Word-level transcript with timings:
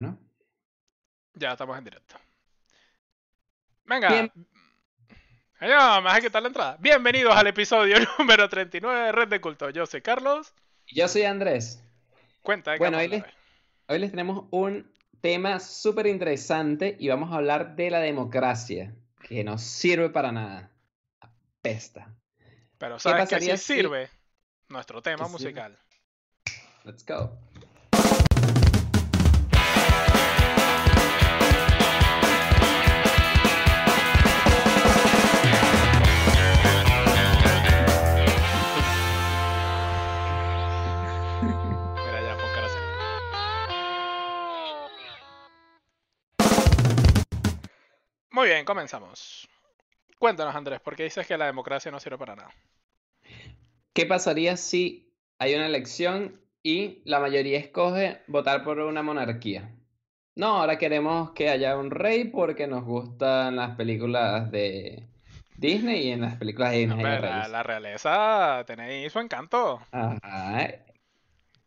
¿no? 0.00 0.18
Ya 1.34 1.52
estamos 1.52 1.76
en 1.78 1.84
directo. 1.84 2.16
Venga. 3.84 4.08
Bien. 4.08 4.32
Allá, 5.60 6.00
me 6.00 6.04
vas 6.04 6.18
a 6.18 6.20
quitar 6.20 6.42
la 6.42 6.48
entrada. 6.48 6.76
Bienvenidos 6.78 7.34
al 7.34 7.46
episodio 7.48 7.96
número 8.18 8.48
39 8.48 9.06
de 9.06 9.12
Red 9.12 9.28
de 9.28 9.40
Culto. 9.40 9.70
Yo 9.70 9.86
soy 9.86 10.02
Carlos. 10.02 10.52
Y 10.86 11.00
Yo 11.00 11.08
soy 11.08 11.22
Andrés. 11.24 11.82
Cuenta. 12.42 12.72
¿de 12.72 12.76
qué 12.76 12.78
Bueno, 12.80 12.98
hoy 12.98 13.04
hablar 13.04 13.24
Hoy 13.88 13.98
les 13.98 14.10
tenemos 14.10 14.44
un 14.50 14.92
tema 15.20 15.58
súper 15.60 16.06
interesante 16.06 16.96
y 17.00 17.08
vamos 17.08 17.32
a 17.32 17.36
hablar 17.36 17.74
de 17.74 17.90
la 17.90 18.00
democracia, 18.00 18.94
que 19.22 19.42
no 19.42 19.58
sirve 19.58 20.10
para 20.10 20.30
nada. 20.30 20.70
Apesta. 21.20 22.06
hoy. 22.06 22.14
Pero 22.78 22.98
sabes 22.98 23.22
que 23.22 23.26
sí 23.26 23.34
pasaría 23.34 23.56
si- 23.56 23.74
sirve 23.74 24.10
nuestro 24.68 25.02
tema 25.02 25.24
que 25.24 25.24
sirve? 25.24 25.32
musical. 25.44 25.78
Let's 26.84 27.04
go. 27.04 27.36
Muy 48.48 48.54
bien, 48.54 48.64
comenzamos. 48.64 49.46
Cuéntanos, 50.18 50.56
Andrés, 50.56 50.80
¿por 50.80 50.96
qué 50.96 51.02
dices 51.02 51.26
que 51.26 51.36
la 51.36 51.44
democracia 51.44 51.90
no 51.90 52.00
sirve 52.00 52.16
para 52.16 52.34
nada? 52.34 52.48
¿Qué 53.92 54.06
pasaría 54.06 54.56
si 54.56 55.12
hay 55.38 55.54
una 55.54 55.66
elección 55.66 56.40
y 56.62 57.02
la 57.04 57.20
mayoría 57.20 57.58
escoge 57.58 58.22
votar 58.26 58.64
por 58.64 58.78
una 58.78 59.02
monarquía? 59.02 59.70
No, 60.34 60.60
ahora 60.60 60.78
queremos 60.78 61.32
que 61.32 61.50
haya 61.50 61.76
un 61.76 61.90
rey 61.90 62.24
porque 62.24 62.66
nos 62.66 62.84
gustan 62.84 63.56
las 63.56 63.76
películas 63.76 64.50
de 64.50 65.06
Disney 65.58 66.08
y 66.08 66.12
en 66.12 66.22
las 66.22 66.36
películas 66.36 66.70
de 66.70 66.78
Disney 66.78 67.04
hay 67.04 67.20
la, 67.20 67.48
la 67.48 67.62
realeza 67.62 68.64
tenéis 68.66 69.12
su 69.12 69.18
encanto. 69.18 69.82
Ajá. 69.92 70.70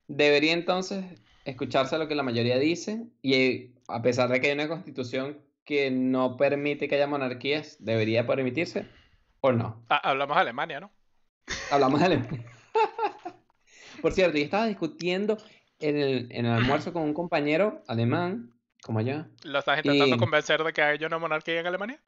Debería 0.08 0.54
entonces 0.54 1.06
escucharse 1.46 2.00
lo 2.00 2.08
que 2.08 2.16
la 2.16 2.24
mayoría 2.24 2.58
dice 2.58 3.06
y 3.22 3.76
a 3.88 4.02
pesar 4.02 4.30
de 4.30 4.42
que 4.42 4.48
hay 4.48 4.54
una 4.54 4.68
constitución 4.68 5.38
que 5.66 5.92
no 5.92 6.38
permite 6.38 6.88
que 6.88 6.95
haya 6.95 7.08
monarquías, 7.08 7.78
¿debería 7.80 8.26
permitirse 8.26 8.86
o 9.42 9.52
no? 9.52 9.86
Ah, 9.90 9.98
hablamos 10.03 10.36
de 10.36 10.42
Alemania, 10.42 10.80
¿no? 10.80 10.92
Hablamos 11.72 12.00
de 12.00 12.06
Alemania. 12.06 12.45
Por 14.02 14.12
cierto, 14.14 14.38
yo 14.38 14.44
estaba 14.44 14.66
discutiendo 14.68 15.38
en 15.80 15.98
el, 15.98 16.28
en 16.31 16.45
el 16.45 16.52
almuerzo 16.52 16.94
con 16.94 17.03
un 17.03 17.14
compañero 17.14 17.84
alemán, 17.88 18.52
como 18.84 19.02
yo. 19.02 19.26
¿Lo 19.44 19.59
estás 19.59 19.78
intentando 19.78 20.16
Y- 20.16 20.20
convencer 20.20 20.64
de 20.64 20.73
que 20.73 20.81
hay 20.81 21.03
una 21.06 21.18
monarquía 21.18 21.59
en 21.59 21.68
Alemania? 21.68 22.00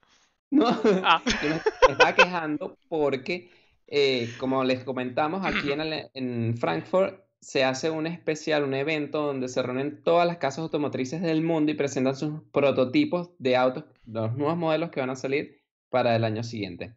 No, 0.50 0.66
Ah, 1.02 1.22
yo 1.42 1.50
me, 1.50 1.60
estaba 1.88 2.14
quejando 2.14 2.76
porque, 2.88 3.50
eh, 3.86 4.36
como 4.38 4.62
les 4.64 4.84
comentamos, 4.84 5.44
aquí 5.44 5.72
en, 5.72 5.80
en 6.14 6.56
Frankfurt 6.56 7.20
se 7.44 7.62
hace 7.62 7.90
un 7.90 8.06
especial, 8.06 8.64
un 8.64 8.72
evento 8.72 9.20
donde 9.20 9.48
se 9.48 9.62
reúnen 9.62 10.02
todas 10.02 10.26
las 10.26 10.38
casas 10.38 10.60
automotrices 10.60 11.20
del 11.20 11.42
mundo 11.42 11.70
y 11.70 11.74
presentan 11.74 12.16
sus 12.16 12.40
prototipos 12.52 13.32
de 13.38 13.54
autos, 13.54 13.84
los 14.06 14.34
nuevos 14.34 14.56
modelos 14.56 14.90
que 14.90 15.00
van 15.00 15.10
a 15.10 15.14
salir 15.14 15.62
para 15.90 16.16
el 16.16 16.24
año 16.24 16.42
siguiente. 16.42 16.94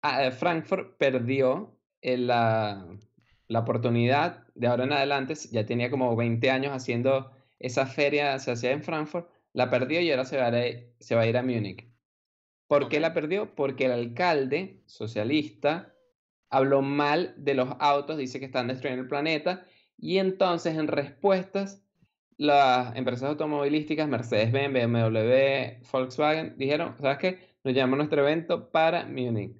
Ah, 0.00 0.24
eh, 0.24 0.30
Frankfurt 0.30 0.96
perdió 0.96 1.76
eh, 2.02 2.16
la, 2.16 2.86
la 3.48 3.58
oportunidad 3.58 4.46
de 4.54 4.68
ahora 4.68 4.84
en 4.84 4.92
adelante, 4.92 5.34
ya 5.50 5.66
tenía 5.66 5.90
como 5.90 6.14
20 6.14 6.50
años 6.52 6.72
haciendo 6.72 7.32
esa 7.58 7.86
feria, 7.86 8.38
se 8.38 8.52
hacía 8.52 8.70
en 8.70 8.84
Frankfurt, 8.84 9.28
la 9.52 9.70
perdió 9.70 10.00
y 10.00 10.08
ahora 10.08 10.24
se 10.24 10.36
va 10.36 10.46
a 10.46 10.68
ir, 10.68 10.94
se 11.00 11.16
va 11.16 11.22
a, 11.22 11.26
ir 11.26 11.36
a 11.36 11.42
Múnich. 11.42 11.84
¿Por 12.68 12.88
qué 12.88 13.00
la 13.00 13.12
perdió? 13.12 13.56
Porque 13.56 13.86
el 13.86 13.92
alcalde 13.92 14.84
socialista 14.86 15.94
habló 16.48 16.80
mal 16.80 17.34
de 17.36 17.54
los 17.54 17.70
autos, 17.80 18.16
dice 18.16 18.38
que 18.38 18.46
están 18.46 18.68
destruyendo 18.68 19.02
el 19.02 19.08
planeta, 19.08 19.66
y 19.98 20.18
entonces 20.18 20.76
en 20.76 20.88
respuestas 20.88 21.82
las 22.36 22.96
empresas 22.96 23.30
automovilísticas, 23.30 24.08
Mercedes-Benz, 24.08 24.72
BMW, 24.72 25.86
Volkswagen, 25.92 26.56
dijeron, 26.58 26.96
¿sabes 27.00 27.18
qué? 27.18 27.38
Nos 27.62 27.74
llamamos 27.74 27.98
nuestro 27.98 28.22
evento 28.22 28.70
para 28.70 29.06
Múnich. 29.06 29.56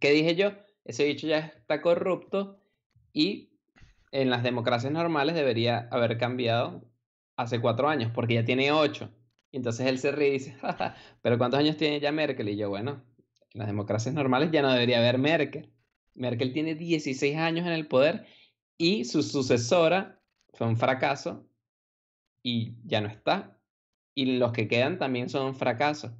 ¿Qué 0.00 0.10
dije 0.10 0.34
yo? 0.34 0.52
Ese 0.84 1.04
bicho 1.04 1.26
ya 1.26 1.38
está 1.38 1.80
corrupto 1.80 2.60
y 3.12 3.50
en 4.12 4.30
las 4.30 4.42
democracias 4.42 4.92
normales 4.92 5.34
debería 5.34 5.88
haber 5.90 6.18
cambiado 6.18 6.84
hace 7.36 7.60
cuatro 7.60 7.88
años, 7.88 8.10
porque 8.14 8.34
ya 8.34 8.44
tiene 8.44 8.72
ocho. 8.72 9.10
Entonces 9.52 9.86
él 9.86 9.98
se 9.98 10.12
ríe 10.12 10.28
y 10.28 10.32
dice, 10.32 10.52
"Ja, 10.60 10.72
ja, 10.72 10.96
pero 11.22 11.38
¿cuántos 11.38 11.60
años 11.60 11.76
tiene 11.76 12.00
ya 12.00 12.12
Merkel? 12.12 12.48
Y 12.48 12.56
yo, 12.56 12.68
bueno, 12.68 13.02
en 13.52 13.58
las 13.58 13.68
democracias 13.68 14.14
normales 14.14 14.50
ya 14.50 14.62
no 14.62 14.72
debería 14.72 14.98
haber 14.98 15.18
Merkel. 15.18 15.70
Merkel 16.14 16.52
tiene 16.52 16.74
16 16.74 17.36
años 17.36 17.66
en 17.66 17.72
el 17.72 17.86
poder 17.86 18.26
y 18.78 19.04
su 19.04 19.22
sucesora 19.22 20.20
fue 20.52 20.66
un 20.66 20.76
fracaso 20.76 21.46
y 22.42 22.74
ya 22.84 23.00
no 23.00 23.08
está. 23.08 23.58
Y 24.14 24.36
los 24.38 24.52
que 24.52 24.68
quedan 24.68 24.98
también 24.98 25.28
son 25.28 25.46
un 25.46 25.54
fracaso. 25.54 26.16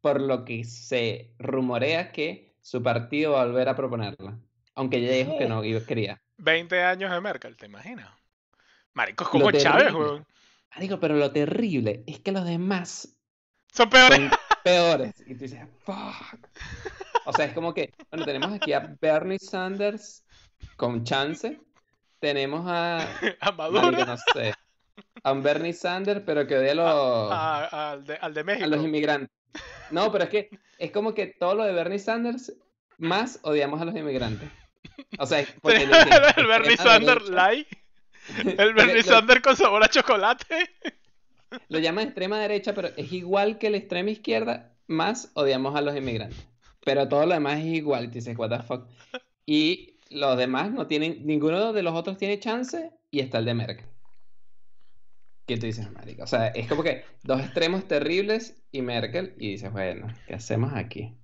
Por 0.00 0.20
lo 0.20 0.44
que 0.44 0.64
se 0.64 1.34
rumorea 1.38 2.12
que 2.12 2.54
su 2.60 2.82
partido 2.82 3.32
va 3.32 3.42
a 3.42 3.46
volver 3.46 3.68
a 3.68 3.74
proponerla. 3.76 4.38
Aunque 4.74 4.98
ella 4.98 5.12
dijo 5.12 5.36
que 5.38 5.46
no 5.48 5.64
iba- 5.64 5.84
quería. 5.84 6.20
20 6.38 6.82
años 6.82 7.10
de 7.10 7.20
Merkel, 7.20 7.56
¿te 7.56 7.66
imaginas? 7.66 8.10
Marico, 8.92 9.24
es 9.24 9.30
como 9.30 9.50
Chávez, 9.50 9.92
weón. 9.92 10.26
Digo, 10.78 11.00
pero 11.00 11.16
lo 11.16 11.32
terrible 11.32 12.04
es 12.06 12.20
que 12.20 12.32
los 12.32 12.44
demás 12.44 13.16
Son 13.72 13.88
peores. 13.88 14.18
son 14.18 14.30
peores. 14.62 15.14
Y 15.26 15.34
tú 15.34 15.40
dices, 15.40 15.66
fuck. 15.84 16.38
O 17.24 17.32
sea, 17.32 17.46
es 17.46 17.54
como 17.54 17.72
que, 17.72 17.92
bueno, 18.10 18.26
tenemos 18.26 18.52
aquí 18.52 18.72
a 18.74 18.94
Bernie 19.00 19.38
Sanders 19.38 20.22
con 20.76 21.02
chance. 21.04 21.58
Tenemos 22.20 22.64
a, 22.66 22.98
A 23.40 23.52
Maduro, 23.52 23.90
no 23.92 24.16
sé, 24.32 24.54
a 25.22 25.32
un 25.32 25.42
Bernie 25.42 25.72
Sanders, 25.72 26.22
pero 26.24 26.46
que 26.46 26.56
odia 26.56 26.72
a 26.72 26.74
los, 26.74 27.32
a- 27.32 27.90
al, 27.92 28.04
de, 28.04 28.14
al 28.16 28.34
de 28.34 28.44
México. 28.44 28.64
a 28.64 28.68
los 28.68 28.84
inmigrantes. 28.84 29.30
No, 29.90 30.10
pero 30.12 30.24
es 30.24 30.30
que 30.30 30.50
es 30.78 30.90
como 30.90 31.14
que 31.14 31.26
todo 31.26 31.54
lo 31.54 31.64
de 31.64 31.72
Bernie 31.72 31.98
Sanders, 31.98 32.52
más 32.98 33.38
odiamos 33.42 33.80
a 33.80 33.84
los 33.84 33.94
inmigrantes. 33.94 34.48
O 35.18 35.26
sea, 35.26 35.44
porque 35.60 35.82
el, 35.84 35.90
le 35.90 36.04
dicen 36.04 36.48
Bernie 36.48 36.76
Sanders 36.76 37.28
light. 37.28 37.68
El 38.44 38.74
Bernie 38.74 39.02
Sanders 39.02 39.40
con 39.42 39.56
sabor 39.56 39.84
a 39.84 39.88
chocolate. 39.88 40.70
Lo 41.68 41.78
llaman 41.78 42.06
extrema 42.06 42.38
derecha, 42.40 42.74
pero 42.74 42.88
es 42.96 43.12
igual 43.12 43.58
que 43.58 43.70
la 43.70 43.76
extrema 43.76 44.10
izquierda, 44.10 44.72
más 44.88 45.30
odiamos 45.34 45.76
a 45.76 45.80
los 45.80 45.94
inmigrantes. 45.96 46.46
Pero 46.84 47.08
todo 47.08 47.26
lo 47.26 47.34
demás 47.34 47.58
es 47.58 47.66
igual, 47.66 48.10
dices, 48.10 48.36
what 48.36 48.50
the 48.50 48.62
fuck. 48.62 48.86
Y 49.44 49.95
los 50.10 50.36
demás 50.36 50.70
no 50.72 50.86
tienen, 50.86 51.26
ninguno 51.26 51.72
de 51.72 51.82
los 51.82 51.94
otros 51.94 52.18
tiene 52.18 52.38
chance, 52.38 52.90
y 53.10 53.20
está 53.20 53.38
el 53.38 53.44
de 53.44 53.54
Merkel. 53.54 53.86
Que 55.46 55.56
tú 55.56 55.66
dices, 55.66 55.90
marico. 55.92 56.24
O 56.24 56.26
sea, 56.26 56.48
es 56.48 56.66
como 56.66 56.82
que 56.82 57.04
dos 57.22 57.40
extremos 57.40 57.86
terribles 57.86 58.60
y 58.72 58.82
Merkel, 58.82 59.34
y 59.38 59.52
dices, 59.52 59.72
bueno, 59.72 60.08
¿qué 60.26 60.34
hacemos 60.34 60.72
aquí? 60.74 61.16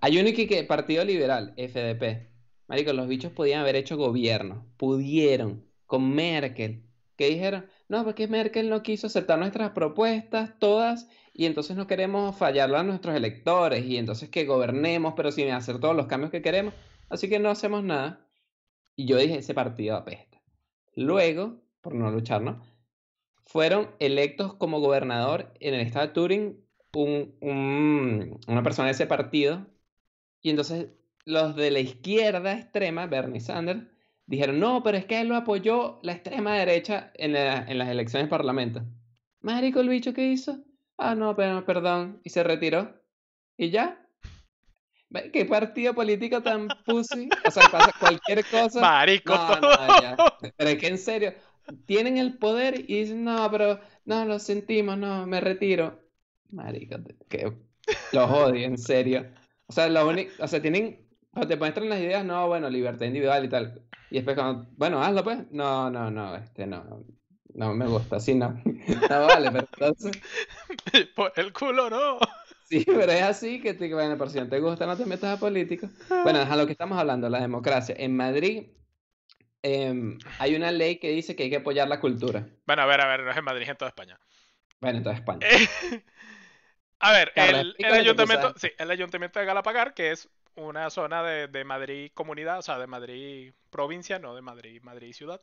Hay 0.00 0.18
uno 0.18 0.30
que, 0.34 0.46
que 0.46 0.64
Partido 0.64 1.04
Liberal, 1.04 1.54
FDP. 1.56 2.30
Marico, 2.68 2.92
los 2.92 3.08
bichos 3.08 3.32
podían 3.32 3.60
haber 3.60 3.76
hecho 3.76 3.96
gobierno. 3.96 4.66
Pudieron. 4.76 5.66
Con 5.86 6.14
Merkel. 6.14 6.84
Que 7.16 7.28
dijeron, 7.28 7.66
no, 7.88 8.04
porque 8.04 8.28
Merkel 8.28 8.68
no 8.68 8.82
quiso 8.82 9.08
aceptar 9.08 9.38
nuestras 9.38 9.70
propuestas, 9.70 10.58
todas, 10.58 11.08
y 11.32 11.46
entonces 11.46 11.76
no 11.76 11.86
queremos 11.86 12.36
fallarle 12.36 12.76
a 12.76 12.82
nuestros 12.82 13.16
electores, 13.16 13.84
y 13.84 13.96
entonces 13.96 14.28
que 14.28 14.44
gobernemos, 14.44 15.14
pero 15.16 15.32
sin 15.32 15.50
hacer 15.50 15.80
todos 15.80 15.96
los 15.96 16.06
cambios 16.06 16.30
que 16.30 16.42
queremos. 16.42 16.74
Así 17.08 17.28
que 17.28 17.38
no 17.38 17.50
hacemos 17.50 17.82
nada. 17.84 18.26
Y 18.96 19.06
yo 19.06 19.16
dije, 19.16 19.38
ese 19.38 19.54
partido 19.54 19.96
apesta. 19.96 20.40
Luego, 20.94 21.62
por 21.80 21.94
no 21.94 22.10
luchar, 22.10 22.42
¿no? 22.42 22.62
Fueron 23.44 23.90
electos 23.98 24.54
como 24.54 24.80
gobernador 24.80 25.54
en 25.60 25.74
el 25.74 25.80
estado 25.80 26.06
de 26.08 26.12
Turing 26.12 26.64
un- 26.94 27.34
un- 27.40 28.40
una 28.46 28.62
persona 28.62 28.86
de 28.86 28.92
ese 28.92 29.06
partido. 29.06 29.66
Y 30.42 30.50
entonces 30.50 30.88
los 31.24 31.56
de 31.56 31.70
la 31.70 31.80
izquierda 31.80 32.52
extrema, 32.54 33.06
Bernie 33.06 33.40
Sanders, 33.40 33.84
dijeron, 34.26 34.58
no, 34.60 34.82
pero 34.82 34.98
es 34.98 35.04
que 35.06 35.20
él 35.20 35.28
lo 35.28 35.36
apoyó 35.36 35.98
la 36.02 36.12
extrema 36.12 36.54
derecha 36.56 37.12
en, 37.14 37.36
en 37.36 37.78
las 37.78 37.88
elecciones 37.88 38.26
de 38.26 38.30
parlamento. 38.30 38.82
Marico, 39.40 39.80
el 39.80 39.88
bicho 39.88 40.12
que 40.12 40.26
hizo. 40.30 40.58
Ah, 40.96 41.14
no, 41.14 41.36
pero 41.36 41.64
perdón. 41.64 42.20
Y 42.24 42.30
se 42.30 42.42
retiró. 42.42 43.00
Y 43.56 43.70
ya. 43.70 44.04
¿Qué 45.32 45.44
partido 45.46 45.94
político 45.94 46.42
tan 46.42 46.68
pussy? 46.84 47.28
O 47.46 47.50
sea, 47.50 47.68
pasa 47.70 47.92
cualquier 47.98 48.44
cosa. 48.44 48.80
Marico, 48.80 49.34
No, 49.34 49.60
no, 49.60 50.02
ya. 50.02 50.16
Pero 50.56 50.70
es 50.70 50.78
que 50.78 50.86
en 50.88 50.98
serio, 50.98 51.34
tienen 51.86 52.18
el 52.18 52.36
poder 52.38 52.80
y 52.80 53.00
dicen, 53.00 53.24
no, 53.24 53.50
pero 53.50 53.80
no, 54.04 54.24
lo 54.24 54.38
sentimos, 54.38 54.98
no, 54.98 55.26
me 55.26 55.40
retiro. 55.40 55.98
Marico, 56.50 56.96
que 57.28 57.52
los 58.12 58.30
odio, 58.30 58.66
en 58.66 58.78
serio. 58.78 59.26
O 59.66 59.72
sea, 59.72 59.88
lo 59.88 60.06
único, 60.06 60.30
o 60.42 60.48
sea, 60.48 60.60
tienen, 60.60 61.06
cuando 61.30 61.48
te 61.48 61.56
muestran 61.56 61.88
las 61.88 62.00
ideas, 62.00 62.24
no, 62.24 62.46
bueno, 62.46 62.68
libertad 62.68 63.06
individual 63.06 63.44
y 63.44 63.48
tal. 63.48 63.82
Y 64.10 64.16
después 64.16 64.36
cuando, 64.36 64.66
bueno, 64.76 65.02
hazlo 65.02 65.24
pues. 65.24 65.50
No, 65.50 65.90
no, 65.90 66.10
no, 66.10 66.36
este 66.36 66.66
no. 66.66 67.04
No 67.54 67.74
me 67.74 67.86
gusta, 67.86 68.16
así 68.16 68.34
no. 68.34 68.60
No 69.10 69.26
vale, 69.26 69.50
pero 69.50 69.66
entonces. 69.72 70.22
Por 71.16 71.32
el 71.36 71.52
culo 71.52 71.90
no. 71.90 72.18
Sí, 72.70 72.84
pero 72.86 73.10
es 73.10 73.22
así 73.22 73.62
que, 73.62 73.72
te, 73.72 73.92
bueno, 73.94 74.18
por 74.18 74.28
si 74.28 74.38
no 74.38 74.46
te 74.46 74.60
gusta, 74.60 74.84
no 74.84 74.94
te 74.94 75.06
metas 75.06 75.36
a 75.36 75.40
político. 75.40 75.88
Bueno, 76.22 76.40
a 76.40 76.56
lo 76.56 76.66
que 76.66 76.72
estamos 76.72 76.98
hablando, 76.98 77.30
la 77.30 77.40
democracia. 77.40 77.94
En 77.98 78.14
Madrid 78.14 78.66
em, 79.62 80.18
hay 80.38 80.54
una 80.54 80.70
ley 80.70 80.98
que 80.98 81.08
dice 81.10 81.34
que 81.34 81.44
hay 81.44 81.50
que 81.50 81.56
apoyar 81.56 81.88
la 81.88 81.98
cultura. 81.98 82.46
Bueno, 82.66 82.82
a 82.82 82.86
ver, 82.86 83.00
a 83.00 83.06
ver, 83.06 83.20
no 83.20 83.30
es 83.30 83.36
en 83.38 83.44
Madrid, 83.44 83.62
es 83.62 83.70
en 83.70 83.76
toda 83.78 83.88
España. 83.88 84.20
Bueno, 84.80 84.98
en 84.98 85.04
toda 85.04 85.16
España. 85.16 85.46
a 87.00 87.12
ver, 87.12 87.32
Carla, 87.34 87.60
el, 87.60 87.84
ayuntamiento, 87.84 88.52
sí, 88.58 88.70
el 88.76 88.90
ayuntamiento 88.90 89.40
de 89.40 89.46
Galapagar, 89.46 89.94
que 89.94 90.10
es 90.10 90.28
una 90.54 90.90
zona 90.90 91.22
de, 91.22 91.48
de 91.48 91.64
Madrid 91.64 92.10
comunidad, 92.12 92.58
o 92.58 92.62
sea, 92.62 92.78
de 92.78 92.86
Madrid 92.86 93.52
provincia, 93.70 94.18
no 94.18 94.34
de 94.34 94.42
Madrid, 94.42 94.82
Madrid 94.82 95.12
ciudad, 95.12 95.40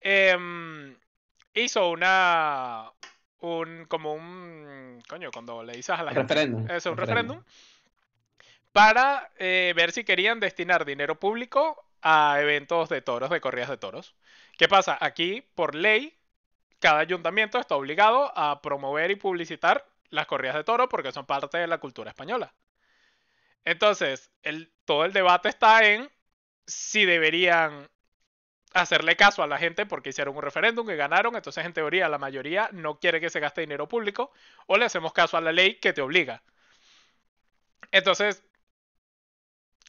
em, 0.00 0.96
hizo 1.54 1.90
una, 1.90 2.90
un, 3.40 3.86
como 3.86 4.14
un, 4.14 5.02
coño, 5.08 5.30
cuando 5.32 5.62
le 5.62 5.74
dices 5.74 5.90
a 5.98 6.02
la 6.02 6.12
Un 6.12 6.16
gente, 6.16 6.34
referéndum, 6.34 6.70
eso, 6.70 6.90
un 6.90 6.96
referéndum. 6.96 7.38
referéndum, 7.38 7.44
para 8.72 9.30
eh, 9.38 9.72
ver 9.76 9.92
si 9.92 10.04
querían 10.04 10.40
destinar 10.40 10.84
dinero 10.84 11.18
público 11.18 11.84
a 12.02 12.38
eventos 12.40 12.88
de 12.88 13.02
toros, 13.02 13.30
de 13.30 13.40
corridas 13.40 13.68
de 13.70 13.76
toros. 13.76 14.14
¿Qué 14.56 14.68
pasa? 14.68 14.96
Aquí, 15.00 15.42
por 15.54 15.74
ley, 15.74 16.16
cada 16.78 17.00
ayuntamiento 17.00 17.58
está 17.58 17.74
obligado 17.76 18.32
a 18.36 18.60
promover 18.62 19.10
y 19.10 19.16
publicitar 19.16 19.86
las 20.10 20.26
corridas 20.26 20.56
de 20.56 20.64
toros 20.64 20.88
porque 20.90 21.12
son 21.12 21.26
parte 21.26 21.58
de 21.58 21.66
la 21.66 21.78
cultura 21.78 22.10
española. 22.10 22.54
Entonces, 23.64 24.30
el, 24.42 24.72
todo 24.84 25.04
el 25.04 25.12
debate 25.12 25.48
está 25.48 25.86
en 25.86 26.10
si 26.66 27.04
deberían 27.04 27.88
hacerle 28.74 29.16
caso 29.16 29.42
a 29.42 29.46
la 29.46 29.58
gente 29.58 29.86
porque 29.86 30.10
hicieron 30.10 30.36
un 30.36 30.42
referéndum 30.42 30.88
y 30.90 30.96
ganaron, 30.96 31.36
entonces 31.36 31.64
en 31.64 31.72
teoría 31.72 32.08
la 32.08 32.18
mayoría 32.18 32.68
no 32.72 32.98
quiere 33.00 33.20
que 33.20 33.30
se 33.30 33.40
gaste 33.40 33.62
dinero 33.62 33.88
público, 33.88 34.32
o 34.66 34.76
le 34.76 34.84
hacemos 34.84 35.12
caso 35.12 35.36
a 35.36 35.40
la 35.40 35.52
ley 35.52 35.76
que 35.76 35.92
te 35.92 36.02
obliga. 36.02 36.42
Entonces, 37.92 38.42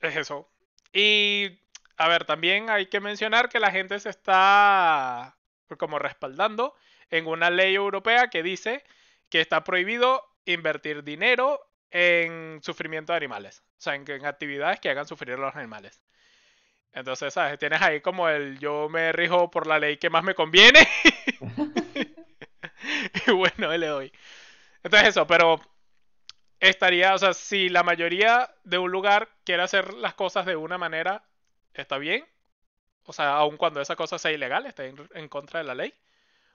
es 0.02 0.16
eso. 0.16 0.50
Y, 0.94 1.60
a 1.98 2.08
ver, 2.08 2.26
también 2.26 2.70
hay 2.70 2.88
que 2.88 3.00
mencionar 3.00 3.50
que 3.50 3.60
la 3.60 3.72
gente 3.72 4.00
se 4.00 4.10
está 4.10 5.38
como 5.78 6.00
respaldando 6.00 6.76
en 7.10 7.28
una 7.28 7.50
ley 7.50 7.76
europea 7.76 8.30
que 8.30 8.44
dice 8.44 8.84
que 9.30 9.42
está 9.42 9.64
prohibido 9.64 10.26
invertir 10.46 11.04
dinero 11.04 11.60
en 11.92 12.60
sufrimiento 12.64 13.14
de 13.14 13.18
animales. 13.18 13.64
O 13.78 13.82
sea, 13.82 13.96
en, 13.96 14.10
en 14.10 14.26
actividades 14.26 14.80
que 14.80 14.90
hagan 14.90 15.08
sufrir 15.08 15.36
a 15.36 15.38
los 15.38 15.56
animales. 15.56 16.02
Entonces, 16.94 17.34
¿sabes? 17.34 17.60
Tienes 17.60 17.82
ahí 17.82 18.02
como 18.02 18.28
el 18.30 18.60
yo 18.60 18.90
me 18.90 19.12
rijo 19.12 19.52
por 19.52 19.68
la 19.68 19.80
ley 19.80 19.98
que 19.98 20.10
más 20.10 20.24
me 20.24 20.36
conviene. 20.36 20.88
y 23.28 23.32
bueno, 23.32 23.76
le 23.78 23.88
doy. 23.88 24.12
Entonces 24.84 25.10
eso, 25.10 25.28
pero 25.28 25.60
estaría, 26.60 27.14
o 27.14 27.18
sea, 27.18 27.34
si 27.34 27.70
la 27.70 27.84
mayoría 27.84 28.50
de 28.64 28.78
un 28.78 28.92
lugar 28.92 29.30
quiere 29.44 29.64
hacer 29.64 29.94
las 29.94 30.14
cosas 30.14 30.46
de 30.46 30.56
una 30.56 30.78
manera, 30.78 31.24
está 31.74 31.98
bien. 31.98 32.26
O 33.06 33.14
sea, 33.14 33.38
aun 33.38 33.58
cuando 33.58 33.82
esa 33.82 33.96
cosa 33.96 34.20
sea 34.20 34.32
ilegal, 34.32 34.66
está 34.66 34.86
en, 34.86 34.96
en 35.14 35.28
contra 35.28 35.60
de 35.60 35.66
la 35.66 35.76
ley. 35.76 35.94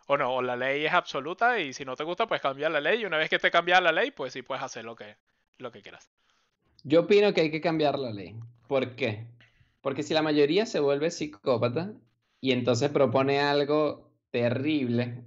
O 0.06 0.16
no, 0.16 0.34
o 0.34 0.42
la 0.42 0.56
ley 0.56 0.84
es 0.84 0.92
absoluta 0.92 1.58
y 1.58 1.72
si 1.72 1.84
no 1.84 1.96
te 1.96 2.04
gusta, 2.04 2.26
pues 2.26 2.40
cambia 2.40 2.68
la 2.68 2.80
ley. 2.80 3.00
Y 3.00 3.06
una 3.06 3.16
vez 3.16 3.30
que 3.30 3.36
esté 3.36 3.50
cambiada 3.50 3.80
la 3.80 3.92
ley, 3.92 4.10
pues 4.10 4.32
sí 4.32 4.42
puedes 4.42 4.62
hacer 4.62 4.84
lo 4.84 4.94
que, 4.94 5.16
lo 5.58 5.72
que 5.72 5.80
quieras. 5.82 6.10
Yo 6.82 7.00
opino 7.00 7.32
que 7.32 7.40
hay 7.40 7.50
que 7.50 7.62
cambiar 7.62 7.98
la 7.98 8.10
ley. 8.10 8.36
¿Por 8.68 8.94
qué? 8.94 9.26
Porque 9.84 10.02
si 10.02 10.14
la 10.14 10.22
mayoría 10.22 10.64
se 10.64 10.80
vuelve 10.80 11.10
psicópata 11.10 11.92
y 12.40 12.52
entonces 12.52 12.88
propone 12.88 13.40
algo 13.40 14.10
terrible, 14.30 15.24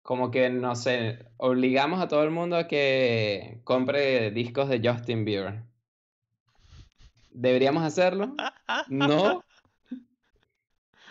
como 0.00 0.30
que, 0.30 0.48
no 0.48 0.76
sé, 0.76 1.26
obligamos 1.38 2.00
a 2.00 2.06
todo 2.06 2.22
el 2.22 2.30
mundo 2.30 2.54
a 2.54 2.68
que 2.68 3.58
compre 3.64 4.30
discos 4.30 4.68
de 4.68 4.80
Justin 4.80 5.24
Bieber. 5.24 5.64
¿Deberíamos 7.32 7.82
hacerlo? 7.82 8.36
No. 8.86 9.42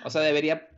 O 0.06 0.10
sea, 0.10 0.21
debería... 0.21 0.69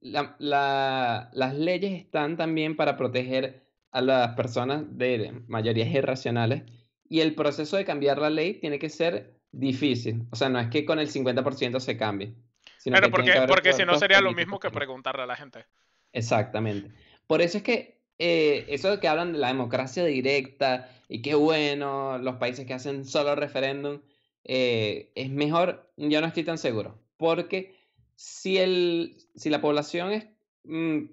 la- 0.00 0.34
la- 0.40 1.30
las 1.32 1.54
leyes 1.54 1.92
están 1.92 2.36
también 2.36 2.74
para 2.74 2.96
proteger 2.96 3.64
a 3.92 4.00
las 4.00 4.34
personas 4.34 4.98
de 4.98 5.40
mayorías 5.46 5.88
irracionales 5.94 6.64
y 7.08 7.20
el 7.20 7.36
proceso 7.36 7.76
de 7.76 7.84
cambiar 7.84 8.18
la 8.18 8.28
ley 8.28 8.54
tiene 8.54 8.80
que 8.80 8.90
ser 8.90 9.37
difícil. 9.52 10.26
O 10.30 10.36
sea, 10.36 10.48
no 10.48 10.58
es 10.60 10.68
que 10.68 10.84
con 10.84 10.98
el 10.98 11.08
50% 11.08 11.80
se 11.80 11.96
cambie. 11.96 12.34
sino 12.78 12.94
Claro, 12.96 13.06
que 13.08 13.22
tiene 13.22 13.32
porque, 13.32 13.40
que 13.40 13.46
porque 13.52 13.72
si 13.72 13.84
no 13.84 13.98
sería 13.98 14.20
lo 14.20 14.32
mismo 14.32 14.58
que 14.58 14.68
también. 14.68 14.78
preguntarle 14.80 15.22
a 15.22 15.26
la 15.26 15.36
gente. 15.36 15.66
Exactamente. 16.12 16.90
Por 17.26 17.42
eso 17.42 17.58
es 17.58 17.62
que 17.64 18.00
eh, 18.18 18.66
eso 18.68 18.90
de 18.90 19.00
que 19.00 19.08
hablan 19.08 19.32
de 19.32 19.38
la 19.38 19.48
democracia 19.48 20.04
directa 20.04 20.88
y 21.08 21.22
qué 21.22 21.34
bueno 21.34 22.18
los 22.18 22.36
países 22.36 22.66
que 22.66 22.74
hacen 22.74 23.04
solo 23.04 23.34
referéndum, 23.34 24.00
eh, 24.44 25.12
es 25.14 25.30
mejor, 25.30 25.92
yo 25.96 26.20
no 26.20 26.26
estoy 26.26 26.44
tan 26.44 26.58
seguro. 26.58 26.98
Porque 27.16 27.76
si, 28.16 28.58
el, 28.58 29.16
si 29.34 29.50
la 29.50 29.60
población 29.60 30.12
es, 30.12 30.26
mm, 30.64 31.04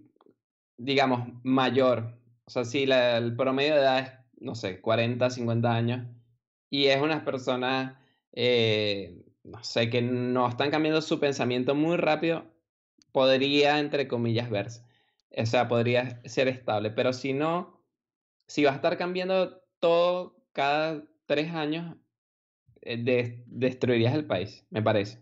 digamos, 0.77 1.29
mayor, 1.43 2.17
o 2.45 2.49
sea, 2.49 2.65
si 2.65 2.85
la- 2.85 3.17
el 3.17 3.35
promedio 3.35 3.75
de 3.75 3.81
edad 3.81 3.99
es, 3.99 4.11
no 4.41 4.55
sé, 4.55 4.81
40, 4.81 5.29
50 5.29 5.73
años, 5.73 6.07
y 6.69 6.85
es 6.87 7.01
unas 7.01 7.23
personas, 7.23 7.97
eh, 8.35 9.25
no 9.43 9.63
sé, 9.63 9.89
que 9.91 10.01
no 10.03 10.47
están 10.49 10.71
cambiando 10.71 11.01
su 11.01 11.19
pensamiento 11.19 11.75
muy 11.75 11.97
rápido, 11.97 12.45
podría, 13.11 13.79
entre 13.79 14.07
comillas, 14.07 14.49
verse. 14.49 14.83
O 15.37 15.45
sea, 15.45 15.67
podría 15.67 16.21
ser 16.25 16.47
estable. 16.49 16.91
Pero 16.91 17.13
si 17.13 17.33
no, 17.33 17.85
si 18.47 18.65
vas 18.65 18.73
a 18.73 18.77
estar 18.77 18.97
cambiando 18.97 19.61
todo 19.79 20.37
cada 20.53 21.03
tres 21.27 21.53
años, 21.53 21.97
eh, 22.81 22.97
de- 23.03 23.43
destruirías 23.47 24.13
el 24.15 24.25
país, 24.27 24.65
me 24.69 24.81
parece. 24.81 25.19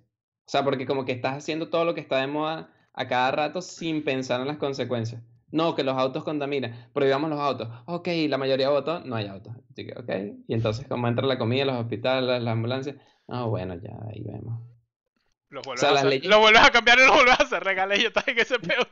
O 0.47 0.51
sea, 0.51 0.63
porque 0.63 0.85
como 0.85 1.05
que 1.05 1.13
estás 1.13 1.37
haciendo 1.37 1.69
todo 1.69 1.85
lo 1.85 1.93
que 1.95 2.01
está 2.01 2.17
de 2.19 2.27
moda 2.27 2.73
a 2.93 3.07
cada 3.07 3.31
rato 3.31 3.61
sin 3.61 4.03
pensar 4.03 4.41
en 4.41 4.47
las 4.47 4.57
consecuencias. 4.57 5.23
No, 5.53 5.75
que 5.75 5.83
los 5.83 5.95
autos 5.95 6.23
contaminan. 6.23 6.89
Prohibamos 6.93 7.29
los 7.29 7.39
autos. 7.39 7.69
Ok, 7.85 8.07
la 8.27 8.39
mayoría 8.39 8.69
votó, 8.69 9.01
no 9.01 9.15
hay 9.15 9.27
autos. 9.27 9.53
Así 9.71 9.85
que, 9.85 9.93
ok. 9.93 10.09
Y 10.47 10.53
entonces, 10.55 10.87
como 10.87 11.07
entra 11.07 11.27
la 11.27 11.37
comida, 11.37 11.63
los 11.63 11.75
hospitales, 11.75 12.41
las 12.41 12.51
ambulancias. 12.51 12.95
Ah, 13.27 13.43
bueno, 13.45 13.75
ya 13.75 13.91
ahí 14.09 14.23
vemos. 14.23 14.61
Los 15.49 15.63
vuelves, 15.63 15.81
sea, 15.81 15.91
a, 15.91 16.03
leyes- 16.03 16.27
vuelves 16.39 16.63
a 16.63 16.71
cambiar 16.71 16.97
y 16.97 17.03
los 17.05 17.15
vuelves 17.15 17.39
a 17.39 17.43
hacer 17.43 17.63
regales 17.63 17.99
y 18.01 18.05
estás 18.07 18.27
en 18.27 18.39
ese 18.39 18.57
pedo. 18.57 18.87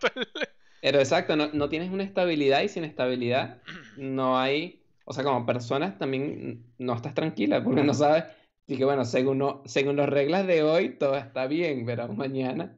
Pero 0.81 0.99
exacto, 0.99 1.35
no, 1.35 1.49
no 1.51 1.67
tienes 1.67 1.89
una 1.91 2.03
estabilidad 2.03 2.61
y 2.61 2.69
sin 2.69 2.83
estabilidad 2.83 3.57
no 3.97 4.37
hay, 4.39 4.83
o 5.06 5.13
sea, 5.13 5.23
como 5.23 5.45
personas 5.47 5.97
también 5.97 6.63
no 6.77 6.94
estás 6.94 7.15
tranquila 7.15 7.63
porque 7.63 7.81
no 7.83 7.94
sabes, 7.95 8.25
y 8.68 8.77
que 8.77 8.85
bueno, 8.85 9.03
según, 9.06 9.39
no- 9.39 9.63
según 9.65 9.95
las 9.97 10.09
reglas 10.09 10.45
de 10.45 10.61
hoy 10.61 10.89
todo 10.99 11.18
está 11.18 11.47
bien, 11.47 11.85
pero 11.87 12.07
mañana 12.09 12.77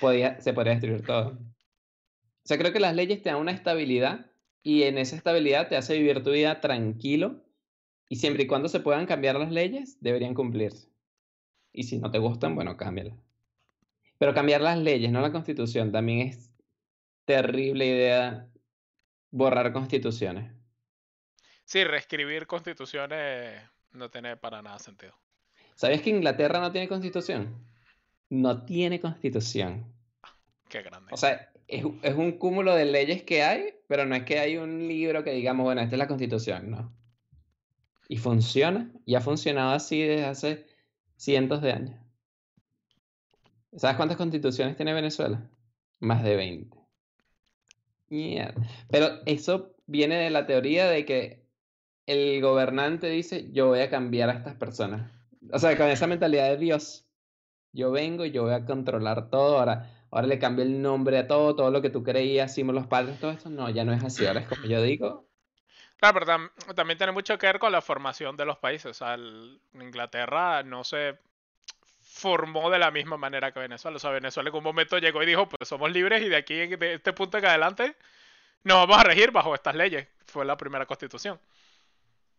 podía, 0.00 0.40
se 0.40 0.52
podría 0.52 0.74
destruir 0.74 1.04
todo. 1.04 1.38
O 2.46 2.48
sea, 2.48 2.58
creo 2.58 2.72
que 2.72 2.78
las 2.78 2.94
leyes 2.94 3.22
te 3.22 3.28
dan 3.28 3.40
una 3.40 3.50
estabilidad 3.50 4.26
y 4.62 4.84
en 4.84 4.98
esa 4.98 5.16
estabilidad 5.16 5.66
te 5.66 5.76
hace 5.76 5.98
vivir 5.98 6.22
tu 6.22 6.30
vida 6.30 6.60
tranquilo 6.60 7.42
y 8.08 8.16
siempre 8.18 8.44
y 8.44 8.46
cuando 8.46 8.68
se 8.68 8.78
puedan 8.78 9.04
cambiar 9.06 9.34
las 9.34 9.50
leyes, 9.50 9.98
deberían 10.00 10.32
cumplirse. 10.32 10.88
Y 11.72 11.82
si 11.82 11.98
no 11.98 12.12
te 12.12 12.20
gustan, 12.20 12.54
bueno, 12.54 12.76
cámbialas. 12.76 13.18
Pero 14.18 14.32
cambiar 14.32 14.60
las 14.60 14.78
leyes, 14.78 15.10
no 15.10 15.22
la 15.22 15.32
constitución, 15.32 15.90
también 15.90 16.28
es 16.28 16.52
terrible 17.24 17.84
idea 17.84 18.48
borrar 19.32 19.72
constituciones. 19.72 20.52
Sí, 21.64 21.82
reescribir 21.82 22.46
constituciones 22.46 23.60
no 23.90 24.08
tiene 24.08 24.36
para 24.36 24.62
nada 24.62 24.78
sentido. 24.78 25.14
¿Sabías 25.74 26.00
que 26.00 26.10
Inglaterra 26.10 26.60
no 26.60 26.70
tiene 26.70 26.86
constitución? 26.86 27.66
No 28.30 28.64
tiene 28.64 29.00
constitución. 29.00 29.92
Qué 30.68 30.82
grande. 30.82 31.10
O 31.12 31.16
sea, 31.16 31.50
es, 31.68 31.84
es 32.02 32.14
un 32.14 32.32
cúmulo 32.32 32.74
de 32.74 32.84
leyes 32.84 33.22
que 33.22 33.42
hay, 33.42 33.74
pero 33.88 34.04
no 34.06 34.14
es 34.14 34.24
que 34.24 34.38
hay 34.38 34.56
un 34.56 34.86
libro 34.86 35.24
que 35.24 35.32
digamos, 35.32 35.64
bueno, 35.64 35.80
esta 35.80 35.94
es 35.94 35.98
la 35.98 36.08
constitución, 36.08 36.70
no. 36.70 36.94
Y 38.08 38.18
funciona, 38.18 38.92
y 39.04 39.14
ha 39.14 39.20
funcionado 39.20 39.72
así 39.72 40.00
desde 40.00 40.26
hace 40.26 40.66
cientos 41.16 41.60
de 41.62 41.72
años. 41.72 42.00
¿Sabes 43.76 43.96
cuántas 43.96 44.16
constituciones 44.16 44.76
tiene 44.76 44.94
Venezuela? 44.94 45.50
Más 46.00 46.22
de 46.22 46.36
20. 46.36 46.76
Mierda. 48.08 48.54
Pero 48.88 49.08
eso 49.26 49.74
viene 49.86 50.16
de 50.16 50.30
la 50.30 50.46
teoría 50.46 50.86
de 50.86 51.04
que 51.04 51.46
el 52.06 52.40
gobernante 52.40 53.08
dice, 53.08 53.50
yo 53.52 53.66
voy 53.66 53.80
a 53.80 53.90
cambiar 53.90 54.30
a 54.30 54.34
estas 54.34 54.54
personas. 54.54 55.10
O 55.52 55.58
sea, 55.58 55.76
con 55.76 55.88
esa 55.88 56.06
mentalidad 56.06 56.48
de 56.48 56.56
Dios. 56.56 57.08
Yo 57.72 57.90
vengo 57.90 58.24
y 58.24 58.30
yo 58.30 58.44
voy 58.44 58.54
a 58.54 58.64
controlar 58.64 59.28
todo. 59.28 59.58
Ahora, 59.58 59.95
ahora 60.10 60.26
le 60.26 60.38
cambio 60.38 60.64
el 60.64 60.80
nombre 60.80 61.18
a 61.18 61.26
todo, 61.26 61.54
todo 61.56 61.70
lo 61.70 61.82
que 61.82 61.90
tú 61.90 62.02
creías, 62.02 62.52
hicimos 62.52 62.74
los 62.74 62.86
padres, 62.86 63.18
todo 63.20 63.30
esto. 63.30 63.48
No, 63.50 63.68
ya 63.70 63.84
no 63.84 63.92
es 63.92 64.02
así. 64.04 64.26
Ahora 64.26 64.40
es 64.40 64.48
como 64.48 64.64
yo 64.66 64.82
digo. 64.82 65.26
Claro, 65.98 66.20
pero 66.20 66.26
tam- 66.26 66.74
también 66.74 66.98
tiene 66.98 67.12
mucho 67.12 67.38
que 67.38 67.46
ver 67.46 67.58
con 67.58 67.72
la 67.72 67.80
formación 67.80 68.36
de 68.36 68.44
los 68.44 68.58
países. 68.58 68.86
O 68.90 68.94
sea, 68.94 69.14
el- 69.14 69.60
Inglaterra 69.74 70.62
no 70.62 70.84
se 70.84 71.18
formó 72.00 72.70
de 72.70 72.78
la 72.78 72.90
misma 72.90 73.16
manera 73.16 73.52
que 73.52 73.60
Venezuela. 73.60 73.96
O 73.96 74.00
sea, 74.00 74.10
Venezuela 74.10 74.48
en 74.50 74.56
un 74.56 74.64
momento 74.64 74.98
llegó 74.98 75.22
y 75.22 75.26
dijo, 75.26 75.48
pues 75.48 75.68
somos 75.68 75.90
libres 75.92 76.22
y 76.22 76.28
de 76.28 76.36
aquí, 76.36 76.54
de 76.54 76.94
este 76.94 77.12
punto 77.12 77.38
en 77.38 77.46
adelante, 77.46 77.96
nos 78.64 78.76
vamos 78.78 78.98
a 78.98 79.04
regir 79.04 79.30
bajo 79.30 79.54
estas 79.54 79.74
leyes. 79.74 80.06
Fue 80.26 80.44
la 80.44 80.56
primera 80.56 80.86
constitución. 80.86 81.38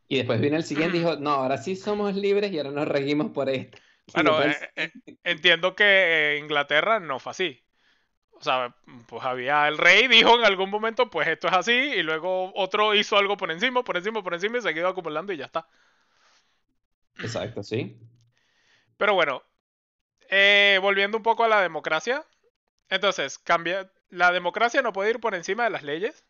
Y 0.08 0.18
después 0.18 0.40
vino 0.40 0.56
el 0.56 0.64
siguiente 0.64 0.98
y 0.98 1.00
dijo, 1.02 1.18
no, 1.18 1.32
ahora 1.32 1.58
sí 1.58 1.76
somos 1.76 2.16
libres 2.16 2.52
y 2.52 2.58
ahora 2.58 2.72
nos 2.72 2.88
regimos 2.88 3.32
por 3.32 3.50
esto. 3.50 3.78
Bueno, 4.14 4.42
eh, 4.42 4.56
eh, 4.76 4.92
entiendo 5.24 5.76
que 5.76 6.40
Inglaterra 6.42 7.00
no 7.00 7.20
fue 7.20 7.32
así. 7.32 7.64
O 8.32 8.44
sea, 8.44 8.74
pues 9.08 9.24
había 9.24 9.68
el 9.68 9.78
rey 9.78 10.08
dijo 10.08 10.38
en 10.38 10.46
algún 10.46 10.70
momento, 10.70 11.10
pues 11.10 11.28
esto 11.28 11.48
es 11.48 11.54
así, 11.54 11.74
y 11.74 12.04
luego 12.04 12.52
otro 12.56 12.94
hizo 12.94 13.18
algo 13.18 13.36
por 13.36 13.52
encima, 13.52 13.84
por 13.84 13.98
encima, 13.98 14.24
por 14.24 14.34
encima, 14.34 14.60
y 14.60 14.62
se 14.62 14.74
quedó 14.74 14.90
acumulando 14.90 15.34
y 15.34 15.38
ya 15.38 15.46
está. 15.46 15.68
Exacto, 17.20 17.64
sí. 17.64 17.98
Pero 18.98 19.14
bueno, 19.14 19.44
eh, 20.30 20.80
volviendo 20.82 21.18
un 21.18 21.24
poco 21.24 21.44
a 21.44 21.48
la 21.48 21.62
democracia. 21.62 22.26
Entonces, 22.90 23.38
cambia. 23.40 23.92
La 24.10 24.32
democracia 24.32 24.82
no 24.82 24.94
puede 24.94 25.12
ir 25.12 25.20
por 25.20 25.36
encima 25.36 25.64
de 25.66 25.70
las 25.70 25.84
leyes. 25.84 26.26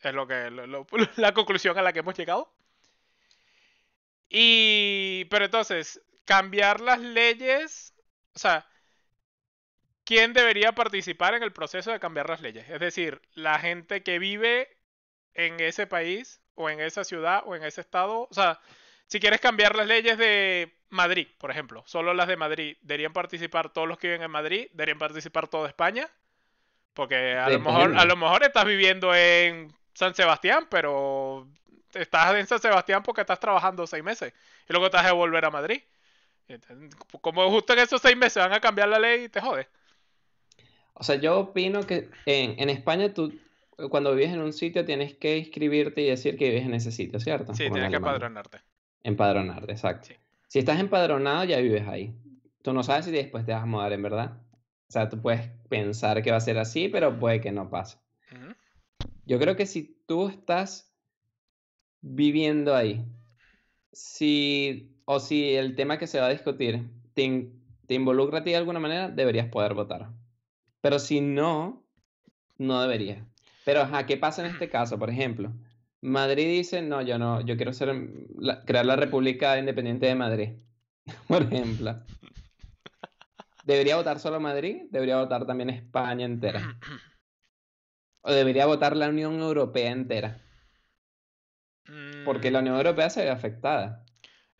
Es 0.00 0.14
lo 0.14 0.26
que. 0.26 0.50
la 1.16 1.34
conclusión 1.34 1.78
a 1.78 1.82
la 1.82 1.92
que 1.92 2.00
hemos 2.00 2.16
llegado. 2.16 2.52
Y. 4.28 5.24
Pero 5.26 5.44
entonces, 5.44 6.00
cambiar 6.24 6.80
las 6.80 7.00
leyes. 7.00 7.94
O 8.34 8.38
sea, 8.38 8.66
¿quién 10.04 10.32
debería 10.32 10.72
participar 10.72 11.34
en 11.34 11.42
el 11.42 11.52
proceso 11.52 11.90
de 11.90 12.00
cambiar 12.00 12.28
las 12.28 12.40
leyes? 12.40 12.68
Es 12.68 12.80
decir, 12.80 13.20
la 13.34 13.58
gente 13.58 14.02
que 14.02 14.18
vive 14.18 14.68
en 15.34 15.60
ese 15.60 15.86
país, 15.86 16.40
o 16.54 16.68
en 16.68 16.80
esa 16.80 17.04
ciudad, 17.04 17.42
o 17.46 17.56
en 17.56 17.64
ese 17.64 17.80
estado. 17.80 18.28
O 18.30 18.34
sea, 18.34 18.60
si 19.06 19.20
quieres 19.20 19.40
cambiar 19.40 19.76
las 19.76 19.86
leyes 19.86 20.18
de 20.18 20.74
Madrid, 20.90 21.28
por 21.38 21.50
ejemplo, 21.50 21.82
solo 21.86 22.14
las 22.14 22.28
de 22.28 22.36
Madrid, 22.36 22.76
¿deberían 22.82 23.12
participar 23.12 23.72
todos 23.72 23.88
los 23.88 23.98
que 23.98 24.08
viven 24.08 24.22
en 24.22 24.30
Madrid? 24.30 24.68
¿Deberían 24.72 24.98
participar 24.98 25.48
toda 25.48 25.68
España? 25.68 26.08
Porque 26.94 27.34
a 27.36 27.48
lo, 27.48 27.60
mejor, 27.60 27.96
a 27.96 28.04
lo 28.04 28.16
mejor 28.16 28.42
estás 28.42 28.66
viviendo 28.66 29.14
en 29.14 29.72
San 29.94 30.14
Sebastián, 30.14 30.66
pero 30.70 31.48
estás 31.94 32.34
en 32.34 32.46
San 32.46 32.60
Sebastián 32.60 33.02
porque 33.02 33.22
estás 33.22 33.40
trabajando 33.40 33.86
seis 33.86 34.04
meses 34.04 34.32
y 34.68 34.72
luego 34.72 34.90
te 34.90 34.98
vas 34.98 35.06
a 35.06 35.12
volver 35.12 35.44
a 35.44 35.50
Madrid. 35.50 35.82
Como 37.20 37.50
justo 37.50 37.72
en 37.72 37.78
esos 37.78 38.00
seis 38.00 38.16
meses 38.16 38.42
van 38.42 38.52
a 38.52 38.60
cambiar 38.60 38.88
la 38.88 38.98
ley, 38.98 39.28
te 39.28 39.40
jode. 39.40 39.68
O 40.94 41.02
sea, 41.02 41.16
yo 41.16 41.38
opino 41.38 41.82
que 41.86 42.10
en, 42.26 42.60
en 42.60 42.68
España 42.68 43.12
tú 43.12 43.32
cuando 43.90 44.14
vives 44.14 44.32
en 44.32 44.40
un 44.40 44.52
sitio 44.52 44.84
tienes 44.84 45.14
que 45.14 45.38
inscribirte 45.38 46.02
y 46.02 46.08
decir 46.08 46.36
que 46.36 46.50
vives 46.50 46.64
en 46.64 46.74
ese 46.74 46.92
sitio, 46.92 47.18
¿cierto? 47.20 47.54
Sí, 47.54 47.70
tienes 47.70 47.90
que 47.90 47.96
empadronarte. 47.96 48.60
Empadronarte, 49.02 49.72
exacto. 49.72 50.08
Si 50.48 50.58
estás 50.58 50.78
empadronado, 50.78 51.44
ya 51.44 51.58
vives 51.58 51.86
ahí. 51.88 52.14
Tú 52.62 52.72
no 52.72 52.82
sabes 52.82 53.06
si 53.06 53.10
después 53.10 53.44
te 53.44 53.52
vas 53.52 53.62
a 53.62 53.66
mudar 53.66 53.92
en 53.92 54.02
verdad. 54.02 54.38
O 54.88 54.92
sea, 54.92 55.08
tú 55.08 55.20
puedes 55.20 55.48
pensar 55.68 56.22
que 56.22 56.30
va 56.30 56.36
a 56.36 56.40
ser 56.40 56.58
así, 56.58 56.88
pero 56.88 57.18
puede 57.18 57.40
que 57.40 57.50
no 57.50 57.70
pase. 57.70 57.98
Yo 59.24 59.38
creo 59.38 59.56
que 59.56 59.66
si 59.66 60.02
tú 60.06 60.28
estás 60.28 60.92
viviendo 62.00 62.74
ahí, 62.74 63.04
si, 63.92 64.91
o 65.12 65.20
si 65.20 65.54
el 65.54 65.76
tema 65.76 65.98
que 65.98 66.06
se 66.06 66.20
va 66.20 66.26
a 66.26 66.30
discutir 66.30 66.88
te, 67.14 67.50
te 67.86 67.94
involucra 67.94 68.38
a 68.38 68.44
ti 68.44 68.50
de 68.50 68.56
alguna 68.56 68.80
manera, 68.80 69.08
deberías 69.08 69.48
poder 69.48 69.74
votar. 69.74 70.08
Pero 70.80 70.98
si 70.98 71.20
no, 71.20 71.84
no 72.58 72.80
deberías. 72.80 73.24
Pero, 73.64 73.82
ajá, 73.82 74.06
¿qué 74.06 74.16
pasa 74.16 74.44
en 74.44 74.52
este 74.52 74.68
caso? 74.68 74.98
Por 74.98 75.10
ejemplo, 75.10 75.52
Madrid 76.00 76.46
dice, 76.46 76.82
no, 76.82 77.02
yo 77.02 77.18
no, 77.18 77.40
yo 77.42 77.56
quiero 77.56 77.72
ser, 77.72 77.94
crear 78.66 78.86
la 78.86 78.96
República 78.96 79.58
Independiente 79.58 80.06
de 80.06 80.14
Madrid, 80.14 80.50
por 81.28 81.42
ejemplo. 81.42 82.02
¿Debería 83.64 83.96
votar 83.96 84.18
solo 84.18 84.40
Madrid? 84.40 84.82
¿Debería 84.90 85.18
votar 85.18 85.46
también 85.46 85.70
España 85.70 86.24
entera? 86.24 86.76
¿O 88.22 88.32
debería 88.32 88.66
votar 88.66 88.96
la 88.96 89.08
Unión 89.08 89.38
Europea 89.38 89.92
entera? 89.92 90.40
Porque 92.24 92.50
la 92.50 92.60
Unión 92.60 92.76
Europea 92.76 93.10
se 93.10 93.22
ve 93.22 93.30
afectada. 93.30 94.01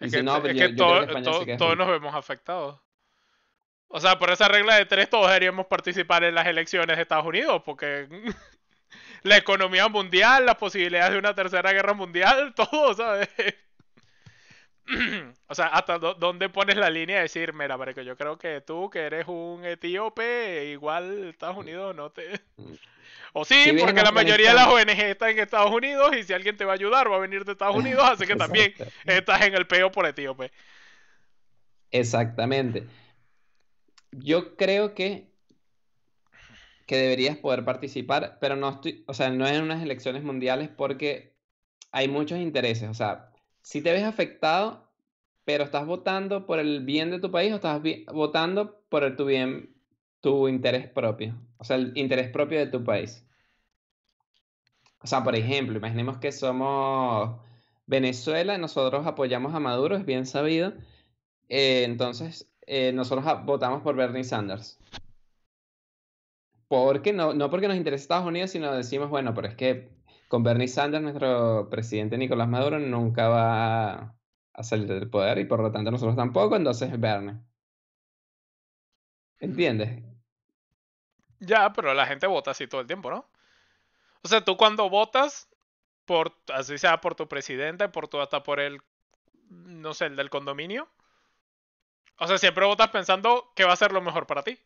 Es 0.03 0.13
que, 0.13 1.57
todos 1.57 1.77
nos 1.77 1.89
vemos 1.89 2.15
afectados. 2.15 2.81
O 3.89 4.01
sea, 4.01 4.19
por 4.19 4.31
esa 4.31 4.49
regla 4.49 4.77
de 4.77 4.87
tres 4.87 5.11
todos 5.11 5.29
deberíamos 5.29 5.67
participar 5.67 6.25
en 6.25 6.35
las 6.35 6.47
elecciones 6.47 6.97
de 6.97 7.03
Estados 7.03 7.27
Unidos, 7.27 7.63
porque 7.65 8.09
la 9.23 9.37
economía 9.37 9.89
mundial, 9.89 10.47
las 10.47 10.57
posibilidades 10.57 11.13
de 11.13 11.19
una 11.19 11.35
tercera 11.35 11.73
guerra 11.73 11.93
mundial, 11.93 12.55
todo, 12.57 12.95
¿sabes? 12.95 13.29
o 15.47 15.55
sea, 15.55 15.67
hasta 15.67 15.99
dónde 15.99 16.49
pones 16.49 16.77
la 16.77 16.91
línea 16.91 17.17
de 17.17 17.23
decir, 17.23 17.53
mira, 17.53 17.79
que 17.95 18.05
yo 18.05 18.17
creo 18.17 18.39
que 18.39 18.63
tú, 18.63 18.91
que 18.91 19.01
eres 19.01 19.29
un 19.29 19.65
etíope, 19.65 20.71
igual 20.71 21.29
Estados 21.29 21.59
Unidos 21.59 21.95
no 21.95 22.11
te... 22.11 22.41
O 23.33 23.45
sí, 23.45 23.75
porque 23.79 24.03
la 24.03 24.13
mayoría 24.13 24.51
de 24.51 24.55
las 24.57 24.69
ONG 24.69 24.91
están 24.91 25.31
en 25.31 25.39
Estados 25.39 25.71
Unidos 25.71 26.15
y 26.17 26.23
si 26.23 26.33
alguien 26.33 26.57
te 26.57 26.65
va 26.65 26.73
a 26.73 26.75
ayudar 26.75 27.11
va 27.11 27.17
a 27.17 27.21
venir 27.21 27.45
de 27.45 27.53
Estados 27.53 27.77
Unidos, 27.77 28.03
así 28.05 28.27
que 28.27 28.37
también 28.37 28.75
estás 29.07 29.43
en 29.43 29.55
el 29.55 29.67
peo 29.67 29.91
por 29.91 30.07
etíope. 30.07 30.51
Exactamente. 31.91 32.87
Yo 34.11 34.57
creo 34.57 34.95
que 34.95 35.33
que 36.87 36.97
deberías 36.97 37.39
poder 37.39 37.65
participar, 37.65 38.39
pero 38.41 38.57
no 38.57 38.69
estoy, 38.69 39.05
o 39.07 39.15
sea, 39.15 39.31
no 39.31 39.47
en 39.47 39.63
unas 39.63 39.83
elecciones 39.83 40.23
mundiales 40.23 40.69
porque 40.69 41.35
hay 41.91 42.09
muchos 42.09 42.39
intereses. 42.39 42.91
O 42.91 42.95
sea, 42.95 43.31
si 43.63 43.81
te 43.81 43.93
ves 43.93 44.03
afectado, 44.03 44.93
pero 45.45 45.65
estás 45.65 45.87
votando 45.87 46.47
por 46.47 46.59
el 46.59 46.85
bien 46.85 47.11
de 47.11 47.21
tu 47.21 47.31
país 47.31 47.53
o 47.53 47.57
estás 47.57 47.81
votando 48.13 48.83
por 48.89 49.05
el, 49.05 49.17
tu 49.17 49.25
bien, 49.25 49.72
tu 50.23 50.49
interés 50.49 50.89
propio. 50.89 51.35
O 51.59 51.65
sea, 51.65 51.77
el 51.77 51.93
interés 51.97 52.31
propio 52.31 52.59
de 52.61 52.69
tu 52.69 52.85
país. 52.85 53.27
O 55.03 55.07
sea, 55.07 55.25
por 55.25 55.35
ejemplo, 55.37 55.77
imaginemos 55.79 56.19
que 56.19 56.33
somos 56.33 57.41
Venezuela, 57.87 58.57
nosotros 58.59 59.07
apoyamos 59.07 59.55
a 59.55 59.61
Maduro, 59.61 59.97
es 59.97 60.07
bien 60.07 60.27
sabido. 60.27 60.75
Eh, 61.49 61.85
entonces, 61.85 62.49
eh, 62.67 62.93
nosotros 62.93 63.25
votamos 63.45 63.83
por 63.83 63.97
Bernie 63.97 64.25
Sanders. 64.25 64.79
Porque 66.69 67.13
no, 67.13 67.35
no 67.35 67.51
porque 67.51 67.69
nos 67.69 67.77
interesa 67.77 68.03
Estados 68.03 68.27
Unidos, 68.27 68.51
sino 68.51 68.73
decimos, 68.73 69.11
bueno, 69.11 69.35
pero 69.35 69.49
es 69.49 69.55
que 69.57 69.91
con 70.29 70.43
Bernie 70.43 70.69
Sanders, 70.69 71.03
nuestro 71.03 71.69
presidente 71.71 72.17
Nicolás 72.17 72.49
Maduro, 72.49 72.79
nunca 72.79 73.29
va 73.29 74.17
a 74.55 74.63
salir 74.63 74.89
del 74.89 75.11
poder 75.11 75.39
y 75.39 75.45
por 75.45 75.61
lo 75.61 75.73
tanto 75.73 75.91
nosotros 75.91 76.17
tampoco, 76.17 76.57
entonces 76.57 76.99
Bernie. 76.99 77.35
¿Entiendes? 79.41 80.12
Ya, 81.45 81.73
pero 81.73 81.93
la 81.93 82.07
gente 82.07 82.29
vota 82.29 82.53
así 82.53 82.69
todo 82.69 82.81
el 82.81 82.87
tiempo, 82.87 83.11
¿no? 83.11 83.27
O 84.23 84.29
sea, 84.29 84.45
tú 84.45 84.57
cuando 84.57 84.89
votas, 84.89 85.49
por, 86.05 86.33
así 86.55 86.79
sea 86.79 87.01
por 87.01 87.17
tu 87.17 87.27
presidente, 87.27 87.89
por 87.89 88.07
tu, 88.07 88.21
hasta 88.21 88.45
por 88.45 88.61
el, 88.61 88.81
no 89.49 89.93
sé, 89.93 90.07
el 90.07 90.15
del 90.15 90.31
condominio. 90.31 90.89
O 92.19 92.29
sea, 92.29 92.39
siempre 92.39 92.65
votas 92.65 92.91
pensando 92.91 93.53
que 93.57 93.65
va 93.65 93.73
a 93.73 93.77
ser 93.77 93.91
lo 93.91 94.01
mejor 94.01 94.29
para 94.29 94.45
ti. 94.45 94.57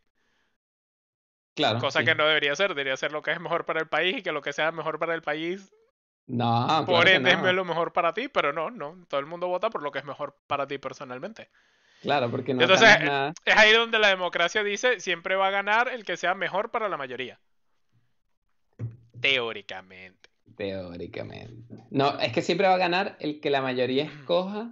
Claro. 1.54 1.78
Cosa 1.78 2.04
que 2.04 2.14
no 2.14 2.26
debería 2.26 2.54
ser, 2.54 2.68
debería 2.74 2.98
ser 2.98 3.12
lo 3.12 3.22
que 3.22 3.32
es 3.32 3.40
mejor 3.40 3.64
para 3.64 3.80
el 3.80 3.88
país 3.88 4.18
y 4.18 4.22
que 4.22 4.32
lo 4.32 4.42
que 4.42 4.52
sea 4.52 4.70
mejor 4.72 4.98
para 4.98 5.14
el 5.14 5.22
país. 5.22 5.72
No, 6.26 6.84
por 6.86 7.08
ende 7.08 7.30
es 7.30 7.54
lo 7.54 7.64
mejor 7.64 7.94
para 7.94 8.12
ti, 8.12 8.28
pero 8.28 8.52
no, 8.52 8.70
no. 8.70 9.02
Todo 9.08 9.20
el 9.20 9.26
mundo 9.26 9.48
vota 9.48 9.70
por 9.70 9.82
lo 9.82 9.90
que 9.90 10.00
es 10.00 10.04
mejor 10.04 10.36
para 10.46 10.66
ti 10.66 10.76
personalmente. 10.76 11.48
Claro, 12.06 12.30
porque 12.30 12.54
no. 12.54 12.62
Entonces, 12.62 12.88
es 13.44 13.56
ahí 13.56 13.72
donde 13.72 13.98
la 13.98 14.08
democracia 14.08 14.62
dice: 14.62 15.00
siempre 15.00 15.34
va 15.34 15.48
a 15.48 15.50
ganar 15.50 15.88
el 15.88 16.04
que 16.04 16.16
sea 16.16 16.36
mejor 16.36 16.70
para 16.70 16.88
la 16.88 16.96
mayoría. 16.96 17.40
Teóricamente. 19.20 20.30
Teóricamente. 20.56 21.74
No, 21.90 22.18
es 22.20 22.32
que 22.32 22.42
siempre 22.42 22.68
va 22.68 22.74
a 22.74 22.78
ganar 22.78 23.16
el 23.18 23.40
que 23.40 23.50
la 23.50 23.60
mayoría 23.60 24.04
escoja, 24.04 24.70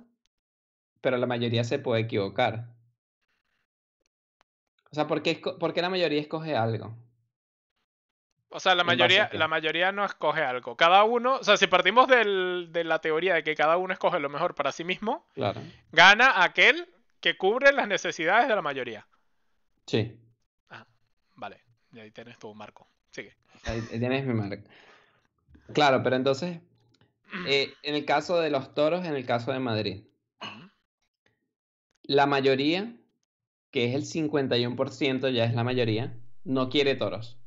pero 1.01 1.17
la 1.17 1.27
mayoría 1.27 1.65
se 1.65 1.81
puede 1.81 2.03
equivocar. 2.03 2.69
O 4.93 4.95
sea, 4.95 5.09
¿por 5.09 5.23
qué, 5.23 5.43
la 5.75 5.91
mayoría 5.91 6.21
escoge 6.21 6.55
algo? 6.55 6.97
O 8.51 8.61
sea, 8.61 8.77
la 8.77 8.85
mayoría, 8.85 9.29
la 9.33 9.49
mayoría 9.49 9.91
no 9.91 10.05
escoge 10.05 10.45
algo. 10.45 10.77
Cada 10.77 11.03
uno, 11.03 11.39
o 11.39 11.43
sea, 11.43 11.57
si 11.57 11.67
partimos 11.67 12.07
de 12.07 12.85
la 12.85 13.01
teoría 13.01 13.35
de 13.35 13.43
que 13.43 13.57
cada 13.57 13.77
uno 13.77 13.93
escoge 13.93 14.21
lo 14.21 14.29
mejor 14.29 14.55
para 14.55 14.71
sí 14.71 14.85
mismo, 14.85 15.27
gana 15.91 16.45
aquel 16.45 16.94
que 17.25 17.39
cubre 17.39 17.73
las 17.73 17.89
necesidades 17.89 18.49
de 18.49 18.55
la 18.55 18.61
mayoría. 18.61 19.09
Sí. 19.87 20.15
Ah, 20.69 20.87
vale. 21.37 21.63
Y 21.91 21.99
ahí 21.99 22.11
tienes 22.11 22.39
tu 22.39 22.55
marco. 22.55 22.87
Sigue. 23.13 23.35
Ahí 23.65 23.81
tienes 23.81 24.27
mi 24.27 24.35
marco. 24.35 24.63
Claro, 25.73 26.03
pero 26.03 26.17
entonces, 26.17 26.61
eh, 27.49 27.73
en 27.83 27.95
el 27.95 28.05
caso 28.05 28.39
de 28.41 28.51
los 28.51 28.75
toros, 28.75 29.07
en 29.07 29.15
el 29.15 29.25
caso 29.25 29.53
de 29.53 29.59
Madrid, 29.59 30.05
la 32.03 32.27
mayoría 32.27 32.95
que 33.71 33.87
es 33.87 33.95
el 33.95 34.05
51%, 34.05 35.31
ya 35.31 35.47
es 35.47 35.55
la 35.55 35.65
mayoría, 35.65 36.15
no 36.45 36.69
quiere 36.69 36.95
toros. 36.95 37.39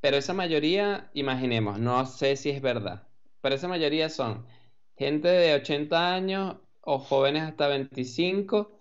Pero 0.00 0.16
esa 0.16 0.32
mayoría, 0.32 1.10
imaginemos, 1.12 1.78
no 1.78 2.06
sé 2.06 2.36
si 2.36 2.48
es 2.48 2.62
verdad, 2.62 3.06
pero 3.42 3.54
esa 3.54 3.68
mayoría 3.68 4.08
son 4.08 4.46
gente 4.96 5.28
de 5.28 5.54
80 5.56 6.14
años 6.14 6.56
o 6.88 6.98
jóvenes 6.98 7.42
hasta 7.42 7.68
25 7.68 8.78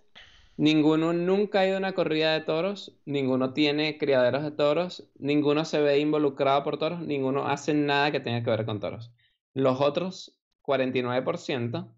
Ninguno 0.57 1.13
nunca 1.13 1.59
ha 1.59 1.67
ido 1.67 1.75
a 1.75 1.77
una 1.77 1.93
corrida 1.93 2.33
de 2.33 2.41
toros, 2.41 2.97
ninguno 3.05 3.53
tiene 3.53 3.99
criaderos 3.99 4.41
de 4.41 4.49
toros, 4.49 5.07
ninguno 5.19 5.65
se 5.65 5.79
ve 5.79 5.99
involucrado 5.99 6.63
por 6.63 6.79
toros, 6.79 6.99
ninguno 7.01 7.47
hace 7.47 7.75
nada 7.75 8.11
que 8.11 8.19
tenga 8.19 8.43
que 8.43 8.49
ver 8.49 8.65
con 8.65 8.79
toros. 8.79 9.11
Los 9.53 9.79
otros 9.81 10.35
49% 10.63 11.93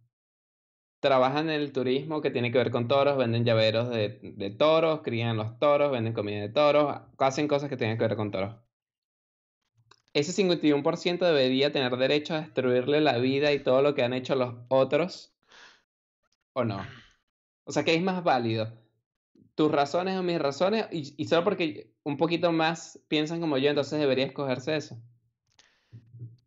trabajan 1.00 1.50
en 1.50 1.62
el 1.62 1.72
turismo 1.72 2.22
que 2.22 2.32
tiene 2.32 2.52
que 2.52 2.58
ver 2.58 2.72
con 2.72 2.90
toros, 2.90 3.18
venden 3.18 3.46
llaveros 3.46 3.90
de, 3.90 4.56
toros, 4.60 5.02
crían 5.04 5.38
los 5.38 5.58
toros, 5.58 5.90
venden 5.92 6.14
comida 6.14 6.42
de 6.42 6.50
toros, 6.50 7.02
hacen 7.18 7.48
cosas 7.48 7.70
que 7.70 7.78
tengan 7.78 7.98
que 7.98 8.08
ver 8.08 8.18
con 8.18 8.32
toros. 8.32 8.56
Ese 10.14 10.34
51% 10.34 11.26
debería 11.26 11.72
tener 11.72 11.96
derecho 11.96 12.34
a 12.36 12.42
destruirle 12.42 13.00
la 13.00 13.18
vida 13.20 13.54
y 13.54 13.64
todo 13.64 13.82
lo 13.82 13.96
que 13.96 14.04
han 14.04 14.14
hecho 14.14 14.36
los 14.36 14.56
otros, 14.68 15.34
¿o 16.54 16.64
no? 16.64 16.86
O 17.64 17.72
sea, 17.72 17.84
¿qué 17.84 17.94
es 17.94 18.02
más 18.02 18.24
válido? 18.24 18.72
¿Tus 19.56 19.72
razones 19.72 20.18
o 20.18 20.24
mis 20.24 20.40
razones? 20.40 20.88
Y, 20.92 21.26
solo 21.28 21.44
porque 21.44 21.92
un 22.04 22.18
poquito 22.18 22.52
más 22.52 23.00
piensan 23.08 23.42
como 23.42 23.58
yo, 23.58 23.70
entonces 23.70 24.00
debería 24.00 24.26
escogerse 24.26 24.76
eso. 24.76 24.98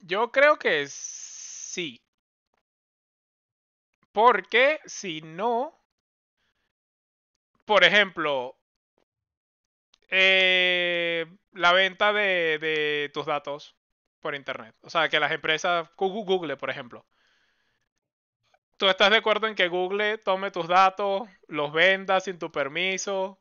Yo 0.01 0.33
creo 0.33 0.59
que 0.59 0.87
sí. 0.89 2.03
Porque 4.13 4.81
si 4.87 5.21
no, 5.23 5.79
por 7.65 7.85
ejemplo, 7.85 8.57
eh, 10.09 11.27
la 11.53 11.73
venta 11.73 12.13
de, 12.13 12.59
de 12.59 13.11
tus 13.15 13.27
datos 13.27 13.77
por 14.23 14.35
internet. 14.35 14.75
O 14.81 14.89
sea, 14.89 15.09
que 15.09 15.21
las 15.21 15.33
empresas, 15.33 15.89
Google, 15.97 16.57
por 16.57 16.71
ejemplo. 16.71 17.05
¿Tú 18.83 18.89
estás 18.89 19.11
de 19.11 19.19
acuerdo 19.19 19.47
en 19.47 19.55
que 19.55 19.69
Google 19.69 20.19
tome 20.19 20.51
tus 20.51 20.67
datos, 20.67 21.29
los 21.47 21.73
venda 21.73 22.19
sin 22.19 22.41
tu 22.41 22.51
permiso, 22.51 23.39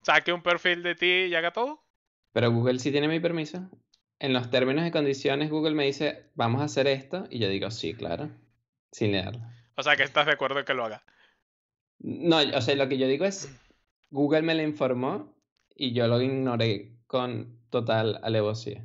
saque 0.00 0.32
un 0.32 0.42
perfil 0.42 0.82
de 0.82 0.94
ti 0.94 1.06
y 1.06 1.34
haga 1.34 1.50
todo? 1.50 1.84
Pero 2.32 2.50
Google 2.50 2.78
sí 2.78 2.90
tiene 2.90 3.06
mi 3.06 3.20
permiso. 3.20 3.68
En 4.18 4.32
los 4.32 4.48
términos 4.48 4.86
y 4.86 4.90
condiciones, 4.90 5.50
Google 5.50 5.74
me 5.74 5.84
dice, 5.84 6.30
vamos 6.34 6.62
a 6.62 6.64
hacer 6.64 6.86
esto. 6.86 7.26
Y 7.28 7.40
yo 7.40 7.50
digo, 7.50 7.70
sí, 7.70 7.92
claro. 7.92 8.30
Sin 8.90 9.12
leerlo. 9.12 9.42
O 9.76 9.82
sea, 9.82 9.96
que 9.96 10.02
estás 10.02 10.24
de 10.24 10.32
acuerdo 10.32 10.60
en 10.60 10.64
que 10.64 10.72
lo 10.72 10.86
haga. 10.86 11.04
No, 11.98 12.38
o 12.38 12.60
sea, 12.62 12.74
lo 12.74 12.88
que 12.88 12.96
yo 12.96 13.06
digo 13.06 13.26
es, 13.26 13.54
Google 14.08 14.40
me 14.40 14.54
lo 14.54 14.62
informó 14.62 15.36
y 15.76 15.92
yo 15.92 16.06
lo 16.06 16.22
ignoré 16.22 16.96
con 17.06 17.60
total 17.68 18.18
alevosía. 18.22 18.82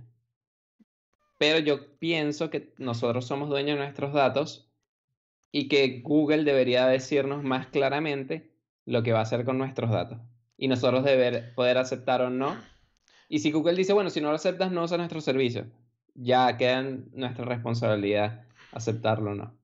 Pero 1.37 1.59
yo 1.59 1.97
pienso 1.99 2.49
que 2.49 2.73
nosotros 2.79 3.25
somos 3.25 3.47
dueños 3.47 3.77
de 3.77 3.83
nuestros 3.85 4.11
datos 4.11 4.68
y 5.51 5.67
que 5.67 6.01
Google 6.01 6.43
debería 6.43 6.85
decirnos 6.87 7.43
más 7.43 7.67
claramente 7.67 8.51
lo 8.85 9.03
que 9.03 9.13
va 9.13 9.19
a 9.19 9.23
hacer 9.23 9.45
con 9.45 9.57
nuestros 9.57 9.89
datos. 9.89 10.19
Y 10.57 10.67
nosotros 10.67 11.03
deber 11.03 11.53
poder 11.55 11.77
aceptar 11.77 12.21
o 12.21 12.29
no. 12.29 12.57
Y 13.27 13.39
si 13.39 13.51
Google 13.51 13.75
dice, 13.75 13.93
bueno, 13.93 14.09
si 14.09 14.21
no 14.21 14.29
lo 14.29 14.35
aceptas, 14.35 14.71
no 14.71 14.83
usa 14.83 14.97
nuestro 14.97 15.21
servicio. 15.21 15.67
Ya 16.15 16.57
queda 16.57 16.79
en 16.79 17.09
nuestra 17.13 17.45
responsabilidad 17.45 18.45
aceptarlo 18.71 19.31
o 19.31 19.35
no. 19.35 19.57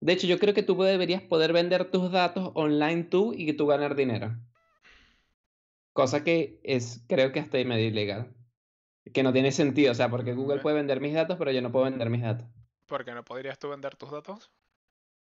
De 0.00 0.12
hecho, 0.12 0.26
yo 0.26 0.38
creo 0.38 0.54
que 0.54 0.62
tú 0.62 0.80
deberías 0.82 1.22
poder 1.22 1.52
vender 1.52 1.90
tus 1.90 2.10
datos 2.10 2.50
online 2.54 3.04
tú 3.04 3.32
y 3.36 3.46
que 3.46 3.52
tú 3.52 3.66
ganar 3.66 3.94
dinero. 3.94 4.36
Cosa 5.92 6.24
que 6.24 6.60
es, 6.64 7.04
creo 7.08 7.32
que 7.32 7.40
hasta 7.40 7.58
ahí 7.58 7.64
medio 7.64 7.86
ilegal. 7.86 8.34
Que 9.12 9.22
no 9.22 9.32
tiene 9.32 9.52
sentido, 9.52 9.92
o 9.92 9.94
sea, 9.94 10.10
porque 10.10 10.34
Google 10.34 10.60
puede 10.60 10.76
vender 10.76 11.00
mis 11.00 11.14
datos, 11.14 11.36
pero 11.38 11.52
yo 11.52 11.62
no 11.62 11.70
puedo 11.70 11.84
vender 11.84 12.10
mis 12.10 12.22
datos. 12.22 12.46
¿Por 12.86 13.04
qué 13.04 13.12
no 13.12 13.24
podrías 13.24 13.58
tú 13.58 13.68
vender 13.68 13.96
tus 13.96 14.10
datos? 14.10 14.50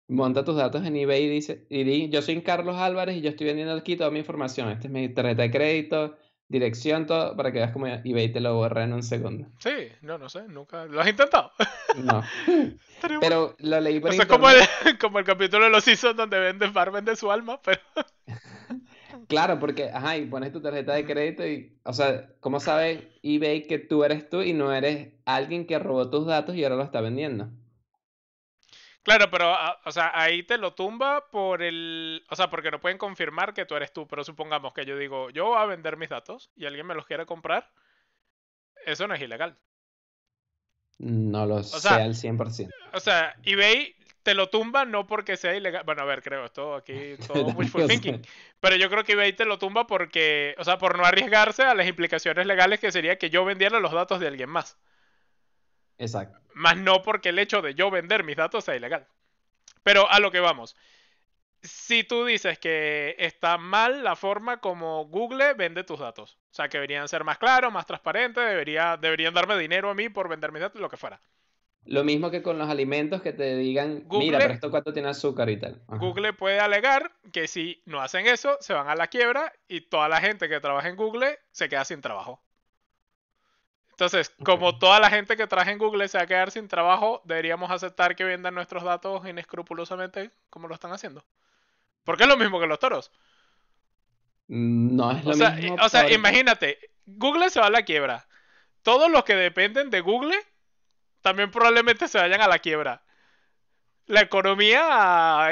Monta 0.08 0.42
tus 0.42 0.56
datos 0.56 0.86
en 0.86 0.96
eBay 0.96 1.24
y 1.24 1.28
dice, 1.28 1.66
y 1.68 1.84
di, 1.84 2.08
yo 2.08 2.22
soy 2.22 2.40
Carlos 2.40 2.76
Álvarez 2.76 3.16
y 3.16 3.20
yo 3.20 3.28
estoy 3.28 3.46
vendiendo 3.46 3.74
aquí 3.74 3.94
toda 3.94 4.10
mi 4.10 4.18
información. 4.18 4.70
Esta 4.70 4.86
es 4.86 4.92
mi 4.92 5.10
tarjeta 5.10 5.42
de 5.42 5.50
crédito, 5.50 6.16
dirección, 6.48 7.06
todo, 7.06 7.36
para 7.36 7.52
que 7.52 7.58
veas 7.58 7.72
cómo 7.72 7.86
eBay 7.86 8.32
te 8.32 8.40
lo 8.40 8.54
borra 8.54 8.84
en 8.84 8.94
un 8.94 9.02
segundo. 9.02 9.48
Sí, 9.58 9.88
no, 10.00 10.16
no 10.16 10.30
sé, 10.30 10.48
nunca. 10.48 10.86
¿Lo 10.86 11.02
has 11.02 11.08
intentado? 11.08 11.52
No. 12.02 12.22
pero 13.20 13.54
lo 13.58 13.80
leí 13.80 14.00
por 14.00 14.12
Eso 14.12 14.22
es 14.22 14.28
como 14.28 14.48
el, 14.48 14.56
como 14.98 15.18
el 15.18 15.26
capítulo 15.26 15.64
de 15.64 15.70
los 15.70 15.84
Seasons 15.84 16.16
donde 16.16 16.38
vende 16.38 16.68
Bar 16.68 16.90
vende 16.90 17.14
su 17.14 17.30
alma, 17.30 17.60
pero. 17.62 17.80
Claro, 19.26 19.58
porque, 19.58 19.90
ajá, 19.90 20.16
y 20.16 20.24
pones 20.24 20.52
tu 20.52 20.62
tarjeta 20.62 20.94
de 20.94 21.04
crédito 21.04 21.46
y, 21.46 21.76
o 21.82 21.92
sea, 21.92 22.30
¿cómo 22.40 22.60
sabe 22.60 23.10
eBay 23.22 23.66
que 23.66 23.78
tú 23.78 24.02
eres 24.02 24.30
tú 24.30 24.40
y 24.40 24.54
no 24.54 24.72
eres 24.72 25.08
alguien 25.26 25.66
que 25.66 25.78
robó 25.78 26.08
tus 26.08 26.26
datos 26.26 26.56
y 26.56 26.64
ahora 26.64 26.76
lo 26.76 26.82
está 26.82 27.02
vendiendo? 27.02 27.50
Claro, 29.08 29.30
pero, 29.30 29.54
ah, 29.54 29.80
o 29.86 29.90
sea, 29.90 30.12
ahí 30.14 30.42
te 30.42 30.58
lo 30.58 30.74
tumba 30.74 31.30
por 31.30 31.62
el, 31.62 32.22
o 32.28 32.36
sea, 32.36 32.50
porque 32.50 32.70
no 32.70 32.78
pueden 32.78 32.98
confirmar 32.98 33.54
que 33.54 33.64
tú 33.64 33.74
eres 33.74 33.90
tú, 33.90 34.06
pero 34.06 34.22
supongamos 34.22 34.74
que 34.74 34.84
yo 34.84 34.98
digo, 34.98 35.30
yo 35.30 35.46
voy 35.46 35.56
a 35.56 35.64
vender 35.64 35.96
mis 35.96 36.10
datos 36.10 36.50
y 36.56 36.66
alguien 36.66 36.86
me 36.86 36.94
los 36.94 37.06
quiere 37.06 37.24
comprar, 37.24 37.70
eso 38.84 39.08
no 39.08 39.14
es 39.14 39.22
ilegal. 39.22 39.56
No 40.98 41.46
lo 41.46 41.62
sé 41.62 41.88
al 41.88 42.14
100%. 42.14 42.70
O 42.92 43.00
sea, 43.00 43.34
eBay 43.44 43.96
te 44.22 44.34
lo 44.34 44.50
tumba 44.50 44.84
no 44.84 45.06
porque 45.06 45.38
sea 45.38 45.56
ilegal. 45.56 45.84
Bueno, 45.86 46.02
a 46.02 46.04
ver, 46.04 46.22
creo, 46.22 46.44
esto 46.44 46.74
aquí 46.74 47.14
todo 47.26 47.44
wishful 47.56 47.86
thinking. 47.86 48.20
Pero 48.60 48.76
yo 48.76 48.90
creo 48.90 49.04
que 49.04 49.12
eBay 49.12 49.32
te 49.32 49.46
lo 49.46 49.58
tumba 49.58 49.86
porque, 49.86 50.54
o 50.58 50.64
sea, 50.64 50.76
por 50.76 50.98
no 50.98 51.06
arriesgarse 51.06 51.62
a 51.62 51.74
las 51.74 51.88
implicaciones 51.88 52.46
legales 52.46 52.78
que 52.78 52.92
sería 52.92 53.16
que 53.16 53.30
yo 53.30 53.46
vendiera 53.46 53.80
los 53.80 53.92
datos 53.92 54.20
de 54.20 54.26
alguien 54.26 54.50
más. 54.50 54.76
Exacto. 55.98 56.38
Más 56.54 56.76
no 56.76 57.02
porque 57.02 57.28
el 57.28 57.38
hecho 57.38 57.62
de 57.62 57.74
yo 57.74 57.90
vender 57.90 58.24
mis 58.24 58.36
datos 58.36 58.64
sea 58.64 58.76
ilegal. 58.76 59.06
Pero 59.82 60.10
a 60.10 60.20
lo 60.20 60.30
que 60.30 60.40
vamos. 60.40 60.76
Si 61.60 62.04
tú 62.04 62.24
dices 62.24 62.58
que 62.58 63.16
está 63.18 63.58
mal 63.58 64.04
la 64.04 64.14
forma 64.14 64.60
como 64.60 65.06
Google 65.06 65.54
vende 65.54 65.82
tus 65.82 65.98
datos, 65.98 66.38
o 66.50 66.54
sea, 66.54 66.68
que 66.68 66.78
deberían 66.78 67.08
ser 67.08 67.24
más 67.24 67.38
claros, 67.38 67.72
más 67.72 67.84
transparentes, 67.84 68.44
debería, 68.44 68.96
deberían 68.96 69.34
darme 69.34 69.58
dinero 69.58 69.90
a 69.90 69.94
mí 69.94 70.08
por 70.08 70.28
vender 70.28 70.52
mis 70.52 70.62
datos, 70.62 70.80
lo 70.80 70.88
que 70.88 70.96
fuera. 70.96 71.20
Lo 71.84 72.04
mismo 72.04 72.30
que 72.30 72.42
con 72.42 72.58
los 72.58 72.68
alimentos 72.68 73.22
que 73.22 73.32
te 73.32 73.56
digan, 73.56 74.04
mira, 74.10 74.38
pero 74.38 74.52
esto 74.52 74.70
cuánto 74.70 74.92
tiene 74.92 75.08
azúcar 75.08 75.48
y 75.48 75.58
tal. 75.58 75.80
Google 75.86 76.34
puede 76.34 76.60
alegar 76.60 77.12
que 77.32 77.48
si 77.48 77.82
no 77.86 78.02
hacen 78.02 78.26
eso, 78.26 78.58
se 78.60 78.74
van 78.74 78.88
a 78.88 78.94
la 78.94 79.06
quiebra 79.06 79.52
y 79.68 79.80
toda 79.80 80.08
la 80.08 80.20
gente 80.20 80.48
que 80.48 80.60
trabaja 80.60 80.88
en 80.88 80.96
Google 80.96 81.38
se 81.50 81.68
queda 81.68 81.86
sin 81.86 82.02
trabajo. 82.02 82.42
Entonces, 83.98 84.32
como 84.44 84.78
toda 84.78 85.00
la 85.00 85.10
gente 85.10 85.36
que 85.36 85.48
trabaja 85.48 85.72
en 85.72 85.78
Google 85.78 86.06
se 86.06 86.18
va 86.18 86.22
a 86.22 86.26
quedar 86.28 86.52
sin 86.52 86.68
trabajo, 86.68 87.20
deberíamos 87.24 87.68
aceptar 87.68 88.14
que 88.14 88.22
vendan 88.22 88.54
nuestros 88.54 88.84
datos 88.84 89.26
inescrupulosamente 89.26 90.30
como 90.50 90.68
lo 90.68 90.74
están 90.74 90.92
haciendo. 90.92 91.24
Porque 92.04 92.22
es 92.22 92.28
lo 92.28 92.36
mismo 92.36 92.60
que 92.60 92.68
los 92.68 92.78
toros. 92.78 93.10
No 94.46 95.10
es 95.10 95.24
lo 95.24 95.34
mismo. 95.50 95.78
O 95.82 95.88
sea, 95.88 96.08
imagínate, 96.12 96.78
Google 97.06 97.50
se 97.50 97.58
va 97.58 97.66
a 97.66 97.70
la 97.70 97.82
quiebra. 97.82 98.28
Todos 98.82 99.10
los 99.10 99.24
que 99.24 99.34
dependen 99.34 99.90
de 99.90 100.00
Google 100.00 100.36
también 101.20 101.50
probablemente 101.50 102.06
se 102.06 102.18
vayan 102.18 102.40
a 102.40 102.46
la 102.46 102.60
quiebra. 102.60 103.02
La 104.06 104.20
economía 104.20 105.50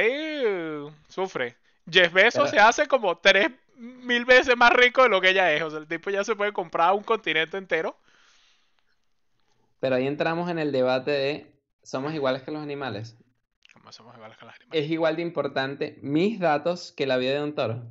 sufre. 1.09 1.57
Jeff 1.91 2.13
Bezos 2.13 2.51
se 2.51 2.61
hace 2.61 2.87
como 2.87 3.19
tres 3.19 3.51
mil 3.75 4.25
veces 4.25 4.57
más 4.57 4.73
rico 4.73 5.03
de 5.03 5.09
lo 5.09 5.21
que 5.21 5.31
ella 5.31 5.53
es. 5.53 5.63
O 5.63 5.71
sea, 5.71 5.81
el 5.81 5.89
tipo 5.89 6.11
ya 6.11 6.23
se 6.23 6.37
puede 6.37 6.53
comprar 6.53 6.93
un 6.93 7.03
continente 7.03 7.57
entero 7.57 7.99
pero 9.81 9.97
ahí 9.97 10.07
entramos 10.07 10.51
en 10.51 10.59
el 10.59 10.73
debate 10.73 11.11
de, 11.11 11.61
¿somos 11.83 12.15
iguales 12.15 12.43
que 12.43 12.51
los 12.51 12.63
animales? 12.63 13.17
¿Cómo 13.73 13.93
somos 13.93 14.15
iguales 14.17 14.37
que 14.39 14.45
los 14.45 14.55
animales? 14.55 14.85
Es 14.85 14.91
igual 14.91 15.17
de 15.17 15.23
importante 15.23 15.99
mis 16.03 16.41
datos 16.41 16.93
que 16.93 17.07
la 17.07 17.17
vida 17.17 17.35
de 17.35 17.43
un 17.43 17.55
toro. 17.55 17.91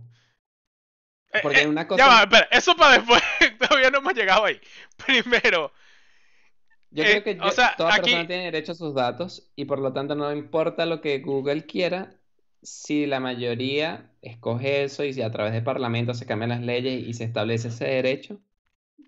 Eh, 1.33 1.39
Porque 1.41 1.61
eh, 1.61 1.67
una 1.67 1.87
cosa... 1.87 2.03
Ya 2.03 2.07
va, 2.07 2.21
espera, 2.23 2.47
eso 2.51 2.75
para 2.75 2.97
después, 2.97 3.21
todavía 3.59 3.89
no 3.91 3.99
hemos 3.99 4.13
llegado 4.13 4.45
ahí. 4.45 4.59
Primero... 5.05 5.71
Yo 6.91 7.03
creo 7.03 7.23
que 7.23 7.35
toda 7.35 7.75
persona 7.75 8.25
tiene 8.25 8.45
derecho 8.45 8.71
a 8.71 8.75
sus 8.75 8.95
datos 8.95 9.51
y 9.57 9.65
por 9.65 9.79
lo 9.79 9.91
tanto 9.91 10.15
no 10.15 10.31
importa 10.31 10.85
lo 10.85 11.01
que 11.01 11.19
Google 11.19 11.65
quiera, 11.65 12.15
si 12.61 13.05
la 13.05 13.19
mayoría 13.19 14.11
escoge 14.21 14.83
eso 14.83 15.03
y 15.03 15.13
si 15.13 15.21
a 15.21 15.31
través 15.31 15.51
del 15.51 15.63
Parlamento 15.63 16.13
se 16.13 16.25
cambian 16.25 16.49
las 16.49 16.61
leyes 16.61 17.05
y 17.05 17.13
se 17.13 17.25
establece 17.25 17.67
ese 17.67 17.85
derecho, 17.85 18.39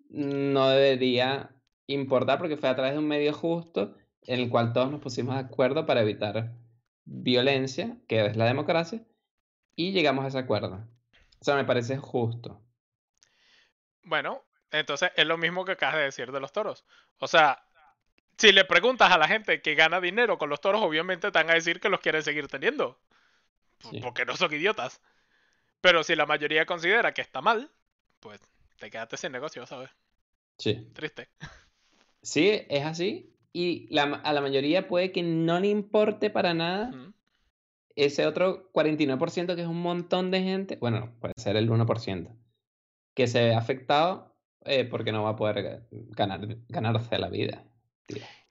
no 0.10 0.70
debería 0.70 1.50
importar 1.88 2.38
porque 2.38 2.58
fue 2.58 2.69
a 2.69 2.76
través 2.76 2.93
de 2.93 3.00
un 3.00 3.08
medio 3.08 3.34
justo 3.34 3.95
en 4.23 4.39
el 4.41 4.50
cual 4.50 4.73
todos 4.73 4.91
nos 4.91 5.02
pusimos 5.02 5.36
de 5.36 5.41
acuerdo 5.41 5.86
para 5.86 6.02
evitar 6.02 6.54
violencia, 7.06 7.97
que 8.08 8.26
es 8.26 8.36
la 8.36 8.45
democracia, 8.45 9.02
y 9.76 9.91
llegamos 9.91 10.26
a 10.26 10.28
ese 10.28 10.38
acuerdo. 10.38 10.86
O 11.39 11.43
sea, 11.43 11.56
me 11.56 11.63
parece 11.63 11.97
justo. 11.97 12.62
Bueno, 14.04 14.43
entonces 14.71 15.12
es 15.15 15.26
lo 15.26 15.38
mismo 15.38 15.65
que 15.65 15.73
acabas 15.73 15.95
de 15.95 16.04
decir 16.04 16.32
de 16.32 16.39
los 16.39 16.52
toros. 16.52 16.86
O 17.19 17.28
sea, 17.28 17.63
si 18.38 18.52
le 18.52 18.65
preguntas 18.65 19.12
a 19.12 19.17
la 19.17 19.28
gente 19.28 19.62
que 19.62 19.76
gana 19.76 20.02
dinero 20.02 20.38
con 20.38 20.50
los 20.50 20.62
toros, 20.62 20.82
obviamente 20.82 21.32
te 21.32 21.39
van 21.39 21.50
a 21.50 21.56
decir 21.56 21.80
que 21.80 21.89
los 21.89 22.02
quieren 22.02 22.23
seguir 22.23 22.47
teniendo. 22.47 23.00
Porque 24.02 24.26
no 24.26 24.36
son 24.36 24.54
idiotas. 24.54 25.02
Pero 25.82 26.04
si 26.04 26.15
la 26.15 26.26
mayoría 26.26 26.65
considera 26.65 27.13
que 27.13 27.21
está 27.21 27.41
mal, 27.41 27.71
pues 28.19 28.41
te 28.78 28.89
quedaste 28.89 29.17
sin 29.17 29.32
negocio, 29.32 29.65
¿sabes? 29.65 29.89
Sí. 30.58 30.89
Triste. 30.93 31.30
Sí, 32.28 32.62
es 32.68 32.84
así. 32.84 33.34
Y 33.54 33.88
a 33.98 34.34
la 34.34 34.42
mayoría 34.42 34.90
puede 34.90 35.13
que 35.13 35.24
no 35.24 35.62
le 35.62 35.70
importe 35.70 36.30
para 36.30 36.54
nada 36.54 36.92
ese 37.96 38.28
otro 38.28 38.70
49% 38.74 39.56
que 39.56 39.62
es 39.62 39.68
un 39.68 39.82
montón 39.82 40.30
de 40.30 40.44
gente, 40.44 40.76
bueno, 40.76 41.13
puede 41.22 41.34
ser 41.38 41.56
el 41.56 41.70
1%, 41.70 42.36
que 43.16 43.28
se 43.28 43.46
ve 43.46 43.56
afectado 43.56 44.36
eh, 44.66 44.84
porque 44.84 45.13
no 45.13 45.24
va 45.24 45.32
a 45.32 45.36
poder 45.38 45.88
ganar, 45.90 46.42
ganarse 46.68 47.18
la 47.18 47.30
vida. 47.30 47.63